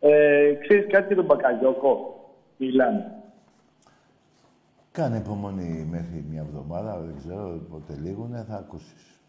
Ε, 0.00 0.52
ξέρεις 0.60 0.86
κάτι 0.92 1.06
για 1.06 1.16
τον 1.16 1.24
Μπακαγιώκο, 1.24 2.14
Μιλάνε. 2.56 3.22
Κάνε 4.92 5.16
υπομονή 5.16 5.88
μέχρι 5.90 6.24
μια 6.30 6.40
εβδομάδα, 6.40 6.98
δεν 6.98 7.16
ξέρω 7.18 7.60
πότε 7.70 7.98
λίγουνε, 8.02 8.44
θα 8.48 8.56
ακούσεις. 8.56 9.21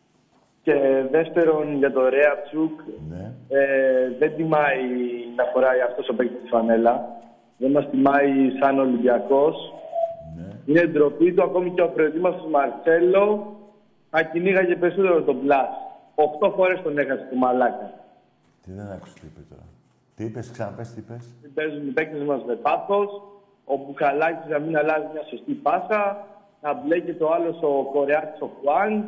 Και 0.63 0.73
δεύτερον, 1.11 1.77
για 1.77 1.91
το 1.91 2.09
Ρέα 2.09 2.41
Τσούκ, 2.43 2.79
Ναι. 3.09 3.31
ε, 3.49 4.09
δεν 4.19 4.35
τιμάει 4.35 4.83
να 5.35 5.43
φοράει 5.43 5.81
αυτός 5.81 6.09
ο 6.09 6.15
παίκτης 6.15 6.39
της 6.41 6.49
φανέλα. 6.49 7.21
Δεν 7.57 7.71
μας 7.71 7.89
τιμάει 7.89 8.31
σαν 8.61 8.79
Ολυμπιακός. 8.79 9.73
Είναι 10.65 10.85
ντροπή 10.85 11.33
του, 11.33 11.43
ακόμη 11.43 11.71
και 11.71 11.81
ο 11.81 11.89
προετοίμαστος 11.89 12.47
Μαρσέλο 12.49 13.55
θα 14.09 14.23
κυνήγαγε 14.23 14.75
περισσότερο 14.75 15.21
τον 15.21 15.35
Μπλάς. 15.35 15.69
Οχτώ 16.15 16.49
φορές 16.55 16.81
τον 16.81 16.97
έχασε 16.97 17.27
το 17.29 17.35
μαλάκα. 17.35 17.91
Τι 18.65 18.71
δεν 18.71 18.91
άκουσα 18.91 19.13
τι 19.13 19.25
είπε 19.25 19.39
τώρα. 19.49 19.61
Τι 20.15 20.23
είπες, 20.23 20.51
ξαναπες 20.51 20.93
τι 20.93 20.99
είπες. 20.99 21.29
Παίζουν 21.53 21.87
οι 21.87 21.91
παίκτες 21.91 22.23
μας 22.23 22.43
με 22.43 22.55
πάθος, 22.55 23.21
ο 23.65 23.75
Μπουκαλάκης 23.77 24.49
να 24.49 24.59
μην 24.59 24.77
αλλάζει 24.77 25.05
μια 25.13 25.23
σωστή 25.29 25.53
πάσα, 25.53 26.27
να 26.61 26.73
μπλέκεται 26.73 27.23
ο 27.23 27.33
άλλος 27.33 27.57
ο 27.61 27.83
Κορεάτης 27.93 28.41
ο 28.41 28.45
Χουάνγκ. 28.59 29.03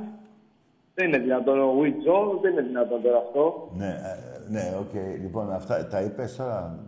Δεν 0.95 1.07
είναι 1.07 1.17
δυνατόν 1.17 1.59
ο 1.59 1.71
Βιτζό, 1.71 2.39
δεν 2.41 2.51
είναι 2.51 2.61
δυνατόν 2.61 3.01
τώρα 3.01 3.17
αυτό. 3.17 3.69
Ναι, 3.77 3.87
ε, 3.87 4.13
ναι, 4.49 4.63
οκ. 4.79 4.93
Λοιπόν, 5.21 5.51
αυτά 5.51 5.87
τα 5.87 6.01
είπες 6.01 6.35
τώρα; 6.35 6.79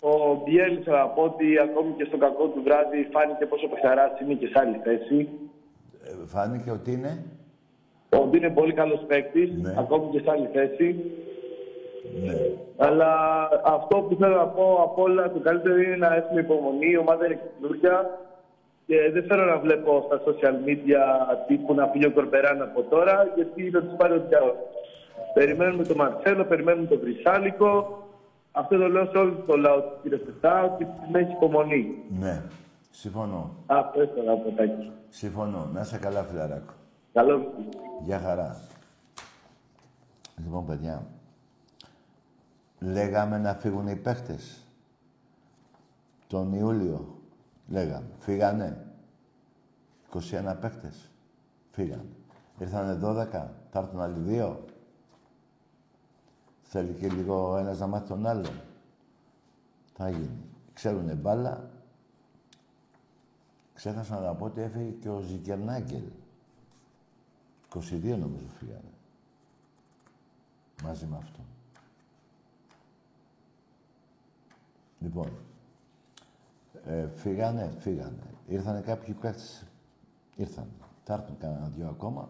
Ο 0.00 0.34
Μπιέλ 0.42 0.82
θα 0.84 1.12
πω 1.14 1.22
ότι 1.22 1.58
ακόμη 1.58 1.92
και 1.96 2.04
στο 2.04 2.16
κακό 2.16 2.44
του 2.46 2.62
βράδυ 2.64 3.08
φάνηκε 3.12 3.46
πόσο 3.46 3.68
παιχταράς 3.68 4.20
είναι 4.20 4.34
και 4.34 4.46
σε 4.46 4.58
άλλη 4.58 4.80
θέση. 4.84 5.28
Ε, 6.04 6.26
φάνηκε 6.26 6.70
ότι 6.70 6.92
είναι; 6.92 7.24
Ότι 8.22 8.36
είναι 8.36 8.50
πολύ 8.50 8.72
καλός 8.72 9.00
παίκτης, 9.06 9.50
ακόμη 9.78 10.06
και 10.10 10.18
σε 10.18 10.30
άλλη 10.30 10.48
θέση. 10.52 10.88
Ναι. 12.24 12.36
Αλλά 12.76 13.10
αυτό 13.64 13.96
που 13.96 14.14
θέλω 14.14 14.36
να 14.36 14.46
πω 14.46 14.80
απ' 14.82 14.98
όλα, 14.98 15.32
το 15.32 15.38
καλύτερο 15.38 15.76
είναι 15.76 15.96
να 15.96 16.14
έχουμε 16.14 16.40
υπομονή. 16.40 16.90
Η 16.90 16.96
ομάδα 16.96 17.26
είναι 17.26 17.38
καινούργια 17.60 18.10
και 18.92 19.10
δεν 19.12 19.24
θέλω 19.24 19.44
να 19.44 19.58
βλέπω 19.58 20.04
στα 20.06 20.20
social 20.26 20.68
media 20.68 21.00
τύπου 21.46 21.74
να 21.74 21.86
φύγει 21.86 22.06
ο 22.06 22.12
Κορμπεράν 22.12 22.62
από 22.62 22.82
τώρα, 22.82 23.32
γιατί 23.34 23.70
θα 23.70 23.82
του 23.82 23.96
πάρει 23.96 24.14
ο 24.14 24.24
διάολος. 24.28 24.56
Περιμένουμε 25.34 25.84
τον 25.84 25.96
Μαρσέλο, 25.96 26.44
περιμένουμε 26.44 26.86
τον 26.86 26.98
Βρυσάλικο. 26.98 28.02
Αυτό 28.52 28.76
το 28.76 28.88
λέω 28.88 29.04
σε 29.04 29.18
όλο 29.18 29.32
το 29.46 29.56
λαό 29.56 29.80
του 29.80 29.98
κύριε 30.02 30.18
Πετά, 30.18 30.62
ότι 30.62 30.86
να 31.12 31.18
έχει 31.18 31.32
υπομονή. 31.32 31.94
Ναι. 32.18 32.42
Συμφωνώ. 32.90 33.54
Αυτό 33.66 34.02
ήθελα 34.02 34.32
να 34.32 34.36
πω, 34.38 34.50
Τάκη. 34.50 34.90
Συμφωνώ. 35.08 35.70
Να 35.72 35.80
είσαι 35.80 35.98
καλά, 35.98 36.22
φιλαράκο. 36.22 36.72
Καλό. 37.12 37.52
Γεια 38.04 38.18
χαρά. 38.18 38.60
Λοιπόν, 40.44 40.66
παιδιά, 40.66 41.06
λέγαμε 42.80 43.38
να 43.38 43.54
φύγουν 43.54 43.86
οι 43.86 43.96
παίχτες. 43.96 44.66
Τον 46.26 46.52
Ιούλιο, 46.52 47.11
λέγαμε. 47.72 48.08
Φύγανε. 48.18 48.86
21 50.12 50.56
παίχτες. 50.60 51.10
Φύγανε. 51.70 52.08
Ήρθανε 52.58 52.98
12, 53.02 53.26
θα 53.70 53.78
έρθουν 53.78 54.00
άλλοι 54.00 54.18
δύο. 54.18 54.64
Θέλει 56.62 56.92
και 56.92 57.08
λίγο 57.08 57.50
ο 57.50 57.56
ένας 57.56 57.78
να 57.78 57.86
μάθει 57.86 58.06
τον 58.06 58.26
άλλον. 58.26 58.60
Θα 59.94 60.10
γίνει. 60.10 60.40
Ξέρουνε 60.72 61.14
μπάλα. 61.14 61.70
Ξέχασα 63.74 64.20
να 64.20 64.34
πω 64.34 64.44
ότι 64.44 64.60
έφυγε 64.60 64.90
και 64.90 65.08
ο 65.08 65.20
Ζικερνάγκελ. 65.20 66.04
22 67.74 68.16
νομίζω 68.18 68.46
φύγανε. 68.58 68.92
Μαζί 70.82 71.06
με 71.06 71.16
αυτό. 71.16 71.40
Λοιπόν, 74.98 75.30
ε, 76.86 77.06
φύγανε, 77.16 77.72
φύγανε. 77.78 78.22
Ήρθανε 78.48 78.80
κάποιοι 78.80 79.14
παίκτες. 79.14 79.64
Ήρθαν. 80.36 80.66
Θα 81.04 81.12
έρθουν 81.12 81.38
κανένα 81.38 81.70
δυο 81.76 81.88
ακόμα. 81.88 82.28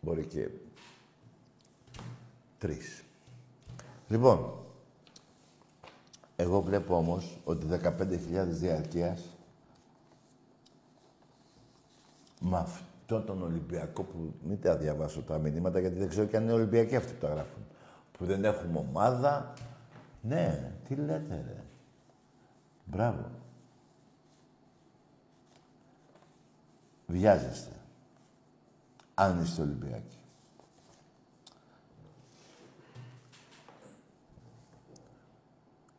Μπορεί 0.00 0.26
και 0.26 0.48
τρεις. 2.58 3.02
Λοιπόν, 4.08 4.52
εγώ 6.36 6.60
βλέπω 6.60 6.96
όμως 6.96 7.38
ότι 7.44 7.66
15.000 7.70 8.46
διαρκείας 8.46 9.36
με 12.40 12.56
αυτό 12.56 13.20
τον 13.20 13.42
Ολυμπιακό 13.42 14.02
που 14.02 14.34
μην 14.42 14.60
τα 14.60 14.76
διαβάσω 14.76 15.22
τα 15.22 15.38
μηνύματα 15.38 15.80
γιατί 15.80 15.98
δεν 15.98 16.08
ξέρω 16.08 16.26
και 16.26 16.36
αν 16.36 16.42
είναι 16.42 16.52
Ολυμπιακοί 16.52 16.96
αυτοί 16.96 17.12
που 17.12 17.26
τα 17.26 17.28
γράφουν. 17.28 17.62
Που 18.12 18.24
δεν 18.24 18.44
έχουμε 18.44 18.78
ομάδα. 18.78 19.52
Ναι, 20.22 20.72
τι 20.88 20.94
λέτε 20.94 21.44
ρε. 21.46 21.62
Μπράβο. 22.90 23.30
Βιάζεστε. 27.06 27.72
Αν 29.14 29.42
είστε 29.42 29.62
Ολυμπιακοί. 29.62 30.18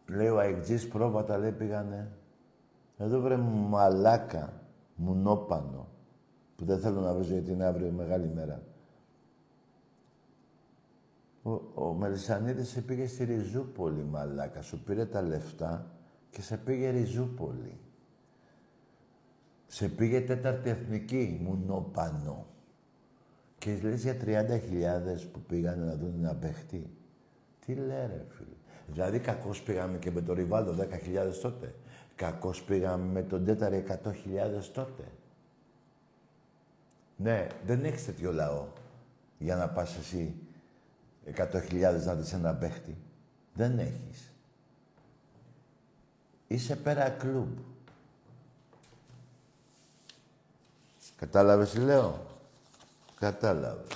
Λέει 0.08 0.28
ο 0.28 0.40
Αιγτζής 0.40 0.88
πρόβατα, 0.88 1.38
λέει, 1.38 1.52
πήγανε. 1.52 2.12
Εδώ 2.98 3.20
βρε 3.20 3.38
μαλάκα, 3.38 4.54
μουνόπανο, 4.96 5.88
που 6.56 6.66
δεν 6.66 6.80
θέλω 6.80 7.02
να 7.02 7.14
βρίζω 7.14 7.34
γιατί 7.34 7.52
είναι 7.52 7.66
αύριο 7.66 7.92
μεγάλη 7.92 8.28
μέρα. 8.28 8.62
Ο, 11.44 11.52
ο 11.74 11.94
Μελισανίδης 11.94 12.70
σε 12.70 12.82
πήγε 12.82 13.08
στη 13.08 13.24
Ριζούπολη, 13.24 14.04
μαλάκα. 14.04 14.62
Σου 14.62 14.84
πήρε 14.84 15.06
τα 15.06 15.22
λεφτά 15.22 15.99
και 16.32 16.41
σε 16.41 16.57
πήγε 16.57 16.89
Ριζούπολη. 16.89 17.80
Σε 19.67 19.88
πήγε 19.88 20.21
τέταρτη 20.21 20.69
εθνική, 20.69 21.39
μουνόπανο. 21.43 22.45
Και 23.57 23.80
λες 23.82 24.01
για 24.01 24.17
30.000 24.25 25.27
που 25.32 25.39
πήγανε 25.39 25.86
να 25.86 25.95
δουν 25.95 26.13
ένα 26.17 26.36
παίχτη. 26.36 26.89
Τι 27.65 27.73
λέει 27.73 28.07
ρε 28.07 28.25
φίλε. 28.30 28.55
Δηλαδή 28.88 29.19
κακώς 29.19 29.61
πήγαμε 29.61 29.97
και 29.97 30.11
με 30.11 30.21
το 30.21 30.34
Ριβάλδο 30.34 30.75
10.000 30.84 31.34
τότε. 31.41 31.75
Κακώς 32.15 32.63
πήγαμε 32.63 33.11
με 33.11 33.23
τον 33.23 33.45
Τέταρη 33.45 33.84
100.000 33.88 33.93
τότε. 34.73 35.03
Ναι, 37.15 37.47
δεν 37.65 37.86
έχεις 37.86 38.05
τέτοιο 38.05 38.32
λαό 38.32 38.67
για 39.38 39.55
να 39.55 39.69
πας 39.69 39.97
εσύ 39.97 40.36
100.000 41.36 42.03
να 42.05 42.15
δεις 42.15 42.34
ένα 42.34 42.55
παίχτη. 42.55 42.97
Δεν 43.53 43.80
έχεις. 43.80 44.28
Είσαι 46.50 46.76
πέρα 46.76 47.10
κλουμπ. 47.10 47.58
Κατάλαβες 51.16 51.70
τι 51.70 51.80
λέω; 51.80 52.26
Κατάλαβες. 53.20 53.88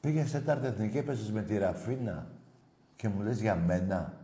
Πήγες 0.00 0.28
σε 0.28 0.38
τέταρτη 0.38 0.66
εθνική, 0.66 0.98
έπαιζες 0.98 1.30
με 1.30 1.42
τη 1.42 1.58
Ραφίνα 1.58 2.26
και 2.96 3.08
μου 3.08 3.22
λες 3.22 3.40
για 3.40 3.56
μένα 3.56 4.14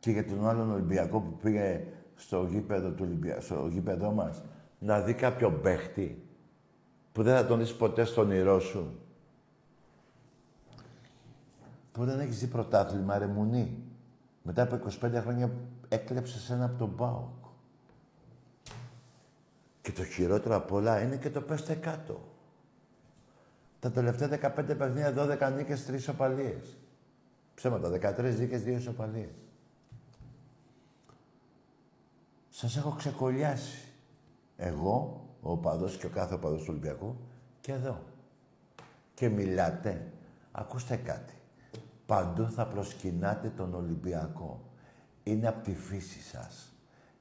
και 0.00 0.10
για 0.10 0.26
τον 0.26 0.48
άλλον 0.48 0.70
Ολυμπιακό 0.70 1.20
που 1.20 1.36
πήγε 1.42 1.86
στο 2.16 2.44
γήπεδο, 2.44 2.90
του 2.90 3.04
Ολυμπια... 3.06 3.40
στο 3.40 3.68
γήπεδό 3.72 4.10
μας 4.10 4.42
να 4.78 5.00
δει 5.00 5.14
κάποιο 5.14 5.52
παίχτη 5.52 6.22
που 7.12 7.22
δεν 7.22 7.36
θα 7.36 7.46
τον 7.46 7.58
δεις 7.58 7.74
ποτέ 7.74 8.04
στον 8.04 8.26
όνειρό 8.26 8.60
σου. 8.60 8.98
Που 11.92 12.04
δεν 12.04 12.20
έχεις 12.20 12.38
δει 12.38 12.46
πρωτάθλημα, 12.46 13.18
ρε 13.18 13.26
Μουνή. 13.26 13.83
Μετά 14.46 14.62
από 14.62 14.80
25 15.00 15.20
χρόνια 15.22 15.50
έκλεψες 15.88 16.50
ένα 16.50 16.64
από 16.64 16.78
τον 16.78 16.96
ΠΑΟΚ. 16.96 17.44
Και 19.82 19.92
το 19.92 20.04
χειρότερο 20.04 20.56
απ' 20.56 20.72
όλα 20.72 21.02
είναι 21.02 21.16
και 21.16 21.30
το 21.30 21.40
πέστε 21.40 21.74
κάτω. 21.74 22.20
Τα 23.80 23.90
τελευταία 23.90 24.28
15 24.28 24.74
παιχνίδια, 24.78 25.12
12 25.12 25.52
νίκες, 25.56 25.86
3 25.86 25.94
ισοπαλίες. 25.94 26.76
Ψέματα, 27.54 27.88
13 27.90 28.38
νίκες, 28.38 28.62
2 28.62 28.76
ισοπαλίες. 28.76 29.30
Σας 32.48 32.76
έχω 32.76 32.90
ξεκολλιάσει. 32.90 33.88
Εγώ, 34.56 35.26
ο 35.40 35.50
οπαδός 35.50 35.96
και 35.96 36.06
ο 36.06 36.10
κάθε 36.10 36.34
οπαδός 36.34 36.60
του 36.60 36.66
Ολυμπιακού, 36.68 37.16
και 37.60 37.72
εδώ. 37.72 38.02
Και 39.14 39.28
μιλάτε. 39.28 40.12
Ακούστε 40.52 40.96
κάτι. 40.96 41.34
Παντού 42.06 42.50
θα 42.50 42.66
προσκυνάτε 42.66 43.48
τον 43.48 43.74
Ολυμπιακό. 43.74 44.60
Είναι 45.22 45.48
από 45.48 45.64
τη 45.64 45.74
φύση 45.74 46.20
σας. 46.20 46.72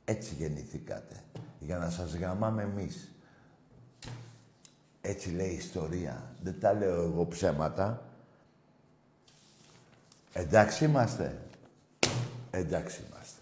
Έτσι 0.05 0.34
γεννηθήκατε. 0.34 1.23
Για 1.59 1.77
να 1.77 1.89
σας 1.89 2.15
γαμάμε 2.15 2.61
εμείς. 2.61 3.11
Έτσι 5.01 5.31
λέει 5.31 5.49
η 5.49 5.55
ιστορία. 5.55 6.31
Δεν 6.41 6.59
τα 6.59 6.73
λέω 6.73 7.01
εγώ 7.01 7.27
ψέματα. 7.27 8.01
Εντάξει 10.34 10.86
είμαστε. 10.86 11.41
Εντάξει 12.51 13.03
είμαστε. 13.09 13.41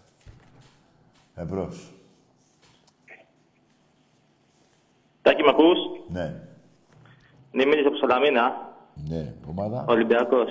Εμπρός. 1.34 1.92
Τάκη, 5.22 5.42
μ' 5.42 5.48
ακούς; 5.48 5.78
Ναι. 6.08 6.42
Νίμιλης 7.52 7.86
από 7.86 7.96
Σαλαμίνα, 7.96 8.74
Ναι. 9.08 9.34
Ομάδα. 9.46 9.84
Ολυμπιακός. 9.88 10.48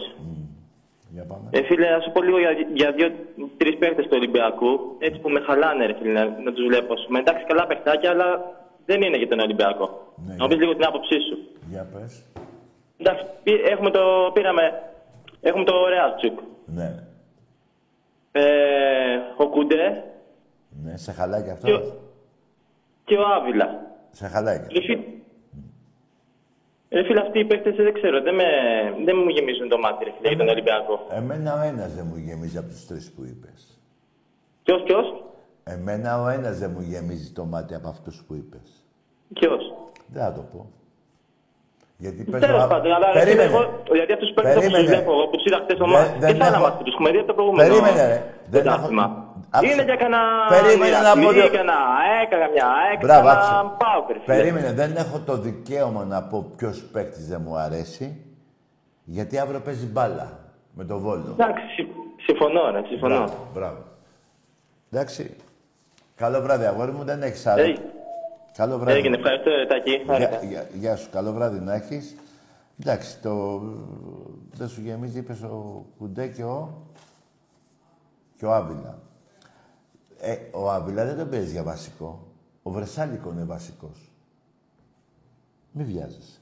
Για 1.14 1.24
πάμε. 1.26 1.50
Ε, 1.52 1.64
φίλε, 1.64 1.90
να 1.90 2.00
σου 2.00 2.12
πω 2.12 2.22
λίγο 2.22 2.40
για, 2.40 2.52
για 2.74 2.92
δύο-τρει 2.92 3.76
παίχτες 3.78 4.06
του 4.06 4.12
Ολυμπιακού. 4.20 4.96
Έτσι 5.00 5.20
που 5.20 5.30
με 5.30 5.40
χαλάνε, 5.40 5.86
ρε 5.86 5.94
φίλε, 5.98 6.12
να, 6.12 6.26
να 6.26 6.52
τους 6.54 6.66
βλέπω. 6.68 6.98
Σου 6.98 7.08
εντάξει, 7.18 7.44
καλά 7.46 7.68
παιχτάκια, 7.68 8.10
αλλά 8.10 8.30
δεν 8.86 9.02
είναι 9.02 9.18
για 9.18 9.28
τον 9.28 9.40
Ολυμπιακό. 9.40 10.14
Ναι, 10.28 10.36
να 10.36 10.44
μου 10.44 10.50
πει 10.50 10.56
λίγο 10.56 10.74
την 10.76 10.86
άποψή 10.86 11.18
σου. 11.28 11.38
Για 11.70 11.88
πες. 11.94 12.26
Εντάξει, 12.98 13.26
πή- 13.44 13.66
έχουμε 13.74 13.90
το, 13.92 14.32
πήραμε, 14.34 14.82
έχουμε 15.42 15.64
το 15.64 15.74
Ρεάλτσουκ. 15.88 16.40
Ναι. 16.66 16.90
Ε, 18.32 18.44
ο 19.38 19.48
Κουντέ 19.50 20.04
Ναι, 20.84 20.98
σε 20.98 21.12
χαλάει 21.12 21.44
και 21.44 21.52
αυτό. 21.52 21.68
και, 21.68 21.74
ο- 21.74 21.94
και 23.06 23.16
ο 23.16 23.24
Άβυλα. 23.36 23.80
Σε 24.12 24.28
χαλάει 24.28 24.58
και 24.68 24.80
Ρε 24.80 24.82
φίλε, 24.86 25.04
ρε 26.92 27.04
φίλε, 27.04 27.20
αυτοί 27.22 27.40
οι 27.40 27.46
παίκτες 27.46 27.76
δεν 27.76 27.94
ξέρω, 27.94 28.22
δεν, 28.22 28.36
με, 28.36 28.44
δεν 29.06 29.16
μου 29.24 29.30
γεμίζουν 29.30 29.68
το 29.70 29.78
μάτι, 29.78 30.04
ρε 30.04 30.12
φίλε, 30.16 30.28
για 30.28 30.38
τον 30.38 30.48
Ολυμπιακό. 30.50 30.96
Εμένα 31.20 31.52
ο 31.60 31.62
ένας 31.72 31.94
δεν 31.98 32.06
μου 32.10 32.18
γεμίζει 32.28 32.58
από 32.58 32.68
τους 32.68 32.86
τρεις 32.88 33.12
που 33.16 33.22
είπες. 33.26 33.60
Ποιος, 34.64 34.82
ποιος, 34.84 35.06
Εμένα 35.64 36.22
ο 36.22 36.28
ένας 36.28 36.58
δεν 36.60 36.72
μου 36.76 36.82
γεμίζει 36.82 37.32
το 37.32 37.44
μάτι 37.46 37.74
από 37.76 37.88
αυτούς 37.88 38.24
που 38.28 38.34
είπες. 38.36 38.68
ποιος; 39.34 39.62
Δεν 40.14 40.22
θα 40.24 40.34
το 40.34 40.42
πω. 40.52 40.70
Γιατί 41.98 42.24
πες... 42.24 42.42
Τέλος 42.42 42.64
α- 42.64 42.68
πάντων, 42.68 42.92
αλλά 42.92 43.08
ρε 43.14 43.20
φίλε, 43.20 43.36
Περίμενε. 43.36 43.50
εγώ, 43.54 43.62
γιατί 44.00 44.12
αυτούς 44.14 44.28
τους 44.28 44.36
παίκτες 44.36 44.54
που 44.56 44.60
τους 44.62 44.72
Περίμενε. 44.72 44.96
βλέπω 44.96 45.12
εγώ, 45.16 45.24
που 45.28 45.36
τους 45.38 45.46
είδα 45.46 45.60
χτες 45.64 45.78
το 45.78 45.86
Δεν- 45.86 45.94
μάτι, 45.94 46.20
δεν 46.20 46.30
και 46.30 46.36
σε 46.42 46.48
άλλα 46.48 46.56
έχω- 46.56 46.64
μάτια 46.66 46.78
που 46.78 46.84
τους 46.84 46.94
έχουμε 46.94 47.10
δει 47.14 47.18
από 47.18 47.28
το 47.28 47.34
προηγούμενο. 47.38 47.68
Περίμενε, 47.70 48.02
ρε. 48.14 48.20
Δεν 48.54 48.60
έχω- 48.66 48.76
πρωτάθλημα. 48.76 49.04
Άκουσε. 49.04 49.31
Είναι 49.64 49.84
για 49.84 49.96
κανένα 49.96 50.22
Περίμενε 50.50 50.98
να 51.00 51.14
πω 51.22 51.32
δύο- 51.32 51.50
Κανένα 51.50 51.74
ΑΕΚ, 51.74 52.30
κανένα 52.30 52.66
ΑΕΚ, 52.68 53.00
Μπράβο, 53.00 53.28
κανένα 53.28 53.60
άκουσε. 53.60 53.76
ΠΑΟΚ, 53.78 54.08
ρε 54.12 54.20
φίλε. 54.20 54.36
Περίμενε, 54.36 54.72
δεν 54.74 54.96
έχω 54.96 55.20
το 55.20 55.38
δικαίωμα 55.38 56.04
να 56.06 56.24
πω 56.24 56.52
ποιος 56.56 56.84
παίκτης 56.84 57.28
δεν 57.28 57.42
μου 57.46 57.56
αρέσει. 57.58 58.26
Γιατί 59.04 59.40
αύριο 59.40 59.60
παίζει 59.60 59.86
μπάλα 59.86 60.40
με 60.74 60.84
το 60.84 61.00
Βόλο. 61.00 61.36
Εντάξει, 61.40 61.64
συμ- 61.76 61.90
συμφωνώ, 62.26 62.72
ρε, 62.72 62.82
συμφωνώ. 62.88 63.16
Μπράβο, 63.16 63.48
μπράβο. 63.54 63.84
Εντάξει. 64.92 65.36
Καλό 66.16 66.42
βράδυ, 66.42 66.66
αγόρι 66.66 66.92
μου, 66.92 67.04
δεν 67.04 67.22
έχεις 67.24 67.46
άλλο. 67.48 67.64
Hey. 67.64 67.78
Καλό 68.58 68.78
βράδυ. 68.78 68.98
Έγινε, 68.98 69.16
ευχαριστώ, 69.18 69.50
ρε, 69.50 69.66
Τάκη. 69.66 69.90
Γεια, 69.92 70.04
Χάρηκα. 70.08 70.46
γεια- 70.46 70.68
γεια 70.74 70.96
σου, 70.96 71.10
καλό 71.12 71.32
βράδυ 71.32 71.60
να 71.60 71.74
έχεις. 71.74 72.16
Εντάξει, 72.84 73.20
το... 73.22 73.62
δεν 74.54 74.68
σου 74.68 74.82
γεμίζει, 74.82 75.20
είπες 75.20 75.42
ο 75.42 75.86
Κουντέ 75.98 76.28
και 76.28 76.44
ο... 76.44 76.84
και 78.38 78.46
ο 78.46 78.54
Άβυλα. 78.54 79.00
Ε, 80.24 80.38
ο 80.52 80.72
Άβυλα 80.72 81.06
δεν 81.06 81.18
τον 81.18 81.30
παίζει 81.30 81.52
για 81.52 81.64
βασικό. 81.64 82.28
Ο 82.64 82.72
Βρεσάλικο 82.72 83.32
είναι 83.32 83.44
βασικός. 83.44 84.12
Μη 85.72 85.84
βιάζεσαι. 85.84 86.40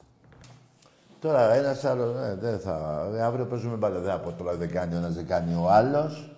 Τώρα 1.19 1.53
ένας 1.53 1.85
άλλος, 1.85 2.15
ναι, 2.15 2.35
δεν 2.35 2.59
θα... 2.59 3.07
ε, 3.13 3.21
αύριο 3.21 3.45
παίζουμε 3.45 3.75
μπάλα. 3.75 3.99
Δεν 3.99 4.11
θα 4.11 4.19
πω 4.19 4.31
τώρα 4.31 4.55
δεν 4.55 4.69
κάνει 4.71 4.95
ο 4.95 4.97
ένας, 4.97 5.13
δεν 5.13 5.25
κάνει 5.27 5.55
ο 5.55 5.69
άλλος. 5.69 6.35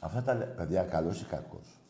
Αυτά 0.00 0.22
τα 0.22 0.34
λέ- 0.34 0.48
παιδιά, 0.48 0.82
καλός 0.82 1.20
ή 1.20 1.24
κακός. 1.24 1.80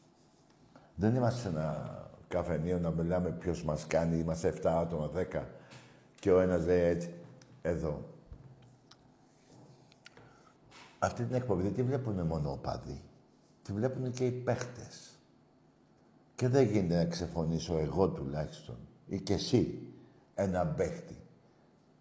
Δεν 0.95 1.15
είμαστε 1.15 1.41
σε 1.41 1.49
ένα 1.49 1.99
καφενείο 2.29 2.79
να 2.79 2.91
μιλάμε 2.91 3.31
ποιος 3.31 3.63
μας 3.65 3.87
κάνει, 3.87 4.19
είμαστε 4.19 4.49
7 4.49 4.67
άτομα, 4.81 5.11
10 5.15 5.43
και 6.21 6.33
ο 6.33 6.41
ένας 6.41 6.65
λέει 6.67 6.81
έτσι. 6.81 7.15
Εδώ. 7.63 8.03
Αυτή 10.99 11.25
την 11.25 11.35
εκπομπή 11.35 11.63
δεν 11.63 11.75
τη 11.75 11.83
βλέπουν 11.83 12.27
μόνο 12.27 12.51
οπαδοί. 12.51 13.03
Τη 13.63 13.73
βλέπουν 13.73 14.11
και 14.11 14.27
οι 14.27 14.31
παίχτες. 14.31 15.19
Και 16.35 16.49
δεν 16.49 16.67
γίνεται 16.67 16.97
να 16.97 17.05
ξεφωνήσω 17.05 17.79
εγώ 17.79 18.09
τουλάχιστον 18.09 18.77
ή 19.07 19.21
και 19.21 19.33
εσύ 19.33 19.83
ένα 20.35 20.67
παίχτη 20.67 21.17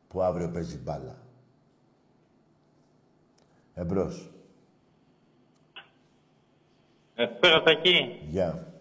που 0.07 0.21
αύριο 0.21 0.49
παίζει 0.49 0.77
μπάλα. 0.77 1.17
Εμπρός. 3.73 4.31
Καλησπέρα, 7.15 7.63
Τάκη. 7.63 8.19
Γεια. 8.29 8.73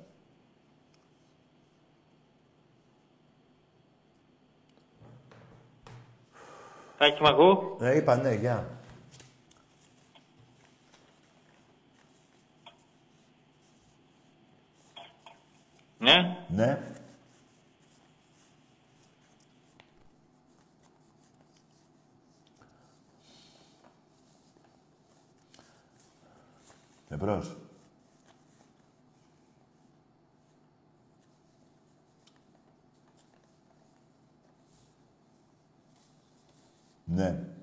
Τάκη, 6.98 7.22
μ' 7.22 7.26
ακού. 7.26 7.76
Ε, 7.80 7.96
είπα 7.96 8.16
ναι, 8.16 8.34
γεια. 8.34 8.75
Ναι. 15.98 16.46
Ναι. 16.48 16.78
Εμπρός. 27.08 27.56
Ναι. 37.04 37.55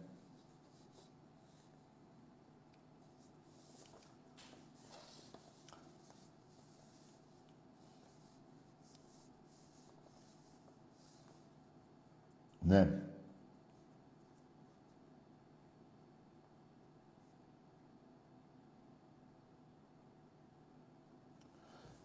Ναι. 12.63 13.03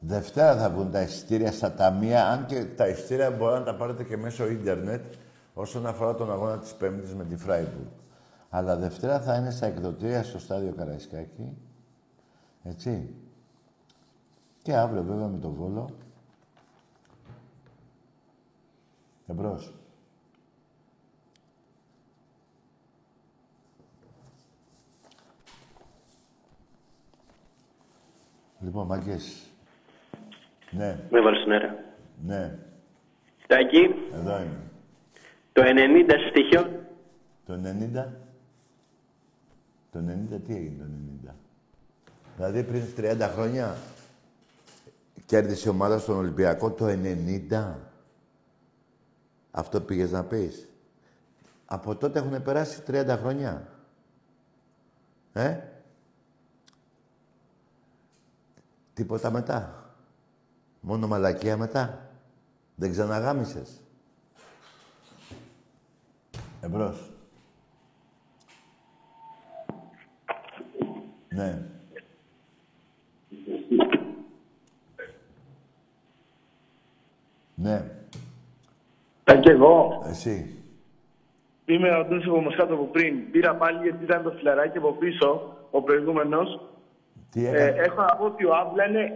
Δευτέρα 0.01 0.57
θα 0.57 0.71
βγουν 0.71 0.91
τα 0.91 1.01
εισιτήρια 1.01 1.53
στα 1.53 1.75
ταμεία, 1.75 2.29
αν 2.29 2.47
και 2.47 2.65
τα 2.65 2.89
εισιτήρια 2.89 3.31
μπορεί 3.31 3.59
να 3.59 3.65
τα 3.65 3.75
πάρετε 3.75 4.05
και 4.05 4.17
μέσω 4.17 4.49
ίντερνετ 4.49 5.15
όσον 5.55 5.87
αφορά 5.87 6.15
τον 6.15 6.33
αγώνα 6.33 6.59
της 6.59 6.75
Πέμπτης 6.75 7.15
με 7.15 7.25
τη 7.25 7.37
Φράιμπουργκ. 7.37 7.87
Αλλά 8.51 8.77
Δευτέρα 8.77 9.21
θα 9.21 9.37
είναι 9.37 9.51
στα 9.51 9.67
εκδοτήρια 9.67 10.23
στο 10.23 10.39
στάδιο 10.39 10.73
Καραϊσκάκη. 10.73 11.57
Έτσι. 12.63 13.15
Και 14.63 14.77
αύριο 14.77 15.03
βέβαια 15.03 15.27
με 15.27 15.39
το 15.39 15.51
Βόλο. 15.51 15.91
Εμπρός. 19.27 19.73
Λοιπόν, 28.61 28.87
μαγκές. 28.87 29.43
Ναι, 30.71 30.99
Με 31.11 31.21
βάλεις 31.21 31.41
στον 31.41 31.53
αέρα. 31.53 31.75
ναι. 32.25 32.59
Τάκη, 33.47 33.95
Εδώ 34.15 34.37
είμαι. 34.41 34.61
το 35.53 35.63
90 35.65 36.15
στοιχείο. 36.31 36.81
Το 37.47 37.55
90. 37.55 38.13
Το 39.93 39.99
90 39.99 40.41
τι 40.47 40.55
έγινε 40.57 40.85
το 40.85 40.91
90. 41.31 41.35
Δηλαδή 42.37 42.63
πριν 42.63 42.83
30 42.97 43.31
χρόνια 43.35 43.77
κέρδισε 45.27 45.69
η 45.69 45.71
ομάδα 45.71 45.99
στον 45.99 46.17
Ολυμπιακό 46.17 46.71
το 46.71 46.87
90. 46.87 47.75
Αυτό 49.51 49.81
πήγες 49.81 50.11
να 50.11 50.25
πεις. 50.25 50.69
Από 51.67 51.97
τότε 51.97 52.19
έχουν 52.19 52.43
περάσει 52.43 52.83
30 52.87 53.17
χρόνια. 53.21 53.69
Ε; 55.33 55.57
Τίποτα 58.99 59.30
μετά. 59.30 59.92
Μόνο 60.80 61.07
μαλακία 61.07 61.57
μετά. 61.57 62.11
Δεν 62.74 62.90
ξαναγάμισες. 62.90 63.80
Εμπρός. 66.61 67.11
Ναι. 71.28 71.62
Ναι. 77.55 77.90
Τα 79.24 79.36
και 79.36 79.51
εγώ. 79.51 80.05
Εσύ. 80.07 80.62
Είμαι 81.64 81.90
ο 81.90 82.01
Αντώνης 82.01 82.26
από 82.26 82.40
Μοσχάτο 82.40 82.74
από 82.74 82.84
πριν. 82.84 83.30
Πήρα 83.30 83.55
πάλι 83.55 83.82
γιατί 83.82 84.05
ήταν 84.05 84.22
το 84.22 84.30
φιλαράκι 84.30 84.78
από 84.78 84.92
πίσω, 84.92 85.57
ο 85.70 85.82
προηγούμενος. 85.82 86.61
Τι 87.31 87.47
Ε, 87.47 87.49
έκανε; 87.51 87.83
έχω 87.83 88.01
να 88.01 88.16
πω 88.16 88.24
ότι 88.24 88.45
ο 88.45 88.55
Άβλα 88.55 88.85
είναι 88.89 89.12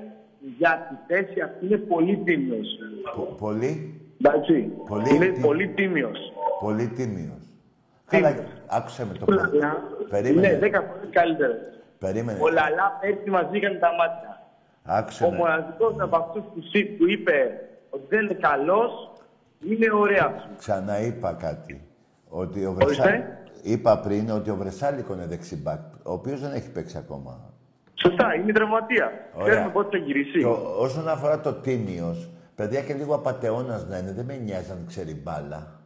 για 0.59 0.87
τη 0.89 1.15
θέση 1.15 1.41
αυτή 1.41 1.67
είναι 1.67 1.77
πολύ 1.77 2.17
τίμιος. 2.25 2.69
Πο- 3.17 3.35
πολύ; 3.39 4.01
Εντάξει. 4.25 4.73
Πολύ 4.89 5.15
είναι 5.15 5.27
τι- 5.27 5.41
πολύ 5.41 5.69
τίμιος. 5.69 6.19
Πολύ 6.61 6.87
τίμιος. 6.89 7.41
Καλά, 8.07 8.35
άκουσε 8.67 9.07
με 9.07 9.13
το 9.15 9.25
Ο 9.29 9.33
Λαλά 9.33 9.83
Περίμενε. 10.09 10.47
είναι 10.47 10.59
10 10.59 10.71
φορές 10.83 11.09
καλύτερος. 11.11 11.57
Περίμενε. 11.99 12.39
Ο 12.43 12.49
Λαλά 12.49 12.99
πέρσι 13.01 13.31
μας 13.31 13.47
βγήκαν 13.51 13.79
τα 13.79 13.89
μάτια. 13.99 14.43
Άκουσε 14.85 15.25
Ο 15.25 15.31
με. 15.31 15.37
μοναδικός 15.37 15.95
από 16.01 16.17
αυτούς 16.17 16.43
που, 16.55 16.61
σύ- 16.61 16.97
που 16.99 17.09
είπε 17.09 17.61
ότι 17.91 18.05
δεν 18.09 18.25
είναι 18.25 18.35
καλός 18.35 19.11
είναι 19.69 19.93
ο 19.93 20.05
Ρέατσου. 20.07 20.49
Ξαναείπα 20.59 21.33
κάτι. 21.33 21.83
Ότι 22.29 22.65
ο 22.65 22.71
Ορίστε. 22.71 22.85
Βρεσάλικο... 23.03 23.27
Είπα 23.63 23.99
πριν 23.99 24.31
ότι 24.31 24.51
ο 24.51 24.57
Βρεσάλικο 24.57 25.13
είναι 25.15 25.27
δεξιμπάκ, 25.27 25.81
ο 26.03 26.13
οποίος 26.13 26.41
δεν 26.41 26.53
έχει 26.53 26.71
παίξει 26.71 26.97
ακόμα. 26.99 27.52
Σωστά, 28.07 28.35
είναι 28.35 28.53
τραυματία. 28.53 29.11
Ωραία. 29.35 29.51
Ξέρουμε 29.53 29.73
πότε 29.73 29.99
θα 29.99 30.05
γυρίσει. 30.05 30.41
Το, 30.41 30.75
όσον 30.79 31.09
αφορά 31.09 31.41
το 31.41 31.53
τίμιος, 31.53 32.29
παιδιά 32.55 32.81
και 32.81 32.95
λίγο 32.95 33.15
απατεώνας 33.15 33.87
να 33.89 33.99
είναι, 33.99 34.13
δεν 34.13 34.25
με 34.25 34.37
νοιάζει 34.37 34.71
αν 34.71 34.85
ξέρει 34.87 35.15
μπάλα. 35.23 35.81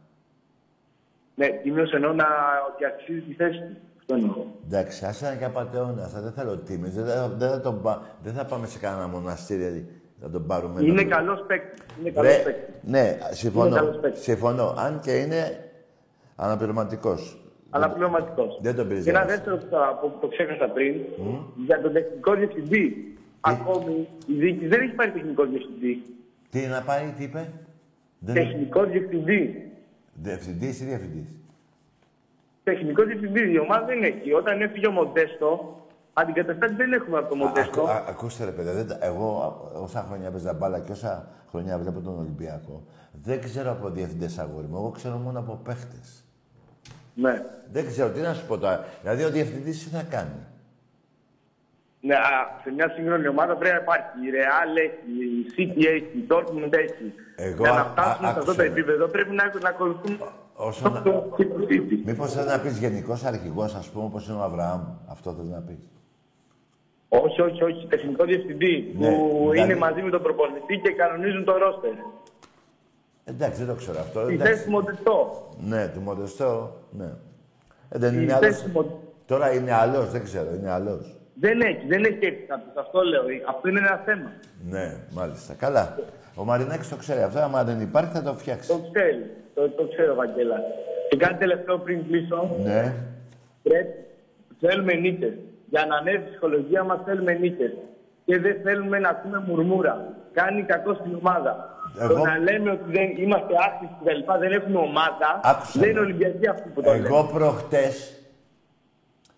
Ναι, 1.35 1.47
τίμιος 1.47 1.91
εννοώ 1.91 2.13
να, 2.13 2.25
ότι 2.73 2.85
αξίζει 2.85 3.19
τη 3.19 3.33
θέση 3.33 3.57
του. 3.59 3.77
Αυτό 3.99 4.13
εννοώ. 4.15 4.35
Εντάξει, 4.65 5.05
άσε 5.05 5.25
ένα 5.27 5.35
και 5.35 5.45
απατεώνας, 5.45 6.11
δεν 6.21 6.31
θέλω 6.31 6.57
τίμιος. 6.57 6.93
Δεν, 6.93 7.05
θα- 7.05 7.27
δεν, 7.37 7.49
θα 7.49 7.61
τον 7.61 7.81
πα- 7.81 8.01
δεν 8.23 8.33
θα 8.33 8.45
πάμε 8.45 8.67
σε 8.67 8.79
κανένα 8.79 9.07
μοναστήρι 9.07 9.87
να 10.21 10.29
τον 10.29 10.45
πάρουμε. 10.47 10.81
Είναι 10.81 10.91
να 10.93 11.01
τον- 11.01 11.09
καλός 11.09 11.43
παίκτης. 11.47 11.83
Είναι 11.99 12.09
Ρε, 12.09 12.11
καλός 12.15 12.43
παίκτης. 12.43 12.75
ναι, 12.81 13.17
συμφωνώ. 13.31 13.65
Είναι 13.67 13.75
καλός 13.75 13.99
παίκτης. 13.99 14.23
συμφωνώ. 14.23 14.73
Αν 14.77 14.99
και 14.99 15.11
είναι 15.17 15.69
αναπληρωματικός. 16.35 17.41
Αλλά 17.69 17.89
πληρωματικός. 17.89 18.59
Δεν 18.61 18.75
τον 18.75 18.87
πήρες 18.87 19.03
Και 19.03 19.09
ένα 19.09 19.19
για 19.19 19.27
δεύτερο 19.27 19.57
που, 19.57 19.65
θα- 19.69 19.97
που 20.01 20.11
το 20.21 20.27
ξέχασα 20.27 20.67
πριν, 20.67 20.95
για 21.65 21.81
τον 21.81 21.93
τεχνικό 21.93 22.33
διευθυντή. 22.35 23.11
Ακόμη 23.41 24.07
η 24.27 24.33
διοίκηση 24.33 24.67
δεν 24.67 24.81
έχει 24.81 24.91
πάρει 24.93 25.11
τεχνικό 25.11 25.45
διευθυντή. 25.45 26.03
Τι 26.49 26.65
να 26.67 26.81
πάρει, 26.81 27.13
τι 27.17 27.23
είπε; 27.23 27.51
Δεν... 28.19 28.33
Τεχνικό 28.35 28.83
διευθυντή. 28.85 29.71
Διευθυντής 30.13 30.81
ή 30.81 30.85
διευθυντής; 30.85 31.27
Τεχνικό 32.63 33.03
διευθυντή. 33.03 33.51
Η 33.51 33.59
ομάδα 33.59 33.85
δεν 33.85 34.03
έχει. 34.03 34.33
Όταν 34.33 34.61
έφυγε 34.61 34.87
ο 34.87 34.91
Μοντέστο, 34.91 35.81
αντικαταστάτη 36.13 36.73
δεν 36.73 36.93
έχουμε 36.93 37.17
από 37.17 37.29
το 37.29 37.35
Μοντέστο. 37.35 37.83
Α, 37.83 37.91
α, 37.95 38.03
ακούστε 38.09 38.45
ρε 38.45 38.51
παιδιά, 38.51 38.73
δεν, 38.73 38.87
τα- 38.87 38.97
εγώ 39.01 39.41
α, 39.41 39.79
όσα 39.81 40.05
χρόνια 40.09 40.31
παίζα 40.31 40.53
μπάλα 40.53 40.79
και 40.79 40.91
όσα 40.91 41.27
χρόνια 41.49 41.77
βλέπω 41.77 41.99
τον 41.99 42.17
Ολυμπιακό, 42.19 42.83
δεν 43.23 43.41
ξέρω 43.41 43.71
από 43.71 43.89
διευθυντές 43.89 44.37
αγόρι 44.37 44.67
μου, 44.67 44.75
εγώ 44.77 44.89
ξέρω 44.89 45.17
μόνο 45.17 45.39
από 45.39 45.59
παίχτες. 45.63 46.21
Ναι. 47.19 47.43
Δεν 47.71 47.85
ξέρω, 47.87 48.09
τι 48.09 48.19
να 48.19 48.33
σου 48.33 48.45
πω 48.47 48.57
τώρα. 48.57 48.85
Δηλαδή 49.01 49.23
ο 49.23 49.29
διευθυντής 49.29 49.83
τι 49.83 49.89
θα 49.89 50.03
κάνει; 50.09 50.39
Ναι, 52.01 52.15
α, 52.15 52.59
σε 52.63 52.71
μια 52.71 52.89
σύγχρονη 52.95 53.27
ομάδα 53.27 53.55
πρέπει 53.55 53.75
να 53.75 53.81
υπάρχει. 53.81 54.09
Η 54.25 54.29
Real 54.35 54.71
έχει, 54.85 55.11
η 55.39 55.45
City 55.55 55.85
έχει, 55.95 56.17
η 56.17 56.25
Dortmund 56.29 56.73
έχει. 56.73 57.13
Εγώ 57.35 57.63
Για 57.63 57.71
να 57.71 57.79
α- 57.79 57.83
φτάσουμε 57.85 58.27
α- 58.27 58.31
σε 58.31 58.39
αυτό 58.39 58.51
άκουσε 58.51 58.57
το 58.57 58.63
με. 58.63 58.63
επίπεδο 58.63 59.07
πρέπει 59.07 59.35
να, 59.35 59.43
να 59.61 59.69
ακολουθούμε 59.69 60.17
Όσον... 60.53 61.01
το 61.03 61.35
City. 61.69 61.97
Μήπως 62.05 62.33
θες 62.33 62.45
να 62.45 62.59
πεις 62.59 62.77
γενικός 62.77 63.23
αρχηγός, 63.25 63.75
ας 63.75 63.89
πούμε, 63.89 64.05
όπως 64.05 64.27
είναι 64.27 64.37
ο 64.37 64.41
Αβραάμ. 64.41 64.81
Αυτό 65.11 65.31
θες 65.33 65.47
να 65.49 65.59
πεις; 65.59 65.77
Όχι, 67.09 67.41
όχι, 67.41 67.63
όχι. 67.63 67.87
Τεχνικό 67.87 68.23
διευθυντή 68.25 68.95
Ναι, 68.97 69.07
που 69.09 69.37
δηλαδή- 69.51 69.59
είναι 69.71 69.75
μαζί 69.79 70.01
με 70.01 70.09
τον 70.09 70.21
προπονητή 70.21 70.77
και 70.83 70.91
κανονίζουν 70.91 71.43
το 71.45 71.57
ρόστερ. 71.57 71.91
Εντάξει, 73.29 73.57
δεν 73.63 73.67
το 73.67 73.73
ξέρω 73.81 73.99
αυτό. 73.99 74.29
Η 74.29 74.33
εντάξει. 74.33 74.51
θέση 74.53 74.65
του 74.65 74.71
Μοντεστό. 74.71 75.47
Ναι, 75.59 75.87
του 75.87 75.99
Μοντεστό, 75.99 76.77
ναι. 76.91 77.09
Ε, 77.89 77.97
δεν 77.99 78.13
Η 78.13 78.17
είναι 78.21 78.33
θέση 78.33 78.45
άλλος. 78.45 78.61
του 78.61 78.69
Μον- 78.73 78.91
Τώρα 79.25 79.53
είναι 79.53 79.73
άλλος, 79.73 80.11
δεν 80.11 80.23
ξέρω, 80.23 80.47
είναι 80.59 80.71
άλλος. 80.71 81.15
Δεν 81.39 81.61
έχει, 81.61 81.87
δεν 81.87 82.03
έχει 82.03 82.25
έρθει 82.25 82.43
κάποιος. 82.47 82.75
Αυτό 82.75 83.01
λέω. 83.01 83.21
Αυτό 83.49 83.67
είναι 83.69 83.79
ένα 83.79 84.01
θέμα. 84.05 84.31
Ναι, 84.69 84.95
μάλιστα. 85.11 85.53
Καλά. 85.53 85.95
Ο 86.35 86.43
Μαρινάκης 86.43 86.89
το 86.89 86.95
ξέρει 86.95 87.21
αυτό. 87.21 87.39
άμα 87.39 87.63
δεν 87.63 87.81
υπάρχει 87.81 88.11
θα 88.13 88.21
το 88.23 88.33
φτιάξει. 88.33 88.67
Το 88.69 88.79
ξέρει. 88.93 89.31
Το, 89.55 89.69
το 89.69 89.87
ξέρω, 89.87 90.15
Βαγγέλα. 90.15 90.55
Και 91.09 91.17
κάτι 91.17 91.33
τελευταίο 91.35 91.77
πριν 91.77 92.05
κλείσω. 92.07 92.55
Ναι. 92.63 92.93
Πρέπει, 93.63 93.93
θέλουμε 94.59 94.93
νίκες. 94.93 95.33
Για 95.69 95.85
να 95.85 95.95
ανέβει 95.95 96.17
η 96.17 96.29
ψυχολογία 96.29 96.83
μας 96.83 96.99
θέλουμε 97.05 97.33
νίκες. 97.33 97.71
Και 98.25 98.39
δεν 98.39 98.55
θέλουμε 98.63 98.99
να 98.99 99.09
ακούμε 99.09 99.43
μουρμούρα. 99.47 100.13
Κάνει 100.33 100.63
κακό 100.63 100.93
στην 100.93 101.15
ομάδα. 101.15 101.76
Εγώ- 101.99 102.13
Το 102.13 102.23
να 102.23 102.37
λέμε 102.37 102.71
ότι 102.71 102.91
δεν 102.91 103.09
είμαστε 103.23 103.53
άσχημοι 103.67 103.89
και 103.99 104.05
τα 104.09 104.13
λοιπά, 104.13 104.37
δεν 104.37 104.51
έχουμε 104.51 104.77
ομάδα, 104.77 105.39
Άκουσα 105.43 105.71
δεν 105.73 105.81
με. 105.81 105.87
είναι 105.87 105.99
Ολυμπιακοί 105.99 106.47
αυτοί 106.47 106.69
που 106.69 106.81
το 106.81 106.91
λένε. 106.91 107.07
Εγώ 107.07 107.23
προχτές, 107.23 108.13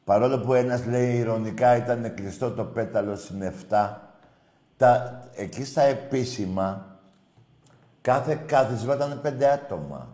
παρόλο 0.03 0.39
που 0.39 0.53
ένας 0.53 0.85
λέει 0.85 1.15
ηρωνικά 1.17 1.75
ήταν 1.75 2.13
κλειστό 2.15 2.51
το 2.51 2.63
πέταλο 2.63 3.15
στην 3.15 3.41
7, 3.41 4.01
τα, 4.77 5.21
εκεί 5.35 5.65
στα 5.65 5.81
επίσημα, 5.81 6.85
κάθε 8.01 8.39
κάθισμα 8.45 8.95
ήταν 8.95 9.19
πέντε 9.21 9.49
άτομα. 9.51 10.07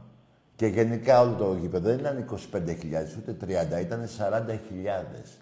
Και 0.55 0.65
γενικά 0.67 1.21
όλο 1.21 1.31
το 1.38 1.55
γήπεδο 1.59 1.89
δεν 1.89 1.97
ήταν 1.99 2.17
25.000 2.17 3.17
ούτε 3.17 3.36
30, 3.77 3.79
ήταν 3.81 4.07
40.000. 4.17 5.39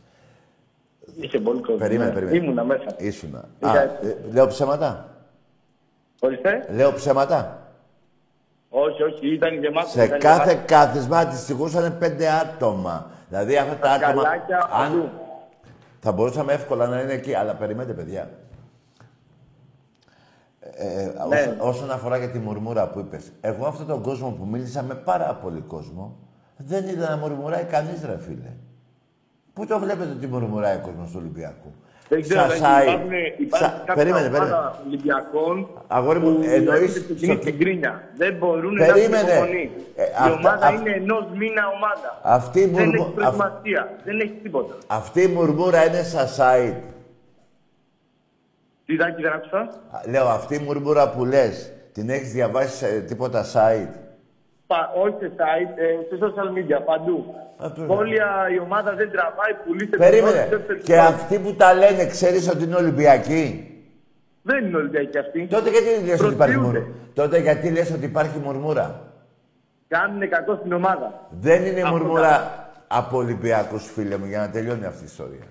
Είχε 1.16 1.40
πολύ 1.40 1.60
κόσμο. 1.62 1.76
Περίμενε, 1.78 2.10
ναι. 2.10 2.14
περίμενε. 2.20 2.38
Ήμουνα 2.46 2.64
μέσα. 2.64 2.86
Ήσουνα. 2.98 3.44
Είχα 3.60 3.72
Α, 3.72 3.82
έρθει. 3.82 4.08
ε, 4.08 4.16
λέω 4.34 4.48
ψέματα. 4.48 5.13
Ορίστε. 6.26 6.66
Λέω 6.70 6.94
ψέματα; 6.94 7.68
Όχι, 8.70 9.04
όχι, 9.04 9.34
ήταν 9.34 9.60
γεμάτο. 9.60 9.88
Σε 9.88 10.04
ήταν 10.04 10.20
κάθε 10.20 10.50
γεμάτο. 10.50 10.66
κάθισμα 10.68 11.18
αντιστοιχούσαν 11.18 11.98
πέντε 11.98 12.30
άτομα. 12.30 13.08
Δηλαδή 13.30 13.58
αυτά 13.58 13.76
τα 13.76 13.92
άτομα. 13.92 14.22
Σκαλάκια 14.22 14.70
παντού. 14.72 15.10
Θα 16.00 16.12
μπορούσαμε 16.12 16.54
εύκολα 16.54 16.88
να 16.88 17.02
είναι 17.02 17.14
εκεί, 17.14 17.34
αλλά 17.34 17.54
περιμένετε, 17.54 17.94
παιδιά. 17.94 18.30
Ε, 20.60 21.02
ε, 21.04 21.06
Ναι. 21.06 21.38
όσον, 21.38 21.56
όσον 21.60 21.92
αφορά 21.92 22.18
για 22.18 22.30
τη 22.30 22.40
μουρμούρα 22.40 22.88
που 22.88 23.00
είπες, 23.00 23.32
εγώ 23.42 23.66
αυτόν 23.66 23.88
τον 23.88 24.02
κόσμο 24.02 24.30
που 24.30 24.46
μίλησα 24.46 24.84
με 24.84 24.96
πάρα 24.96 25.34
πολύ 25.36 25.60
κόσμο, 25.62 26.18
Δεν 26.58 26.88
είδα 26.88 27.10
να 27.10 27.18
μουρμουράει 27.18 27.64
κανείς, 27.64 28.04
ρε 28.06 28.18
φίλε. 28.20 28.52
Πού 29.54 29.66
το 29.66 29.80
βλέπετε 29.80 30.12
ότι 30.12 30.28
μουρμουράει 30.28 30.76
ο 30.76 30.80
κόσμος 30.80 31.10
του 31.12 31.18
Ολυμπιακού; 31.20 31.74
Δεν 32.10 32.22
ξέρω, 32.22 32.40
Σα- 32.42 32.48
δεν 32.48 32.58
σάι- 32.58 32.84
υπάρχουν, 32.88 33.12
υπάρχει 33.38 33.66
σα- 33.66 33.72
κάποια 33.72 33.94
Περίμενε, 33.94 34.28
ομάδα 34.28 34.40
περίμενε. 34.40 34.72
Ολυμπιακών 34.88 35.68
Αγόρι 35.88 36.20
μου, 36.20 36.34
που 36.36 36.42
εννοείς 36.44 36.96
έχουν 36.96 37.04
ξεκινήσει 37.04 37.26
στο- 37.26 37.46
την 37.46 37.60
κρίνια. 37.60 38.04
Δεν 38.18 38.34
μπορούν 38.36 38.74
να 38.74 38.86
Περίμενε. 38.86 39.30
έχουν 39.32 39.34
υπομονή. 39.48 39.72
Ε, 39.96 40.04
Η 40.04 40.06
αυτά- 40.18 40.32
ομάδα 40.34 40.66
αυ- 40.68 40.80
είναι 40.80 40.92
ενός 40.96 41.26
μήνα 41.36 41.64
ομάδα. 41.76 42.20
Αυτή 42.24 42.60
η 42.60 42.66
Δεν 42.66 42.72
μουρμου- 42.72 43.06
έχει 43.06 43.14
προετοιμασία. 43.16 43.90
Δεν 44.06 44.20
έχει 44.20 44.34
τίποτα. 44.44 44.74
Αυτή 44.88 45.22
η 45.22 45.28
μουρμούρα 45.28 45.86
είναι 45.86 46.04
σαν 46.04 46.28
site. 46.38 46.78
Τι 48.86 48.96
δάκι 48.96 49.22
δεν 49.22 49.32
άκουσα; 49.34 49.58
Α, 49.92 50.00
Λέω, 50.10 50.28
αυτή 50.28 50.56
η 50.56 50.60
μουρμούρα 50.66 51.10
που 51.10 51.26
λες, 51.26 51.72
την 51.94 52.10
έχεις 52.10 52.32
διαβάσει 52.32 52.76
σε 52.76 53.00
τίποτα 53.00 53.46
site. 53.54 53.94
Πα- 54.74 54.92
όχι 55.04 55.16
σε 55.20 55.32
site, 55.40 55.74
ε, 55.86 55.88
σε 56.10 56.16
social 56.26 56.50
media, 56.58 56.80
παντού. 56.86 57.18
Σχόλια 57.84 58.28
η 58.56 58.60
ομάδα 58.60 58.94
δεν 58.96 59.12
τραβάει, 59.12 59.54
πουλήστε 59.66 59.98
Περίμενε. 59.98 60.48
το 60.52 60.58
δεύτερο 60.58 60.80
Και 60.80 61.00
αυτοί 61.00 61.40
που 61.40 61.54
τα 61.54 61.74
λένε, 61.74 62.06
ξέρεις 62.06 62.50
ότι 62.50 62.64
είναι 62.64 62.76
Ολυμπιακοί; 62.76 63.68
Δεν 64.42 64.66
είναι 64.66 64.78
Ολυμπιακοί 64.78 65.18
αυτοί. 65.18 65.48
Τότε 65.48 65.70
γιατί 65.70 65.88
λες 66.06 66.22
ότι 66.22 66.34
υπάρχει 66.34 66.54
Προσφύγονται. 66.58 66.80
μουρμούρα; 66.80 66.96
Τότε 67.14 67.38
γιατί 67.40 67.70
λες 67.72 67.92
ότι 67.92 68.06
υπάρχει 68.06 68.38
μουρμούρα; 68.40 69.00
Κάνουν 69.88 70.30
κακό 70.30 70.56
στην 70.56 70.74
ομάδα. 70.74 71.28
Δεν 71.40 71.66
είναι 71.66 71.82
Αυτό 71.82 71.96
μουρμούρα 71.96 72.34
από 72.88 73.18
Ολυμπιακούς, 73.18 73.92
φίλε 73.92 74.18
μου, 74.18 74.26
για 74.26 74.40
να 74.40 74.50
τελειώνει 74.50 74.86
αυτή 74.86 75.02
η 75.02 75.06
ιστορία. 75.06 75.48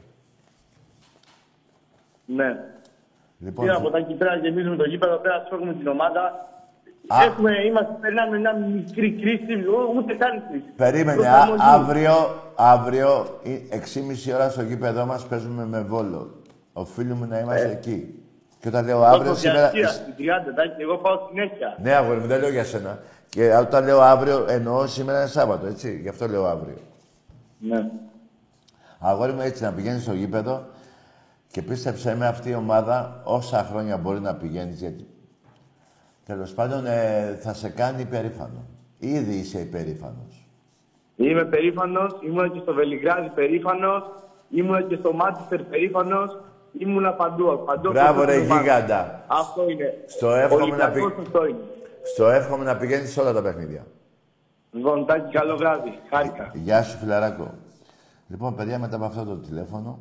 Ναι. 2.26 2.56
Λοιπόν, 3.38 3.64
Τι 3.66 3.70
από 3.72 3.90
τα 3.90 3.98
εκεί 3.98 4.14
πέρα 4.14 4.34
γεμίζουμε 4.36 4.76
το 4.76 4.84
γήπεδο, 4.84 5.16
πέρα 5.16 5.46
σώγουμε 5.48 5.72
την 5.74 5.86
ομάδα. 5.88 6.48
Α. 7.06 7.22
Έχουμε, 7.24 7.50
είμαστε, 7.66 7.96
περνάμε 8.00 8.38
μια 8.38 8.54
μικρή 8.56 9.12
κρίση, 9.20 9.52
ού- 9.68 9.96
ούτε 9.96 10.14
καν 10.14 10.42
κρίση. 10.48 10.64
Περίμενε, 10.76 11.28
α, 11.28 11.46
Προσαρμογή. 11.46 11.60
αύριο, 11.62 12.14
αύριο, 12.56 13.38
ή- 13.42 13.68
6.30 13.70 14.32
ώρα 14.34 14.50
στο 14.50 14.62
γήπεδό 14.62 15.06
μας 15.06 15.26
παίζουμε 15.26 15.64
με 15.66 15.80
Βόλο. 15.80 16.36
Οφείλουμε 16.72 17.26
να 17.26 17.38
είμαστε 17.38 17.68
Ε. 17.68 17.72
εκεί. 17.72 18.14
Και 18.60 18.68
όταν 18.68 18.84
λέω 18.84 19.02
αύριο, 19.02 19.30
Έχω 19.30 19.34
σήμερα... 19.34 19.58
διαρκεία 19.60 19.88
στην 19.88 20.14
30, 20.18 20.48
εντάξει, 20.50 20.76
εγώ 20.80 20.96
πάω 20.96 21.18
συνέχεια. 21.28 21.76
Ναι, 21.82 21.92
αγόρι 21.94 22.18
μου, 22.20 22.26
δεν 22.26 22.40
λέω 22.40 22.50
για 22.50 22.64
σένα. 22.64 22.98
Και 23.28 23.54
όταν 23.56 23.84
λέω 23.84 24.00
αύριο, 24.00 24.44
εννοώ 24.48 24.86
σήμερα 24.86 25.18
είναι 25.18 25.26
Σάββατο, 25.28 25.66
έτσι. 25.66 25.98
Γι' 26.02 26.08
αυτό 26.08 26.26
λέω 26.28 26.46
αύριο. 26.46 26.76
Ναι. 27.58 27.90
Αγόρι 28.98 29.32
μου, 29.32 29.40
έτσι 29.40 29.62
να 29.62 29.72
πηγαίνεις 29.72 30.02
στο 30.02 30.12
γήπεδο 30.12 30.62
και 31.50 31.62
πίστεψέ 31.62 32.16
με 32.16 32.26
αυτή 32.26 32.50
η 32.50 32.54
ομάδα 32.54 33.20
όσα 33.24 33.66
χρόνια 33.70 33.96
μπορεί 33.96 34.20
να 34.20 34.34
πηγαίνεις 34.34 34.78
γιατί 34.80 35.06
τέλος 36.32 36.52
πάντων 36.52 36.86
ε, 36.86 37.38
θα 37.42 37.54
σε 37.54 37.68
κάνει 37.68 38.00
υπερήφανο. 38.02 38.64
Ήδη 38.98 39.34
είσαι 39.34 39.60
υπερήφανος. 39.60 40.46
Είμαι 41.16 41.44
περήφανος, 41.44 42.18
ήμουν 42.26 42.52
και 42.52 42.58
στο 42.58 42.74
Βελιγράδι 42.74 43.28
περήφανος, 43.28 44.02
ήμουν 44.50 44.88
και 44.88 44.96
στο 44.96 45.12
Μάντσεστερ 45.12 45.62
περήφανος, 45.62 46.40
ήμουν 46.78 47.16
παντού. 47.16 47.62
παντού 47.66 47.90
Μπράβο, 47.90 48.20
από 48.20 48.30
ρε 48.30 48.36
την 48.36 48.44
ομάδα. 48.44 48.60
γίγαντα. 48.60 49.24
Αυτό 49.26 49.68
είναι. 49.70 50.04
Στο 50.06 50.30
εύχομαι 50.34 50.66
να, 50.66 50.84
Ολυμπιακός 50.84 51.14
πη... 51.14 51.20
αυτό 51.20 51.46
είναι. 51.46 51.64
Στο 52.02 52.28
εύχομαι 52.30 52.64
να 52.64 52.76
πηγαίνεις 52.76 53.12
σε 53.12 53.20
όλα 53.20 53.32
τα 53.32 53.42
παιχνίδια. 53.42 53.86
Λοιπόν, 54.70 55.06
Τάκη, 55.06 55.32
καλό 55.32 55.56
βράδυ. 55.56 55.98
Χάρηκα. 56.10 56.50
Γεια 56.54 56.82
σου, 56.82 56.98
φιλαράκο. 56.98 57.54
Λοιπόν, 58.28 58.54
παιδιά, 58.54 58.78
μετά 58.78 58.96
από 58.96 59.04
αυτό 59.04 59.24
το 59.24 59.36
τηλέφωνο, 59.36 59.98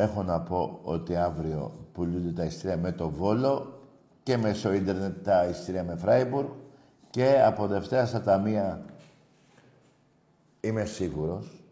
έχω 0.00 0.22
να 0.22 0.40
πω 0.40 0.78
ότι 0.82 1.16
αύριο 1.16 1.72
πουλούνται 1.92 2.32
τα 2.32 2.44
ειστήρια 2.44 2.76
με 2.76 2.92
το 2.92 3.10
Βόλο 3.10 3.80
και 4.22 4.36
μέσω 4.36 4.72
ίντερνετ 4.72 5.24
τα 5.24 5.44
ειστήρια 5.44 5.84
με 5.84 5.96
Φράιμπουργκ 5.96 6.48
και 7.10 7.42
από 7.42 7.66
Δευτέρα 7.66 8.06
στα 8.06 8.20
ταμεία 8.22 8.84
είμαι 10.60 10.84
σίγουρος 10.84 11.64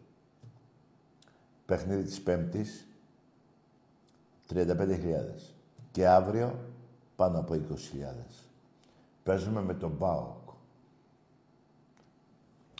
παιχνίδι 1.65 2.03
της 2.03 2.21
Πέμπτης 2.21 2.87
35.000 4.53 4.95
και 5.91 6.07
αύριο 6.07 6.59
πάνω 7.15 7.39
από 7.39 7.53
20.000. 7.53 7.57
Παίζουμε 9.23 9.61
με 9.61 9.73
τον 9.73 9.97
ΠΑΟΚ. 9.97 10.49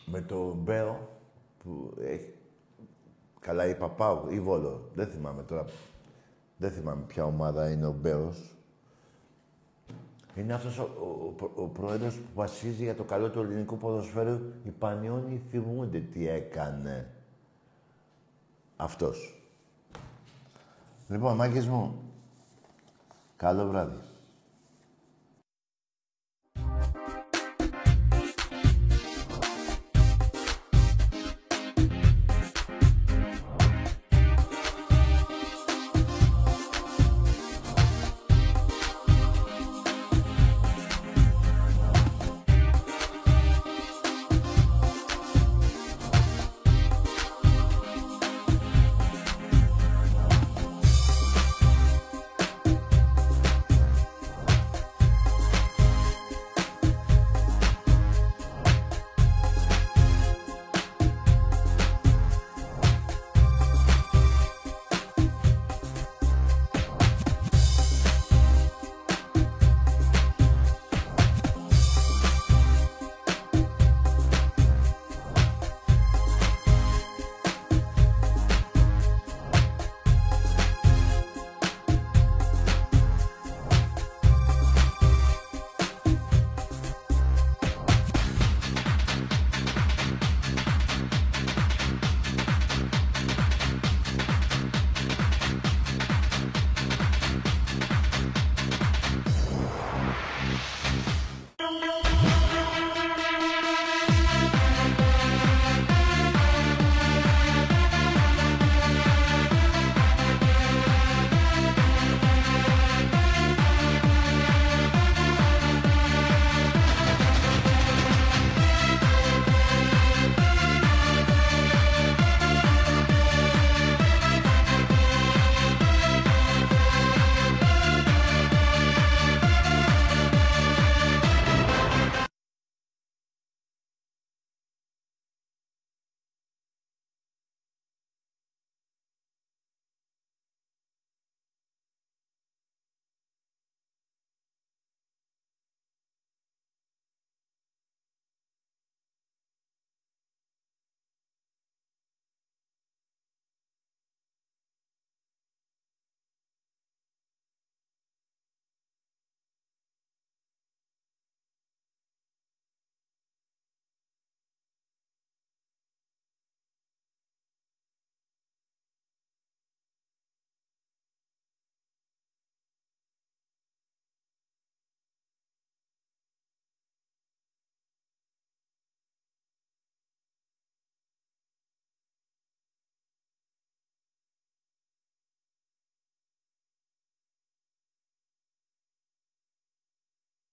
Με 0.06 0.22
τον 0.22 0.57
Μπέο 0.57 1.19
που 1.64 1.94
έχει... 2.02 2.36
Καλά 3.48 3.65
είπα 3.65 3.90
ΠΑΟΚ 3.90 4.32
ή 4.32 4.40
Βόλο. 4.40 4.90
Δεν 4.95 5.07
θυμάμαι 5.07 5.44
τώρα. 5.44 5.65
Δεν 6.57 6.72
θυμάμαι 6.72 7.03
ποια 7.07 7.26
ομάδα 7.26 7.72
είναι 7.72 7.86
ο 7.86 7.91
Μπέος. 7.91 8.56
Είναι 10.36 10.53
αυτός 10.53 10.78
ο, 10.78 10.84
ο, 10.84 11.45
ο, 11.45 11.64
ο 11.64 11.68
πρόεδρος 11.68 12.15
που 12.15 12.28
βασίζει 12.34 12.84
για 12.84 12.95
το 12.95 13.03
καλό 13.03 13.30
του 13.30 13.40
ελληνικού 13.40 13.78
ποδοσφαίρου. 13.78 14.40
Οι 14.64 14.69
Πανιόνιοι 14.69 15.41
θυμούνται 15.49 15.99
τι 15.99 16.28
έκανε. 16.28 17.10
Αυτός. 18.76 19.41
Λοιπόν, 21.07 21.36
μάγκες 21.36 21.68
μου, 21.68 21.99
καλό 23.36 23.68
βράδυ. 23.68 23.98